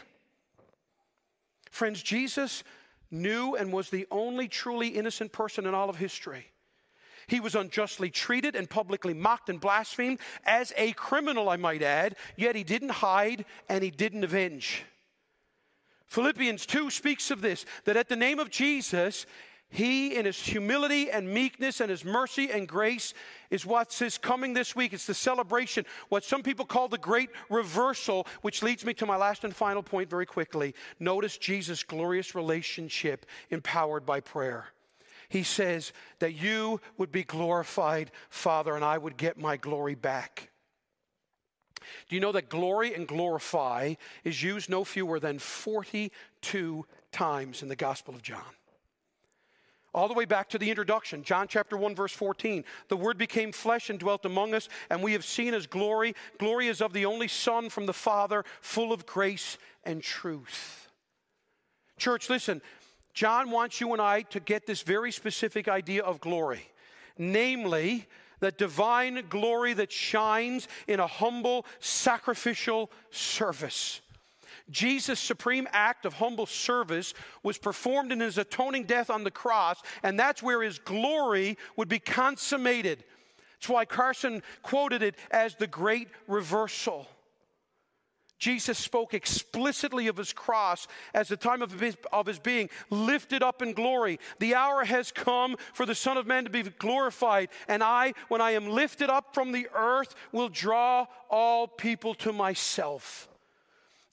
Friends, 1.72 2.02
Jesus 2.02 2.64
knew 3.10 3.56
and 3.56 3.74
was 3.74 3.90
the 3.90 4.08
only 4.12 4.48
truly 4.48 4.90
innocent 4.90 5.34
person 5.34 5.66
in 5.66 5.74
all 5.74 5.90
of 5.90 5.98
history. 5.98 6.48
He 7.28 7.40
was 7.40 7.56
unjustly 7.56 8.10
treated 8.10 8.56
and 8.56 8.70
publicly 8.70 9.14
mocked 9.14 9.50
and 9.50 9.60
blasphemed 9.60 10.20
as 10.46 10.74
a 10.78 10.94
criminal, 10.94 11.50
I 11.50 11.58
might 11.58 11.82
add, 11.82 12.16
yet 12.36 12.56
he 12.56 12.64
didn't 12.64 12.90
hide 12.90 13.46
and 13.70 13.84
he 13.84 13.92
didn't 13.92 14.24
avenge. 14.24 14.84
Philippians 16.12 16.66
2 16.66 16.90
speaks 16.90 17.32
of 17.32 17.40
this 17.40 17.66
that 17.86 17.96
at 17.96 18.10
the 18.10 18.18
name 18.18 18.38
of 18.38 18.50
Jesus, 18.50 19.26
he, 19.70 20.14
in 20.18 20.26
his 20.26 20.38
humility 20.38 21.10
and 21.10 21.34
meekness 21.34 21.80
and 21.80 21.90
his 21.90 22.04
mercy 22.04 22.52
and 22.52 22.68
grace, 22.68 23.14
is 23.50 23.66
what's 23.66 23.98
his 23.98 24.18
coming 24.18 24.54
this 24.54 24.76
week. 24.76 24.92
It's 24.92 25.06
the 25.06 25.14
celebration, 25.14 25.86
what 26.10 26.26
some 26.26 26.44
people 26.44 26.66
call 26.66 26.90
the 26.90 26.98
great 26.98 27.30
reversal, 27.50 28.28
which 28.42 28.62
leads 28.62 28.84
me 28.84 28.94
to 28.96 29.06
my 29.06 29.16
last 29.16 29.46
and 29.46 29.56
final 29.56 29.82
point 29.82 30.10
very 30.10 30.26
quickly. 30.26 30.76
Notice 31.00 31.38
Jesus' 31.38 31.82
glorious 31.82 32.36
relationship 32.36 33.26
empowered 33.50 34.06
by 34.06 34.20
prayer. 34.20 34.66
He 35.30 35.44
says 35.44 35.94
that 36.20 36.34
you 36.34 36.82
would 36.98 37.14
be 37.14 37.24
glorified, 37.24 38.12
Father, 38.30 38.76
and 38.76 38.84
I 38.84 38.98
would 38.98 39.16
get 39.16 39.38
my 39.38 39.56
glory 39.56 39.96
back. 39.96 40.51
Do 42.10 42.16
you 42.16 42.22
know 42.22 42.32
that 42.32 42.50
glory 42.50 42.94
and 42.94 43.08
glorify 43.08 43.96
is 44.24 44.42
used 44.42 44.70
no 44.70 44.84
fewer 44.84 45.20
than 45.20 45.40
42 45.40 46.86
times 47.12 47.62
in 47.62 47.70
the 47.70 47.76
Gospel 47.76 48.16
of 48.16 48.22
John? 48.22 48.44
All 49.94 50.08
the 50.08 50.14
way 50.14 50.24
back 50.24 50.48
to 50.50 50.58
the 50.58 50.70
introduction, 50.70 51.22
John 51.22 51.50
chapter 51.50 51.76
1, 51.76 51.96
verse 51.96 52.14
14. 52.14 52.64
The 52.88 52.96
Word 52.96 53.18
became 53.18 53.52
flesh 53.52 53.90
and 53.90 54.00
dwelt 54.00 54.24
among 54.24 54.54
us, 54.54 54.70
and 54.90 55.04
we 55.04 55.12
have 55.12 55.26
seen 55.26 55.52
His 55.54 55.68
glory. 55.68 56.16
Glory 56.38 56.68
is 56.68 56.82
of 56.82 56.94
the 56.94 57.06
only 57.06 57.28
Son 57.28 57.70
from 57.70 57.86
the 57.86 57.94
Father, 57.94 58.46
full 58.62 58.94
of 58.94 59.06
grace 59.06 59.58
and 59.84 60.02
truth. 60.02 60.90
Church, 61.98 62.30
listen, 62.30 62.62
John 63.14 63.52
wants 63.52 63.82
you 63.82 63.92
and 63.92 64.02
I 64.02 64.22
to 64.24 64.40
get 64.40 64.66
this 64.66 64.82
very 64.82 65.12
specific 65.12 65.68
idea 65.68 66.04
of 66.04 66.22
glory, 66.22 66.72
namely, 67.18 68.08
that 68.42 68.58
divine 68.58 69.24
glory 69.30 69.74
that 69.74 69.92
shines 69.92 70.68
in 70.88 71.00
a 71.00 71.08
humble, 71.08 71.66
sacrificial 71.80 72.92
service. 73.10 74.02
Jesus' 74.70 75.20
supreme 75.20 75.68
act 75.72 76.06
of 76.06 76.14
humble 76.14 76.46
service 76.46 77.14
was 77.44 77.58
performed 77.58 78.12
in 78.12 78.20
his 78.20 78.38
atoning 78.38 78.84
death 78.84 79.10
on 79.10 79.24
the 79.24 79.32
cross, 79.32 79.82
and 80.04 80.20
that's 80.20 80.44
where 80.44 80.62
his 80.62 80.80
glory 80.80 81.58
would 81.76 81.90
be 81.90 82.00
consummated. 82.00 83.04
That's 83.56 83.70
why 83.70 83.86
Carson 83.86 84.42
quoted 84.64 85.04
it 85.04 85.16
as 85.30 85.56
the 85.56 85.68
great 85.68 86.10
reversal. 86.28 87.08
Jesus 88.42 88.80
spoke 88.80 89.14
explicitly 89.14 90.08
of 90.08 90.18
his 90.18 90.34
cross 90.34 90.88
as 91.14 91.28
the 91.28 91.38
time 91.38 91.62
of 91.62 91.80
his, 91.80 91.96
of 92.12 92.26
his 92.26 92.40
being 92.40 92.72
lifted 92.90 93.44
up 93.44 93.62
in 93.62 93.74
glory. 93.74 94.20
The 94.40 94.56
hour 94.56 94.84
has 94.84 95.12
come 95.12 95.58
for 95.74 95.86
the 95.86 95.94
Son 95.94 96.18
of 96.18 96.26
Man 96.26 96.46
to 96.46 96.50
be 96.50 96.64
glorified, 96.64 97.50
and 97.68 97.84
I, 97.84 98.16
when 98.30 98.42
I 98.42 98.52
am 98.52 98.68
lifted 98.68 99.12
up 99.12 99.36
from 99.36 99.52
the 99.52 99.68
earth, 99.76 100.16
will 100.32 100.50
draw 100.50 101.06
all 101.30 101.68
people 101.68 102.16
to 102.16 102.34
myself. 102.34 103.30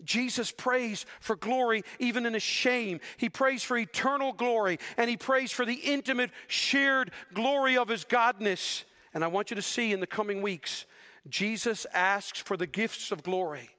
Jesus 0.04 0.50
prays 0.52 1.06
for 1.20 1.34
glory 1.34 1.82
even 1.98 2.26
in 2.26 2.34
his 2.34 2.42
shame. 2.42 3.00
He 3.16 3.30
prays 3.30 3.62
for 3.62 3.78
eternal 3.78 4.34
glory 4.34 4.78
and 4.98 5.08
he 5.08 5.16
prays 5.16 5.52
for 5.52 5.64
the 5.64 5.74
intimate, 5.74 6.30
shared 6.48 7.12
glory 7.32 7.78
of 7.78 7.88
his 7.88 8.04
godness. 8.04 8.84
And 9.14 9.24
I 9.24 9.28
want 9.28 9.50
you 9.50 9.56
to 9.56 9.62
see 9.62 9.90
in 9.90 10.00
the 10.00 10.06
coming 10.06 10.42
weeks, 10.42 10.84
Jesus 11.30 11.86
asks 11.94 12.38
for 12.38 12.58
the 12.58 12.66
gifts 12.66 13.10
of 13.10 13.22
glory. 13.22 13.70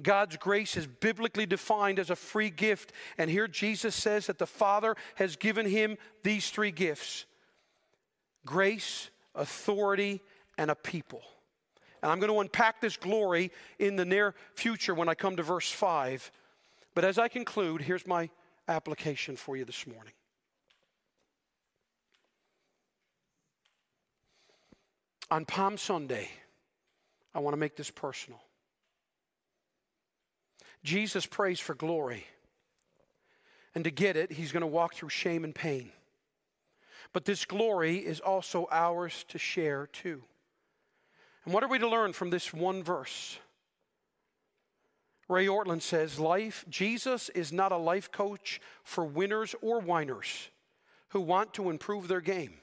God's 0.00 0.36
grace 0.36 0.76
is 0.76 0.86
biblically 0.86 1.46
defined 1.46 1.98
as 1.98 2.10
a 2.10 2.16
free 2.16 2.50
gift. 2.50 2.92
And 3.16 3.30
here 3.30 3.48
Jesus 3.48 3.94
says 3.94 4.26
that 4.26 4.38
the 4.38 4.46
Father 4.46 4.94
has 5.16 5.36
given 5.36 5.66
him 5.66 5.96
these 6.22 6.50
three 6.50 6.70
gifts 6.70 7.26
grace, 8.46 9.10
authority, 9.34 10.22
and 10.56 10.70
a 10.70 10.74
people. 10.74 11.22
And 12.02 12.12
I'm 12.12 12.20
going 12.20 12.32
to 12.32 12.40
unpack 12.40 12.80
this 12.80 12.96
glory 12.96 13.50
in 13.78 13.96
the 13.96 14.04
near 14.04 14.34
future 14.54 14.94
when 14.94 15.08
I 15.08 15.14
come 15.14 15.36
to 15.36 15.42
verse 15.42 15.70
5. 15.70 16.30
But 16.94 17.04
as 17.04 17.18
I 17.18 17.28
conclude, 17.28 17.82
here's 17.82 18.06
my 18.06 18.30
application 18.68 19.36
for 19.36 19.56
you 19.56 19.64
this 19.64 19.86
morning. 19.86 20.12
On 25.30 25.44
Palm 25.44 25.76
Sunday, 25.76 26.30
I 27.34 27.40
want 27.40 27.52
to 27.52 27.58
make 27.58 27.76
this 27.76 27.90
personal. 27.90 28.40
Jesus 30.82 31.26
prays 31.26 31.60
for 31.60 31.74
glory. 31.74 32.26
And 33.74 33.84
to 33.84 33.90
get 33.90 34.16
it, 34.16 34.32
he's 34.32 34.52
going 34.52 34.62
to 34.62 34.66
walk 34.66 34.94
through 34.94 35.10
shame 35.10 35.44
and 35.44 35.54
pain. 35.54 35.92
But 37.12 37.24
this 37.24 37.44
glory 37.44 37.96
is 37.96 38.20
also 38.20 38.68
ours 38.70 39.24
to 39.28 39.38
share 39.38 39.86
too. 39.86 40.22
And 41.44 41.54
what 41.54 41.62
are 41.62 41.68
we 41.68 41.78
to 41.78 41.88
learn 41.88 42.12
from 42.12 42.30
this 42.30 42.52
one 42.52 42.82
verse? 42.82 43.38
Ray 45.28 45.46
Ortlund 45.46 45.82
says, 45.82 46.18
Life, 46.18 46.64
Jesus 46.68 47.28
is 47.30 47.52
not 47.52 47.72
a 47.72 47.76
life 47.76 48.10
coach 48.10 48.60
for 48.82 49.04
winners 49.04 49.54
or 49.60 49.80
whiners 49.80 50.48
who 51.10 51.20
want 51.20 51.54
to 51.54 51.70
improve 51.70 52.08
their 52.08 52.20
game. 52.20 52.54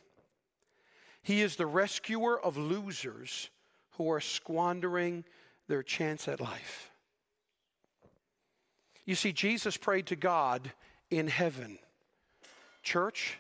He 1.22 1.42
is 1.42 1.56
the 1.56 1.66
rescuer 1.66 2.40
of 2.40 2.58
losers 2.58 3.50
who 3.92 4.12
are 4.12 4.22
squandering 4.22 5.26
their 5.68 5.82
chance 5.82 6.28
at 6.28 6.40
life. 6.40 6.92
You 9.06 9.16
see, 9.16 9.32
Jesus 9.32 9.78
prayed 9.78 10.08
to 10.08 10.16
God 10.16 10.72
in 11.12 11.28
heaven. 11.28 11.78
Church, 12.82 13.38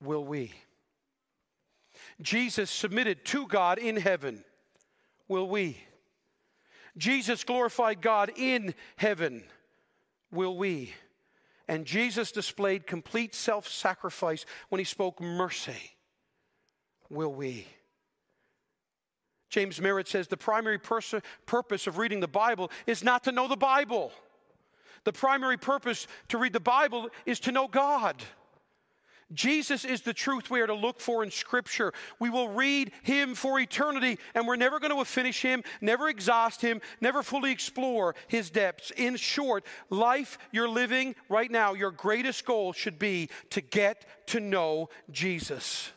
will 0.00 0.24
we? 0.24 0.52
Jesus 2.20 2.70
submitted 2.70 3.24
to 3.26 3.46
God 3.46 3.78
in 3.78 3.96
heaven. 3.96 4.44
Will 5.28 5.48
we? 5.48 5.78
Jesus 6.96 7.44
glorified 7.44 8.00
God 8.00 8.32
in 8.36 8.74
heaven. 8.96 9.44
Will 10.30 10.56
we? 10.56 10.92
And 11.68 11.84
Jesus 11.84 12.32
displayed 12.32 12.86
complete 12.86 13.34
self 13.34 13.68
sacrifice 13.68 14.46
when 14.68 14.78
he 14.78 14.84
spoke 14.84 15.20
mercy. 15.20 15.96
Will 17.10 17.32
we? 17.32 17.66
James 19.48 19.80
Merritt 19.80 20.08
says 20.08 20.28
the 20.28 20.36
primary 20.36 20.78
pers- 20.78 21.14
purpose 21.44 21.86
of 21.86 21.98
reading 21.98 22.20
the 22.20 22.28
Bible 22.28 22.70
is 22.86 23.04
not 23.04 23.24
to 23.24 23.32
know 23.32 23.46
the 23.46 23.56
Bible. 23.56 24.12
The 25.06 25.12
primary 25.12 25.56
purpose 25.56 26.08
to 26.30 26.36
read 26.36 26.52
the 26.52 26.58
Bible 26.58 27.10
is 27.26 27.38
to 27.40 27.52
know 27.52 27.68
God. 27.68 28.16
Jesus 29.32 29.84
is 29.84 30.02
the 30.02 30.12
truth 30.12 30.50
we 30.50 30.60
are 30.60 30.66
to 30.66 30.74
look 30.74 31.00
for 31.00 31.22
in 31.22 31.30
Scripture. 31.30 31.92
We 32.18 32.28
will 32.28 32.48
read 32.48 32.90
Him 33.04 33.36
for 33.36 33.60
eternity, 33.60 34.18
and 34.34 34.48
we're 34.48 34.56
never 34.56 34.80
going 34.80 34.96
to 34.96 35.04
finish 35.04 35.42
Him, 35.42 35.62
never 35.80 36.08
exhaust 36.08 36.60
Him, 36.60 36.80
never 37.00 37.22
fully 37.22 37.52
explore 37.52 38.16
His 38.26 38.50
depths. 38.50 38.90
In 38.96 39.14
short, 39.14 39.64
life 39.90 40.38
you're 40.50 40.68
living 40.68 41.14
right 41.28 41.52
now, 41.52 41.74
your 41.74 41.92
greatest 41.92 42.44
goal 42.44 42.72
should 42.72 42.98
be 42.98 43.30
to 43.50 43.60
get 43.60 44.26
to 44.26 44.40
know 44.40 44.88
Jesus. 45.12 45.92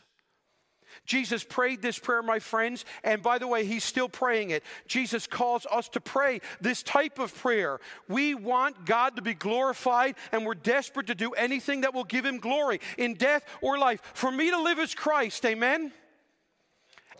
Jesus 1.06 1.42
prayed 1.42 1.82
this 1.82 1.98
prayer, 1.98 2.22
my 2.22 2.38
friends, 2.38 2.84
and 3.02 3.22
by 3.22 3.38
the 3.38 3.48
way, 3.48 3.64
he's 3.64 3.82
still 3.82 4.08
praying 4.08 4.50
it. 4.50 4.62
Jesus 4.86 5.26
calls 5.26 5.66
us 5.70 5.88
to 5.88 6.00
pray 6.00 6.40
this 6.60 6.82
type 6.82 7.18
of 7.18 7.34
prayer. 7.34 7.80
We 8.08 8.34
want 8.34 8.84
God 8.84 9.16
to 9.16 9.22
be 9.22 9.34
glorified, 9.34 10.14
and 10.30 10.46
we're 10.46 10.54
desperate 10.54 11.08
to 11.08 11.14
do 11.14 11.32
anything 11.32 11.80
that 11.80 11.94
will 11.94 12.04
give 12.04 12.24
him 12.24 12.38
glory 12.38 12.80
in 12.96 13.14
death 13.14 13.44
or 13.60 13.78
life. 13.78 14.00
For 14.14 14.30
me 14.30 14.50
to 14.50 14.62
live 14.62 14.78
as 14.78 14.94
Christ, 14.94 15.44
amen? 15.44 15.92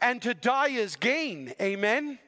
And 0.01 0.23
to 0.23 0.35
die 0.35 0.69
is 0.69 0.97
gain, 0.97 1.53
amen? 1.61 2.19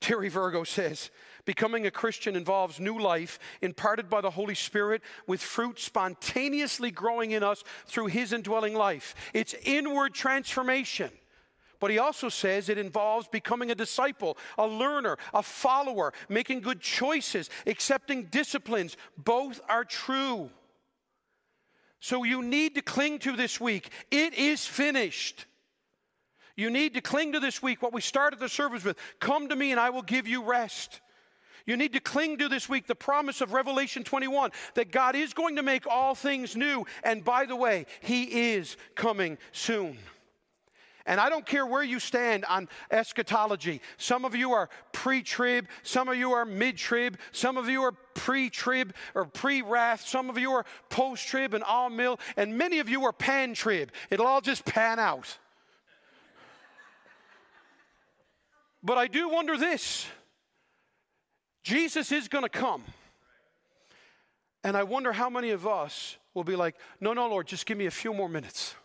Terry 0.00 0.28
Virgo 0.28 0.64
says, 0.64 1.10
Becoming 1.46 1.86
a 1.86 1.90
Christian 1.90 2.36
involves 2.36 2.80
new 2.80 3.00
life 3.00 3.38
imparted 3.62 4.10
by 4.10 4.20
the 4.20 4.30
Holy 4.30 4.54
Spirit 4.54 5.00
with 5.26 5.40
fruit 5.40 5.78
spontaneously 5.78 6.90
growing 6.90 7.30
in 7.30 7.42
us 7.42 7.64
through 7.86 8.06
His 8.06 8.32
indwelling 8.32 8.74
life. 8.74 9.14
It's 9.32 9.54
inward 9.64 10.12
transformation. 10.12 11.10
But 11.78 11.90
he 11.90 11.98
also 11.98 12.30
says 12.30 12.68
it 12.68 12.78
involves 12.78 13.28
becoming 13.28 13.70
a 13.70 13.74
disciple, 13.74 14.38
a 14.56 14.66
learner, 14.66 15.18
a 15.34 15.42
follower, 15.42 16.14
making 16.28 16.60
good 16.60 16.80
choices, 16.80 17.50
accepting 17.66 18.24
disciplines. 18.24 18.96
Both 19.18 19.60
are 19.68 19.84
true. 19.84 20.50
So 22.00 22.24
you 22.24 22.42
need 22.42 22.76
to 22.76 22.82
cling 22.82 23.18
to 23.20 23.36
this 23.36 23.60
week. 23.60 23.90
It 24.10 24.34
is 24.34 24.64
finished. 24.64 25.44
You 26.56 26.70
need 26.70 26.94
to 26.94 27.02
cling 27.02 27.32
to 27.32 27.40
this 27.40 27.62
week 27.62 27.82
what 27.82 27.92
we 27.92 28.00
started 28.00 28.40
the 28.40 28.48
service 28.48 28.82
with 28.82 28.96
come 29.20 29.50
to 29.50 29.56
me 29.56 29.70
and 29.70 29.78
I 29.78 29.90
will 29.90 30.02
give 30.02 30.26
you 30.26 30.42
rest. 30.42 31.00
You 31.66 31.76
need 31.76 31.92
to 31.94 32.00
cling 32.00 32.38
to 32.38 32.48
this 32.48 32.68
week 32.68 32.86
the 32.86 32.94
promise 32.94 33.40
of 33.40 33.52
Revelation 33.52 34.04
21 34.04 34.52
that 34.74 34.92
God 34.92 35.16
is 35.16 35.34
going 35.34 35.56
to 35.56 35.62
make 35.62 35.86
all 35.86 36.14
things 36.14 36.54
new. 36.54 36.86
And 37.02 37.24
by 37.24 37.44
the 37.44 37.56
way, 37.56 37.86
He 38.00 38.52
is 38.54 38.76
coming 38.94 39.36
soon. 39.50 39.98
And 41.06 41.20
I 41.20 41.28
don't 41.28 41.46
care 41.46 41.64
where 41.66 41.84
you 41.84 42.00
stand 42.00 42.44
on 42.46 42.68
eschatology. 42.90 43.80
Some 43.96 44.24
of 44.24 44.34
you 44.34 44.52
are 44.52 44.68
pre 44.92 45.22
trib, 45.22 45.66
some 45.82 46.08
of 46.08 46.16
you 46.16 46.32
are 46.32 46.44
mid 46.44 46.76
trib, 46.76 47.18
some 47.30 47.56
of 47.56 47.68
you 47.68 47.82
are 47.82 47.92
pre 48.14 48.50
trib 48.50 48.92
or 49.14 49.24
pre 49.24 49.62
wrath, 49.62 50.06
some 50.06 50.30
of 50.30 50.38
you 50.38 50.52
are 50.52 50.64
post 50.88 51.26
trib 51.28 51.54
and 51.54 51.62
all 51.62 51.90
mill, 51.90 52.18
and 52.36 52.58
many 52.58 52.80
of 52.80 52.88
you 52.88 53.04
are 53.04 53.12
pan 53.12 53.54
trib. 53.54 53.92
It'll 54.10 54.26
all 54.26 54.40
just 54.40 54.64
pan 54.64 54.98
out. 54.98 55.38
But 58.82 58.98
I 58.98 59.06
do 59.06 59.28
wonder 59.28 59.56
this 59.56 60.06
Jesus 61.66 62.12
is 62.12 62.28
going 62.28 62.44
to 62.44 62.48
come. 62.48 62.84
And 64.62 64.76
I 64.76 64.84
wonder 64.84 65.12
how 65.12 65.28
many 65.28 65.50
of 65.50 65.66
us 65.66 66.16
will 66.32 66.44
be 66.44 66.54
like, 66.54 66.76
no, 67.00 67.12
no, 67.12 67.28
Lord, 67.28 67.48
just 67.48 67.66
give 67.66 67.76
me 67.76 67.86
a 67.86 67.90
few 67.90 68.14
more 68.14 68.28
minutes. 68.28 68.76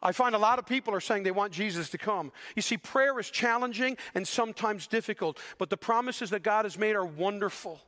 I 0.00 0.12
find 0.12 0.36
a 0.36 0.38
lot 0.38 0.60
of 0.60 0.66
people 0.66 0.94
are 0.94 1.00
saying 1.00 1.24
they 1.24 1.32
want 1.32 1.52
Jesus 1.52 1.90
to 1.90 1.98
come. 1.98 2.30
You 2.54 2.62
see, 2.62 2.76
prayer 2.76 3.18
is 3.18 3.30
challenging 3.30 3.96
and 4.14 4.28
sometimes 4.28 4.86
difficult, 4.86 5.40
but 5.58 5.70
the 5.70 5.76
promises 5.76 6.30
that 6.30 6.44
God 6.44 6.64
has 6.64 6.78
made 6.78 6.94
are 6.94 7.04
wonderful. 7.04 7.80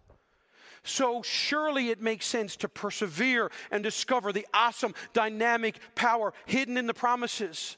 So 0.83 1.23
surely 1.23 1.91
it 1.91 2.01
makes 2.01 2.27
sense 2.27 2.57
to 2.57 2.69
persevere 2.69 3.53
and 3.71 3.85
discover 3.85 4.33
the 4.33 4.45
awesome, 4.53 4.93
dynamic 5.13 5.79
power 5.95 6.35
hidden 6.47 6.77
in 6.77 6.89
the 6.89 6.95
promises. 6.95 7.77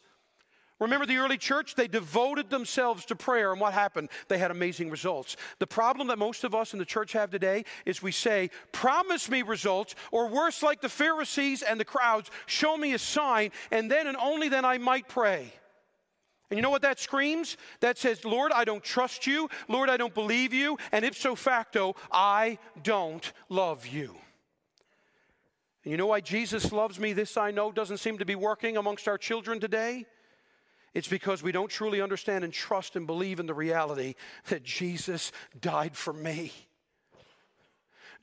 Remember 0.83 1.07
the 1.07 1.19
early 1.19 1.39
church? 1.39 1.77
They 1.77 1.87
devoted 1.87 2.51
themselves 2.51 3.05
to 3.05 3.15
prayer, 3.15 3.53
and 3.53 3.61
what 3.61 3.73
happened? 3.73 4.09
They 4.27 4.39
had 4.39 4.51
amazing 4.51 4.91
results. 4.91 5.37
The 5.61 5.67
problem 5.67 6.09
that 6.09 6.19
most 6.19 6.43
of 6.43 6.57
us 6.57 6.73
in 6.73 6.81
the 6.81 6.85
church 6.85 7.13
have 7.13 7.31
today 7.31 7.65
is 7.87 8.03
we 8.03 8.11
say, 8.11 8.51
Promise 8.73 9.31
me 9.31 9.43
results, 9.43 9.95
or 10.11 10.27
worse, 10.27 10.61
like 10.61 10.81
the 10.81 10.89
Pharisees 10.89 11.63
and 11.63 11.79
the 11.79 11.85
crowds, 11.85 12.33
show 12.47 12.77
me 12.77 12.95
a 12.95 12.99
sign, 12.99 13.53
and 13.71 13.89
then 13.89 14.09
and 14.09 14.17
only 14.17 14.49
then 14.49 14.65
I 14.65 14.79
might 14.79 15.07
pray. 15.07 15.53
And 16.51 16.59
you 16.59 16.63
know 16.63 16.71
what 16.71 16.83
that 16.83 16.99
screams? 16.99 17.57
That 17.79 17.97
says, 17.97 18.25
Lord, 18.25 18.51
I 18.51 18.65
don't 18.65 18.83
trust 18.83 19.25
you. 19.25 19.49
Lord, 19.69 19.89
I 19.89 19.97
don't 19.97 20.13
believe 20.13 20.53
you. 20.53 20.79
And 20.91 21.05
ipso 21.05 21.37
facto, 21.37 21.95
I 22.11 22.59
don't 22.83 23.33
love 23.49 23.87
you. 23.87 24.17
And 25.85 25.93
you 25.93 25.97
know 25.97 26.09
why 26.09 26.21
Jesus 26.21 26.73
loves 26.73 26.99
me? 26.99 27.13
This 27.13 27.37
I 27.37 27.53
know 27.53 27.71
doesn't 27.71 27.99
seem 27.99 28.19
to 28.19 28.25
be 28.25 28.35
working 28.35 28.77
amongst 28.77 29.07
our 29.07 29.17
children 29.17 29.61
today. 29.61 30.07
It's 30.95 31.09
because 31.09 31.43
we 31.43 31.53
don't 31.53 31.71
truly 31.71 32.01
understand 32.01 32.45
and 32.45 32.53
trust 32.53 32.97
and 32.97 33.07
believe 33.07 33.41
in 33.41 33.47
the 33.47 33.55
reality 33.55 34.15
that 34.49 34.63
Jesus 34.63 35.33
died 35.61 35.97
for 35.97 36.13
me. 36.13 36.53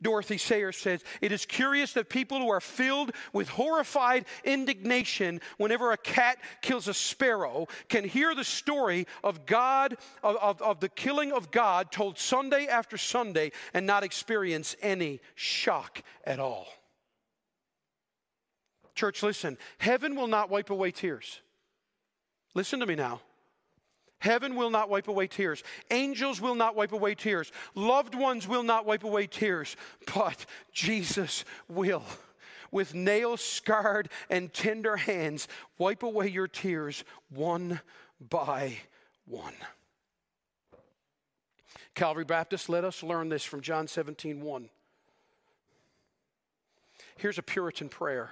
Dorothy 0.01 0.37
Sayers 0.37 0.77
says, 0.77 1.03
It 1.21 1.31
is 1.31 1.45
curious 1.45 1.93
that 1.93 2.09
people 2.09 2.39
who 2.39 2.49
are 2.49 2.61
filled 2.61 3.11
with 3.33 3.49
horrified 3.49 4.25
indignation 4.43 5.41
whenever 5.57 5.91
a 5.91 5.97
cat 5.97 6.37
kills 6.61 6.87
a 6.87 6.93
sparrow 6.93 7.67
can 7.89 8.05
hear 8.05 8.33
the 8.33 8.43
story 8.43 9.07
of 9.23 9.45
God, 9.45 9.97
of, 10.23 10.37
of, 10.37 10.61
of, 10.61 10.79
the 10.79 10.89
killing 10.89 11.31
of 11.31 11.51
God 11.51 11.91
told 11.91 12.17
Sunday 12.17 12.67
after 12.67 12.97
Sunday 12.97 13.51
and 13.73 13.85
not 13.85 14.03
experience 14.03 14.75
any 14.81 15.19
shock 15.35 16.01
at 16.23 16.39
all. 16.39 16.67
Church, 18.95 19.23
listen, 19.23 19.57
heaven 19.79 20.15
will 20.15 20.27
not 20.27 20.49
wipe 20.49 20.69
away 20.69 20.91
tears. 20.91 21.41
Listen 22.59 22.81
to 22.81 22.85
me 22.85 22.95
now. 22.95 23.21
Heaven 24.19 24.53
will 24.57 24.69
not 24.69 24.89
wipe 24.89 25.07
away 25.07 25.27
tears. 25.27 25.63
Angels 25.91 26.41
will 26.41 26.55
not 26.55 26.75
wipe 26.75 26.91
away 26.91 27.15
tears. 27.15 27.53
Loved 27.73 28.15
ones 28.15 28.49
will 28.49 28.63
not 28.63 28.85
wipe 28.85 29.05
away 29.05 29.27
tears. 29.27 29.77
But 30.13 30.45
Jesus 30.73 31.45
will, 31.69 32.03
with 32.69 32.93
nail 32.93 33.37
scarred 33.37 34.09
and 34.29 34.53
tender 34.53 34.97
hands, 34.97 35.47
wipe 35.77 36.03
away 36.03 36.27
your 36.27 36.49
tears 36.49 37.05
one 37.29 37.79
by 38.19 38.75
one. 39.23 39.55
Calvary 41.95 42.25
Baptist, 42.25 42.67
let 42.67 42.83
us 42.83 43.01
learn 43.03 43.29
this 43.29 43.45
from 43.45 43.61
John 43.61 43.87
17 43.87 44.41
1. 44.41 44.69
Here's 47.15 47.37
a 47.37 47.41
Puritan 47.41 47.87
prayer 47.87 48.31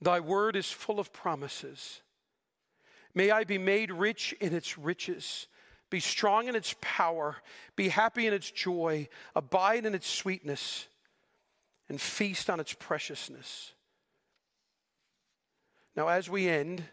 Thy 0.00 0.20
word 0.20 0.56
is 0.56 0.70
full 0.70 0.98
of 0.98 1.12
promises. 1.12 2.00
May 3.14 3.30
I 3.30 3.44
be 3.44 3.58
made 3.58 3.90
rich 3.90 4.32
in 4.40 4.54
its 4.54 4.78
riches, 4.78 5.46
be 5.90 6.00
strong 6.00 6.48
in 6.48 6.54
its 6.54 6.74
power, 6.80 7.36
be 7.74 7.88
happy 7.88 8.26
in 8.26 8.32
its 8.32 8.50
joy, 8.50 9.08
abide 9.34 9.84
in 9.84 9.94
its 9.94 10.08
sweetness, 10.08 10.86
and 11.88 12.00
feast 12.00 12.48
on 12.48 12.60
its 12.60 12.72
preciousness. 12.72 13.72
Now, 15.96 16.08
as 16.08 16.30
we 16.30 16.48
end, 16.48 16.84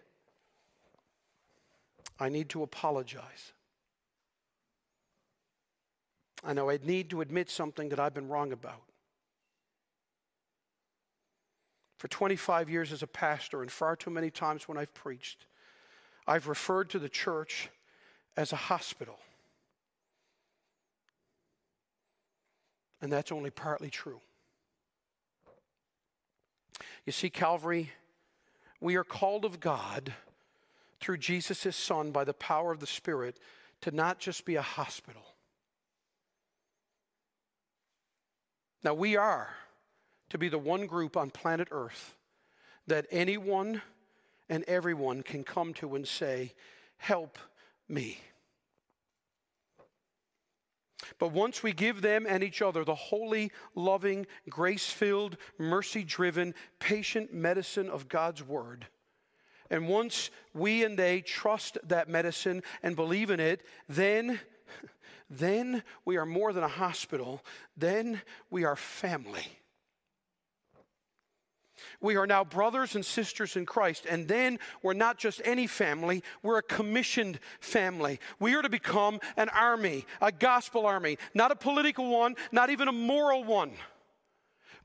I 2.20 2.30
need 2.30 2.50
to 2.50 2.64
apologize. 2.64 3.54
I 6.44 6.54
know 6.54 6.70
I 6.70 6.80
need 6.84 7.12
to 7.12 7.22
admit 7.22 7.50
something 7.50 7.90
that 7.90 8.00
I've 8.00 8.14
been 8.14 8.28
wrong 8.28 8.52
about. 8.52 8.82
For 11.98 12.08
25 12.08 12.70
years 12.70 12.92
as 12.92 13.04
a 13.04 13.08
pastor, 13.08 13.62
and 13.62 13.72
far 13.72 13.96
too 13.96 14.12
many 14.12 14.30
times 14.30 14.68
when 14.68 14.78
I've 14.78 14.94
preached, 14.94 15.46
I've 16.28 16.48
referred 16.48 16.90
to 16.90 17.00
the 17.00 17.10
church 17.10 17.70
as 18.36 18.52
a 18.52 18.58
hospital. 18.58 19.18
And 23.02 23.12
that's 23.12 23.32
only 23.32 23.50
partly 23.50 23.90
true. 23.90 24.20
You 27.06 27.14
see, 27.14 27.30
Calvary, 27.30 27.92
we 28.82 28.96
are 28.96 29.04
called 29.04 29.46
of 29.46 29.60
God 29.60 30.14
through 31.00 31.18
Jesus' 31.18 31.76
Son 31.76 32.12
by 32.12 32.24
the 32.24 32.34
power 32.34 32.72
of 32.72 32.80
the 32.80 32.88
Spirit 32.88 33.40
to 33.82 33.92
not 33.92 34.20
just 34.20 34.46
be 34.46 34.56
a 34.56 34.62
hospital. 34.62 35.22
Now, 38.84 38.94
we 38.94 39.16
are 39.16 39.50
to 40.30 40.38
be 40.38 40.50
the 40.50 40.58
one 40.58 40.86
group 40.86 41.16
on 41.16 41.30
planet 41.30 41.70
Earth 41.72 42.16
that 42.88 43.06
anyone 43.12 43.82
and 44.50 44.64
everyone 44.66 45.24
can 45.24 45.44
come 45.44 45.74
to 45.76 45.96
and 45.96 46.08
say, 46.08 46.54
Help 46.98 47.38
me. 47.88 48.18
But 51.20 51.32
once 51.32 51.62
we 51.64 51.74
give 51.74 52.02
them 52.02 52.26
and 52.28 52.44
each 52.44 52.62
other 52.62 52.84
the 52.84 52.96
holy, 52.96 53.52
loving, 53.76 54.26
grace 54.50 54.90
filled, 54.90 55.38
mercy 55.58 56.04
driven, 56.04 56.54
patient 56.80 57.34
medicine 57.34 57.90
of 57.90 58.10
God's 58.10 58.44
Word, 58.44 58.88
and 59.70 59.88
once 59.88 60.30
we 60.54 60.84
and 60.84 60.98
they 60.98 61.22
trust 61.22 61.78
that 61.84 62.08
medicine 62.08 62.64
and 62.84 62.96
believe 62.96 63.30
in 63.30 63.40
it, 63.40 63.62
then, 63.90 64.40
then 65.30 65.84
we 66.06 66.18
are 66.18 66.26
more 66.26 66.54
than 66.54 66.64
a 66.64 66.70
hospital. 66.70 67.44
Then 67.76 68.22
we 68.50 68.64
are 68.64 68.76
family. 68.76 69.46
We 72.02 72.16
are 72.16 72.28
now 72.28 72.44
brothers 72.44 72.96
and 72.96 73.06
sisters 73.06 73.56
in 73.56 73.66
Christ. 73.66 74.06
And 74.10 74.28
then 74.28 74.60
we're 74.82 74.94
not 74.94 75.18
just 75.18 75.42
any 75.46 75.68
family, 75.68 76.24
we're 76.44 76.60
a 76.60 76.64
commissioned 76.64 77.40
family. 77.60 78.20
We 78.40 78.56
are 78.56 78.62
to 78.62 78.70
become 78.70 79.20
an 79.36 79.50
army, 79.50 80.06
a 80.22 80.32
gospel 80.32 80.86
army, 80.86 81.18
not 81.34 81.52
a 81.52 81.56
political 81.56 82.10
one, 82.10 82.36
not 82.52 82.70
even 82.70 82.88
a 82.88 82.94
moral 82.94 83.44
one. 83.44 83.72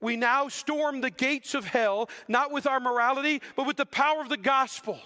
We 0.00 0.16
now 0.16 0.48
storm 0.48 1.00
the 1.00 1.10
gates 1.10 1.54
of 1.54 1.64
hell, 1.64 2.10
not 2.26 2.50
with 2.50 2.66
our 2.66 2.80
morality, 2.80 3.40
but 3.54 3.66
with 3.66 3.76
the 3.76 3.86
power 3.86 4.20
of 4.20 4.28
the 4.28 4.36
gospel. 4.36 4.98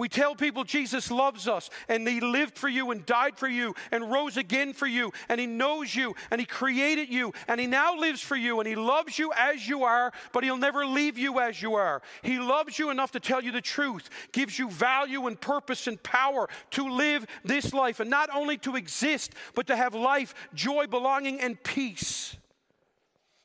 We 0.00 0.08
tell 0.08 0.34
people 0.34 0.64
Jesus 0.64 1.10
loves 1.10 1.46
us 1.46 1.68
and 1.86 2.08
He 2.08 2.22
lived 2.22 2.56
for 2.56 2.70
you 2.70 2.90
and 2.90 3.04
died 3.04 3.36
for 3.36 3.48
you 3.48 3.74
and 3.92 4.10
rose 4.10 4.38
again 4.38 4.72
for 4.72 4.86
you 4.86 5.12
and 5.28 5.38
He 5.38 5.46
knows 5.46 5.94
you 5.94 6.14
and 6.30 6.40
He 6.40 6.46
created 6.46 7.10
you 7.10 7.34
and 7.46 7.60
He 7.60 7.66
now 7.66 7.94
lives 7.98 8.22
for 8.22 8.34
you 8.34 8.60
and 8.60 8.66
He 8.66 8.76
loves 8.76 9.18
you 9.18 9.30
as 9.36 9.68
you 9.68 9.84
are, 9.84 10.10
but 10.32 10.42
He'll 10.42 10.56
never 10.56 10.86
leave 10.86 11.18
you 11.18 11.38
as 11.38 11.60
you 11.60 11.74
are. 11.74 12.00
He 12.22 12.38
loves 12.38 12.78
you 12.78 12.88
enough 12.88 13.10
to 13.10 13.20
tell 13.20 13.44
you 13.44 13.52
the 13.52 13.60
truth, 13.60 14.08
gives 14.32 14.58
you 14.58 14.70
value 14.70 15.26
and 15.26 15.38
purpose 15.38 15.86
and 15.86 16.02
power 16.02 16.48
to 16.70 16.88
live 16.88 17.26
this 17.44 17.74
life 17.74 18.00
and 18.00 18.08
not 18.08 18.30
only 18.34 18.56
to 18.56 18.76
exist, 18.76 19.34
but 19.54 19.66
to 19.66 19.76
have 19.76 19.94
life, 19.94 20.34
joy, 20.54 20.86
belonging, 20.86 21.42
and 21.42 21.62
peace. 21.62 22.38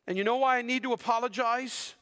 And 0.08 0.18
you 0.18 0.24
know 0.24 0.38
why 0.38 0.60
I 0.60 0.62
need 0.62 0.84
to 0.84 0.94
apologize? 0.94 1.96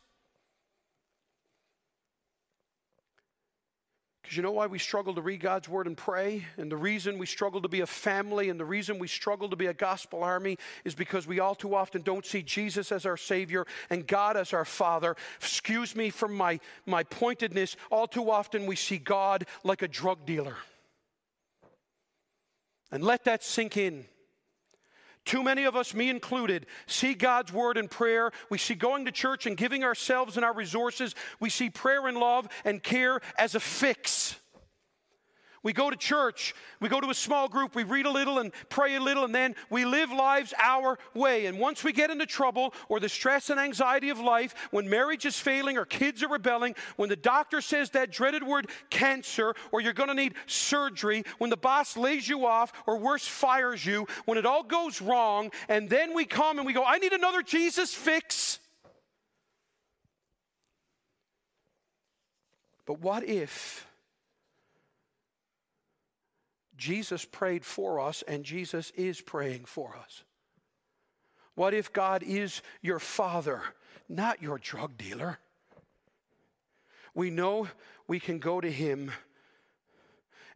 Because 4.34 4.38
you 4.38 4.44
know 4.46 4.52
why 4.54 4.66
we 4.66 4.80
struggle 4.80 5.14
to 5.14 5.22
read 5.22 5.42
God's 5.42 5.70
word 5.70 5.86
and 5.86 5.96
pray? 5.96 6.44
And 6.58 6.72
the 6.72 6.76
reason 6.76 7.20
we 7.20 7.28
struggle 7.28 7.62
to 7.62 7.68
be 7.68 7.82
a 7.82 7.86
family 7.86 8.50
and 8.50 8.60
the 8.60 8.66
reason 8.66 8.98
we 8.98 9.08
struggle 9.08 9.48
to 9.50 9.56
be 9.56 9.68
a 9.68 9.76
gospel 9.76 10.24
army 10.24 10.58
is 10.84 10.96
because 10.96 11.28
we 11.28 11.40
all 11.40 11.54
too 11.54 11.76
often 11.76 12.02
don't 12.02 12.26
see 12.26 12.42
Jesus 12.42 12.92
as 12.92 13.06
our 13.06 13.16
Savior 13.16 13.68
and 13.92 14.08
God 14.08 14.36
as 14.36 14.52
our 14.52 14.66
Father. 14.66 15.16
Excuse 15.40 15.96
me 15.96 16.10
for 16.10 16.28
my, 16.28 16.60
my 16.88 17.04
pointedness. 17.04 17.76
All 17.92 18.08
too 18.08 18.32
often 18.32 18.66
we 18.66 18.76
see 18.76 18.98
God 18.98 19.46
like 19.64 19.84
a 19.84 19.88
drug 19.88 20.26
dealer. 20.26 20.56
And 22.92 23.04
let 23.04 23.26
that 23.26 23.44
sink 23.44 23.78
in. 23.78 24.04
Too 25.26 25.42
many 25.42 25.64
of 25.64 25.76
us, 25.76 25.94
me 25.94 26.10
included, 26.10 26.66
see 26.86 27.14
God's 27.14 27.54
word 27.54 27.78
and 27.78 27.90
prayer. 27.90 28.32
We 28.50 28.58
see 28.58 28.76
going 28.76 29.06
to 29.06 29.12
church 29.12 29.46
and 29.46 29.56
giving 29.56 29.84
ourselves 29.84 30.36
and 30.36 30.46
our 30.46 30.54
resources. 30.54 31.16
We 31.40 31.50
see 31.50 31.70
prayer 31.70 32.08
and 32.08 32.18
love 32.18 32.48
and 32.66 32.84
care 32.84 33.22
as 33.38 33.56
a 33.56 33.60
fix. 33.60 34.36
We 35.64 35.72
go 35.72 35.90
to 35.90 35.96
church, 35.96 36.54
we 36.82 36.90
go 36.90 37.00
to 37.00 37.10
a 37.10 37.14
small 37.14 37.48
group, 37.48 37.74
we 37.74 37.86
read 37.86 38.06
a 38.06 38.12
little 38.12 38.40
and 38.40 38.52
pray 38.68 38.96
a 38.96 39.00
little, 39.00 39.24
and 39.24 39.34
then 39.34 39.56
we 39.70 39.86
live 39.86 40.12
lives 40.12 40.54
our 40.62 41.00
way. 41.14 41.46
And 41.46 41.58
once 41.58 41.86
we 41.86 41.94
get 41.94 42.12
into 42.12 42.26
trouble 42.26 42.74
or 42.90 43.00
the 43.00 43.08
stress 43.08 43.50
and 43.50 43.58
anxiety 43.58 44.10
of 44.10 44.20
life, 44.20 44.54
when 44.72 44.90
marriage 44.90 45.26
is 45.26 45.40
failing 45.40 45.78
or 45.78 45.86
kids 45.86 46.22
are 46.22 46.28
rebelling, 46.28 46.76
when 46.98 47.08
the 47.08 47.16
doctor 47.16 47.62
says 47.62 47.92
that 47.92 48.12
dreaded 48.12 48.44
word 48.44 48.68
cancer 48.90 49.56
or 49.72 49.80
you're 49.80 49.94
going 49.94 50.10
to 50.10 50.16
need 50.16 50.34
surgery, 50.48 51.24
when 51.38 51.50
the 51.50 51.56
boss 51.56 51.96
lays 51.96 52.28
you 52.28 52.46
off 52.46 52.74
or 52.86 52.98
worse, 52.98 53.26
fires 53.26 53.86
you, 53.86 54.06
when 54.26 54.38
it 54.38 54.46
all 54.46 54.64
goes 54.64 55.02
wrong, 55.02 55.50
and 55.70 55.90
then 55.90 56.14
we 56.14 56.26
come 56.26 56.58
and 56.58 56.68
we 56.68 56.74
go, 56.74 56.84
I 56.84 56.98
need 56.98 57.14
another 57.14 57.42
Jesus 57.42 57.94
fix. 57.94 58.60
But 62.86 63.00
what 63.00 63.24
if? 63.24 63.88
Jesus 66.84 67.24
prayed 67.24 67.64
for 67.64 68.02
us, 68.02 68.26
and 68.28 68.44
Jesus 68.44 68.92
is 68.98 69.22
praying 69.22 69.64
for 69.64 69.96
us. 69.96 70.26
What 71.56 71.74
if 71.74 71.94
God 71.94 72.24
is 72.24 72.62
your 72.82 73.00
father, 73.00 73.62
not 74.10 74.42
your 74.42 74.58
drug 74.58 74.98
dealer? 74.98 75.40
We 77.16 77.30
know 77.30 77.70
we 78.06 78.20
can 78.20 78.38
go 78.38 78.60
to 78.60 78.70
him 78.70 79.14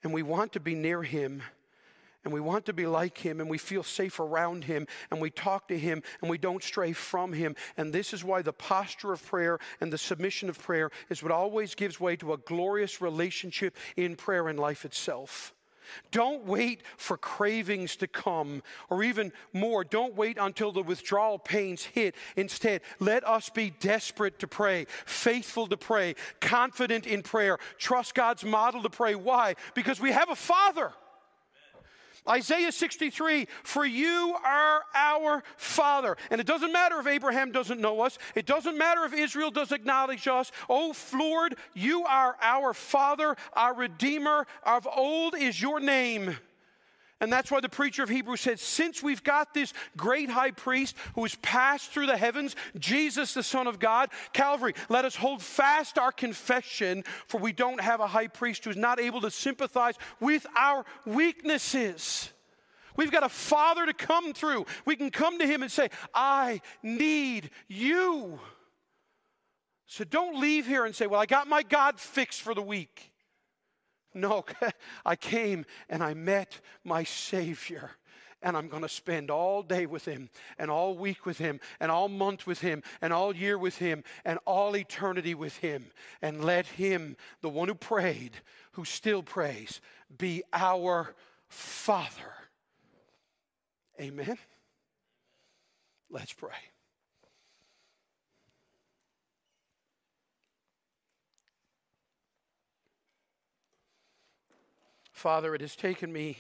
and 0.04 0.14
we 0.14 0.22
want 0.22 0.52
to 0.52 0.60
be 0.60 0.76
near 0.76 1.02
him 1.02 1.44
and 2.26 2.34
we 2.34 2.42
want 2.42 2.66
to 2.66 2.74
be 2.74 2.86
like 2.86 3.18
him 3.18 3.40
and 3.40 3.50
we 3.50 3.58
feel 3.58 3.84
safe 3.84 4.20
around 4.20 4.66
him 4.66 4.86
and 5.10 5.22
we 5.22 5.30
talk 5.30 5.70
to 5.70 5.80
him 5.80 6.04
and 6.20 6.30
we 6.30 6.38
don't 6.38 6.62
stray 6.62 6.92
from 6.92 7.32
him. 7.32 7.56
And 7.78 7.94
this 7.94 8.12
is 8.12 8.22
why 8.22 8.42
the 8.42 8.52
posture 8.52 9.14
of 9.14 9.26
prayer 9.26 9.60
and 9.80 9.94
the 9.94 9.98
submission 9.98 10.50
of 10.50 10.62
prayer 10.62 10.92
is 11.10 11.24
what 11.24 11.32
always 11.32 11.74
gives 11.74 12.02
way 12.02 12.18
to 12.18 12.34
a 12.34 12.38
glorious 12.38 13.02
relationship 13.02 13.78
in 13.96 14.18
prayer 14.18 14.50
and 14.50 14.60
life 14.60 14.84
itself. 14.84 15.54
Don't 16.12 16.46
wait 16.46 16.82
for 16.98 17.18
cravings 17.18 17.96
to 17.98 18.08
come, 18.08 18.64
or 18.90 19.04
even 19.04 19.32
more, 19.54 19.84
don't 19.84 20.16
wait 20.16 20.38
until 20.40 20.72
the 20.72 20.84
withdrawal 20.84 21.40
pains 21.40 21.84
hit. 21.84 22.16
Instead, 22.36 22.82
let 23.00 23.26
us 23.28 23.50
be 23.50 23.72
desperate 23.80 24.40
to 24.40 24.48
pray, 24.48 24.86
faithful 25.06 25.68
to 25.68 25.78
pray, 25.78 26.16
confident 26.40 27.08
in 27.08 27.22
prayer, 27.22 27.58
trust 27.78 28.16
God's 28.16 28.44
model 28.44 28.84
to 28.84 28.90
pray. 28.90 29.16
Why? 29.16 29.56
Because 29.74 30.00
we 30.00 30.12
have 30.12 30.30
a 30.30 30.36
Father. 30.36 30.94
Isaiah 32.28 32.72
63, 32.72 33.48
for 33.64 33.86
you 33.86 34.36
are 34.46 34.82
our 34.94 35.44
Father. 35.56 36.18
And 36.30 36.42
it 36.42 36.48
doesn't 36.48 36.72
matter 36.72 37.00
if 37.00 37.08
Abraham 37.08 37.52
doesn't 37.52 37.80
know 37.80 38.02
us, 38.02 38.18
it 38.36 38.46
doesn't 38.46 38.78
matter 38.78 39.06
if 39.06 39.14
Israel 39.14 39.52
does 39.52 39.72
acknowledge 39.72 40.28
us. 40.28 40.52
Oh, 40.70 40.94
Lord, 41.14 41.56
you 41.74 42.04
are 42.06 42.36
our 42.42 42.74
Father, 42.74 43.36
our 43.54 43.74
Redeemer. 43.74 44.46
Of 44.64 44.88
old 44.88 45.36
is 45.36 45.62
your 45.62 45.80
name. 45.80 46.38
And 47.20 47.34
that's 47.34 47.50
why 47.50 47.62
the 47.62 47.70
preacher 47.70 48.04
of 48.04 48.10
Hebrews 48.10 48.42
said, 48.42 48.60
since 48.60 49.02
we've 49.02 49.24
got 49.24 49.54
this 49.54 49.74
great 49.96 50.30
high 50.30 50.52
priest 50.52 50.96
who 51.16 51.24
has 51.24 51.36
passed 51.36 51.90
through 51.90 52.06
the 52.06 52.18
heavens, 52.18 52.56
Jesus, 52.78 53.34
the 53.34 53.42
Son 53.42 53.66
of 53.66 53.80
God, 53.80 54.10
Calvary, 54.34 54.76
let 54.88 55.04
us 55.04 55.16
hold 55.16 55.42
fast 55.42 55.98
our 55.98 56.12
confession, 56.12 57.04
for 57.26 57.40
we 57.40 57.52
don't 57.52 57.82
have 57.82 58.02
a 58.02 58.08
high 58.08 58.28
priest 58.28 58.66
who's 58.66 58.78
not 58.78 59.00
able 59.00 59.22
to 59.22 59.32
sympathize 59.32 59.96
with 60.20 60.46
our 60.56 60.86
weaknesses. 61.08 62.32
We've 62.96 63.12
got 63.12 63.24
a 63.24 63.30
father 63.30 63.88
to 63.88 63.94
come 63.94 64.34
through. 64.34 64.68
We 64.86 64.96
can 64.96 65.10
come 65.10 65.40
to 65.40 65.48
him 65.48 65.64
and 65.64 65.72
say, 65.72 65.90
I 66.14 66.62
need 66.84 67.50
you. 67.68 68.40
So 69.88 70.04
don't 70.04 70.40
leave 70.40 70.68
here 70.68 70.86
and 70.86 70.96
say, 70.96 71.08
Well, 71.08 71.22
I 71.22 71.26
got 71.26 71.48
my 71.48 71.64
God 71.64 72.00
fixed 72.00 72.42
for 72.42 72.54
the 72.54 72.62
week. 72.62 73.12
No, 74.18 74.46
I 75.06 75.16
came 75.16 75.66
and 75.90 76.04
I 76.04 76.14
met 76.14 76.60
my 76.84 77.04
Savior. 77.04 77.92
And 78.44 78.56
I'm 78.56 78.68
going 78.68 78.84
to 78.84 78.90
spend 78.90 79.32
all 79.32 79.64
day 79.64 79.88
with 79.88 80.06
him, 80.06 80.30
and 80.60 80.70
all 80.70 80.96
week 80.96 81.26
with 81.26 81.40
him, 81.40 81.60
and 81.80 81.90
all 81.90 82.08
month 82.08 82.46
with 82.46 82.62
him, 82.62 82.84
and 83.02 83.12
all 83.12 83.36
year 83.36 83.58
with 83.58 83.80
him, 83.80 84.04
and 84.24 84.38
all 84.46 84.78
eternity 84.78 85.34
with 85.34 85.58
him. 85.58 85.88
And 86.22 86.46
let 86.46 86.68
him, 86.68 87.18
the 87.42 87.50
one 87.50 87.68
who 87.68 87.74
prayed, 87.74 88.34
who 88.74 88.86
still 88.86 89.24
prays, 89.24 89.82
be 90.16 90.44
our 90.54 91.16
Father. 91.48 92.34
Amen. 94.00 94.38
Let's 96.12 96.34
pray. 96.34 96.52
Father, 105.18 105.56
it 105.56 105.62
has 105.62 105.76
taken 105.76 106.14
me 106.14 106.38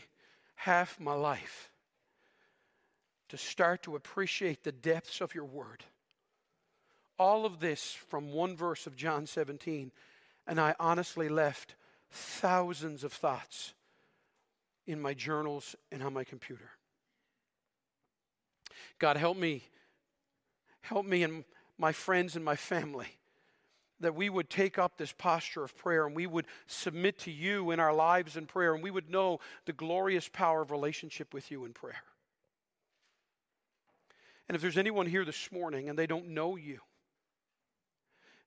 half 0.54 1.00
my 1.00 1.16
life 1.16 1.72
to 3.28 3.36
start 3.36 3.82
to 3.82 3.96
appreciate 3.96 4.64
the 4.64 4.72
depths 4.72 5.20
of 5.20 5.34
your 5.34 5.46
word. 5.46 5.84
All 7.18 7.44
of 7.44 7.60
this 7.60 7.94
from 7.94 8.32
one 8.32 8.56
verse 8.56 8.86
of 8.86 8.96
John 8.96 9.26
17, 9.26 9.92
and 10.46 10.62
I 10.62 10.76
honestly 10.80 11.28
left 11.28 11.74
thousands 12.12 13.04
of 13.04 13.12
thoughts 13.12 13.74
in 14.86 15.02
my 15.02 15.16
journals 15.16 15.76
and 15.92 16.04
on 16.04 16.14
my 16.14 16.24
computer. 16.24 16.70
God, 19.00 19.18
help 19.18 19.38
me, 19.38 19.64
help 20.82 21.08
me 21.08 21.24
and 21.24 21.46
my 21.80 21.94
friends 21.94 22.36
and 22.36 22.46
my 22.46 22.56
family 22.56 23.18
that 24.00 24.16
we 24.16 24.30
would 24.30 24.50
take 24.50 24.78
up 24.78 24.98
this 24.98 25.12
posture 25.12 25.64
of 25.64 25.76
prayer 25.76 26.06
and 26.06 26.16
we 26.16 26.28
would 26.28 26.46
submit 26.68 27.20
to 27.20 27.32
you 27.32 27.72
in 27.72 27.80
our 27.80 27.94
lives 27.94 28.38
in 28.38 28.46
prayer 28.46 28.74
and 28.74 28.84
we 28.84 28.92
would 28.92 29.10
know 29.10 29.40
the 29.66 29.74
glorious 29.74 30.30
power 30.30 30.62
of 30.62 30.72
relationship 30.72 31.34
with 31.34 31.50
you 31.50 31.66
in 31.66 31.74
prayer. 31.74 32.04
And 34.48 34.56
if 34.56 34.62
there's 34.62 34.78
anyone 34.78 35.08
here 35.08 35.26
this 35.26 35.52
morning 35.52 35.90
and 35.90 35.98
they 35.98 36.08
don't 36.08 36.30
know 36.30 36.56
you, 36.56 36.80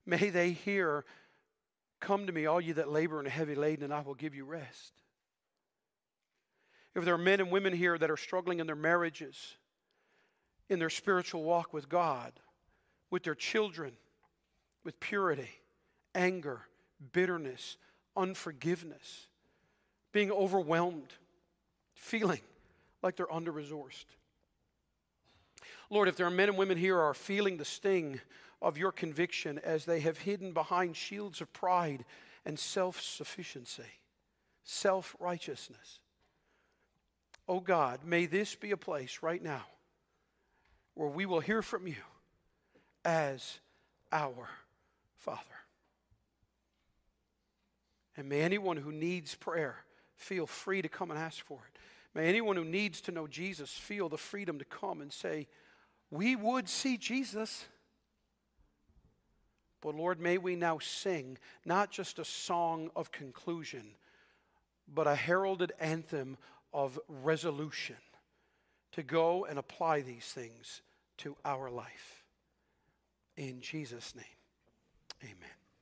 may 0.06 0.30
they 0.30 0.52
hear, 0.52 1.04
Come 2.00 2.26
to 2.26 2.32
me, 2.32 2.46
all 2.46 2.62
you 2.62 2.74
that 2.74 2.90
labor 2.90 3.18
and 3.18 3.28
are 3.28 3.30
heavy 3.30 3.54
laden, 3.54 3.84
and 3.84 3.92
I 3.92 4.00
will 4.00 4.14
give 4.14 4.34
you 4.34 4.46
rest. 4.46 4.92
If 6.94 7.04
there 7.04 7.14
are 7.14 7.18
men 7.18 7.40
and 7.40 7.50
women 7.50 7.74
here 7.74 7.98
that 7.98 8.10
are 8.10 8.16
struggling 8.16 8.58
in 8.58 8.66
their 8.66 8.74
marriages, 8.74 9.56
in 10.70 10.78
their 10.78 10.90
spiritual 10.90 11.42
walk 11.42 11.74
with 11.74 11.90
God, 11.90 12.32
with 13.10 13.22
their 13.22 13.34
children, 13.34 13.92
with 14.84 14.98
purity, 15.00 15.50
anger, 16.14 16.62
bitterness, 17.12 17.76
unforgiveness, 18.16 19.26
being 20.12 20.30
overwhelmed, 20.30 21.14
feeling 21.94 22.40
like 23.02 23.16
they're 23.16 23.32
under 23.32 23.52
resourced. 23.52 24.06
Lord, 25.88 26.08
if 26.08 26.16
there 26.16 26.26
are 26.26 26.30
men 26.30 26.48
and 26.48 26.58
women 26.58 26.78
here 26.78 26.96
who 26.96 27.00
are 27.00 27.14
feeling 27.14 27.56
the 27.56 27.64
sting 27.64 28.20
of 28.62 28.78
your 28.78 28.92
conviction 28.92 29.58
as 29.58 29.84
they 29.84 30.00
have 30.00 30.18
hidden 30.18 30.52
behind 30.52 30.96
shields 30.96 31.40
of 31.40 31.52
pride 31.52 32.04
and 32.44 32.58
self 32.58 33.00
sufficiency, 33.00 33.82
self 34.62 35.16
righteousness, 35.18 36.00
oh 37.48 37.60
God, 37.60 38.00
may 38.04 38.26
this 38.26 38.54
be 38.54 38.70
a 38.70 38.76
place 38.76 39.18
right 39.22 39.42
now 39.42 39.64
where 40.94 41.08
we 41.08 41.26
will 41.26 41.40
hear 41.40 41.62
from 41.62 41.86
you 41.86 41.96
as 43.04 43.58
our 44.12 44.48
Father. 45.20 45.40
And 48.16 48.28
may 48.28 48.40
anyone 48.40 48.76
who 48.76 48.90
needs 48.90 49.34
prayer 49.34 49.76
feel 50.16 50.46
free 50.46 50.82
to 50.82 50.88
come 50.88 51.10
and 51.10 51.18
ask 51.18 51.44
for 51.44 51.58
it. 51.68 51.78
May 52.14 52.28
anyone 52.28 52.56
who 52.56 52.64
needs 52.64 53.00
to 53.02 53.12
know 53.12 53.26
Jesus 53.26 53.70
feel 53.70 54.08
the 54.08 54.18
freedom 54.18 54.58
to 54.58 54.64
come 54.64 55.00
and 55.00 55.12
say, 55.12 55.46
We 56.10 56.36
would 56.36 56.68
see 56.68 56.96
Jesus. 56.96 57.66
But 59.80 59.94
Lord, 59.94 60.20
may 60.20 60.36
we 60.36 60.56
now 60.56 60.78
sing 60.78 61.38
not 61.64 61.90
just 61.90 62.18
a 62.18 62.24
song 62.24 62.90
of 62.96 63.12
conclusion, 63.12 63.94
but 64.92 65.06
a 65.06 65.14
heralded 65.14 65.72
anthem 65.80 66.36
of 66.72 66.98
resolution 67.08 67.96
to 68.92 69.02
go 69.02 69.44
and 69.44 69.58
apply 69.58 70.02
these 70.02 70.26
things 70.26 70.82
to 71.18 71.36
our 71.44 71.70
life. 71.70 72.24
In 73.36 73.60
Jesus' 73.60 74.14
name, 74.14 74.24
amen. 75.24 75.59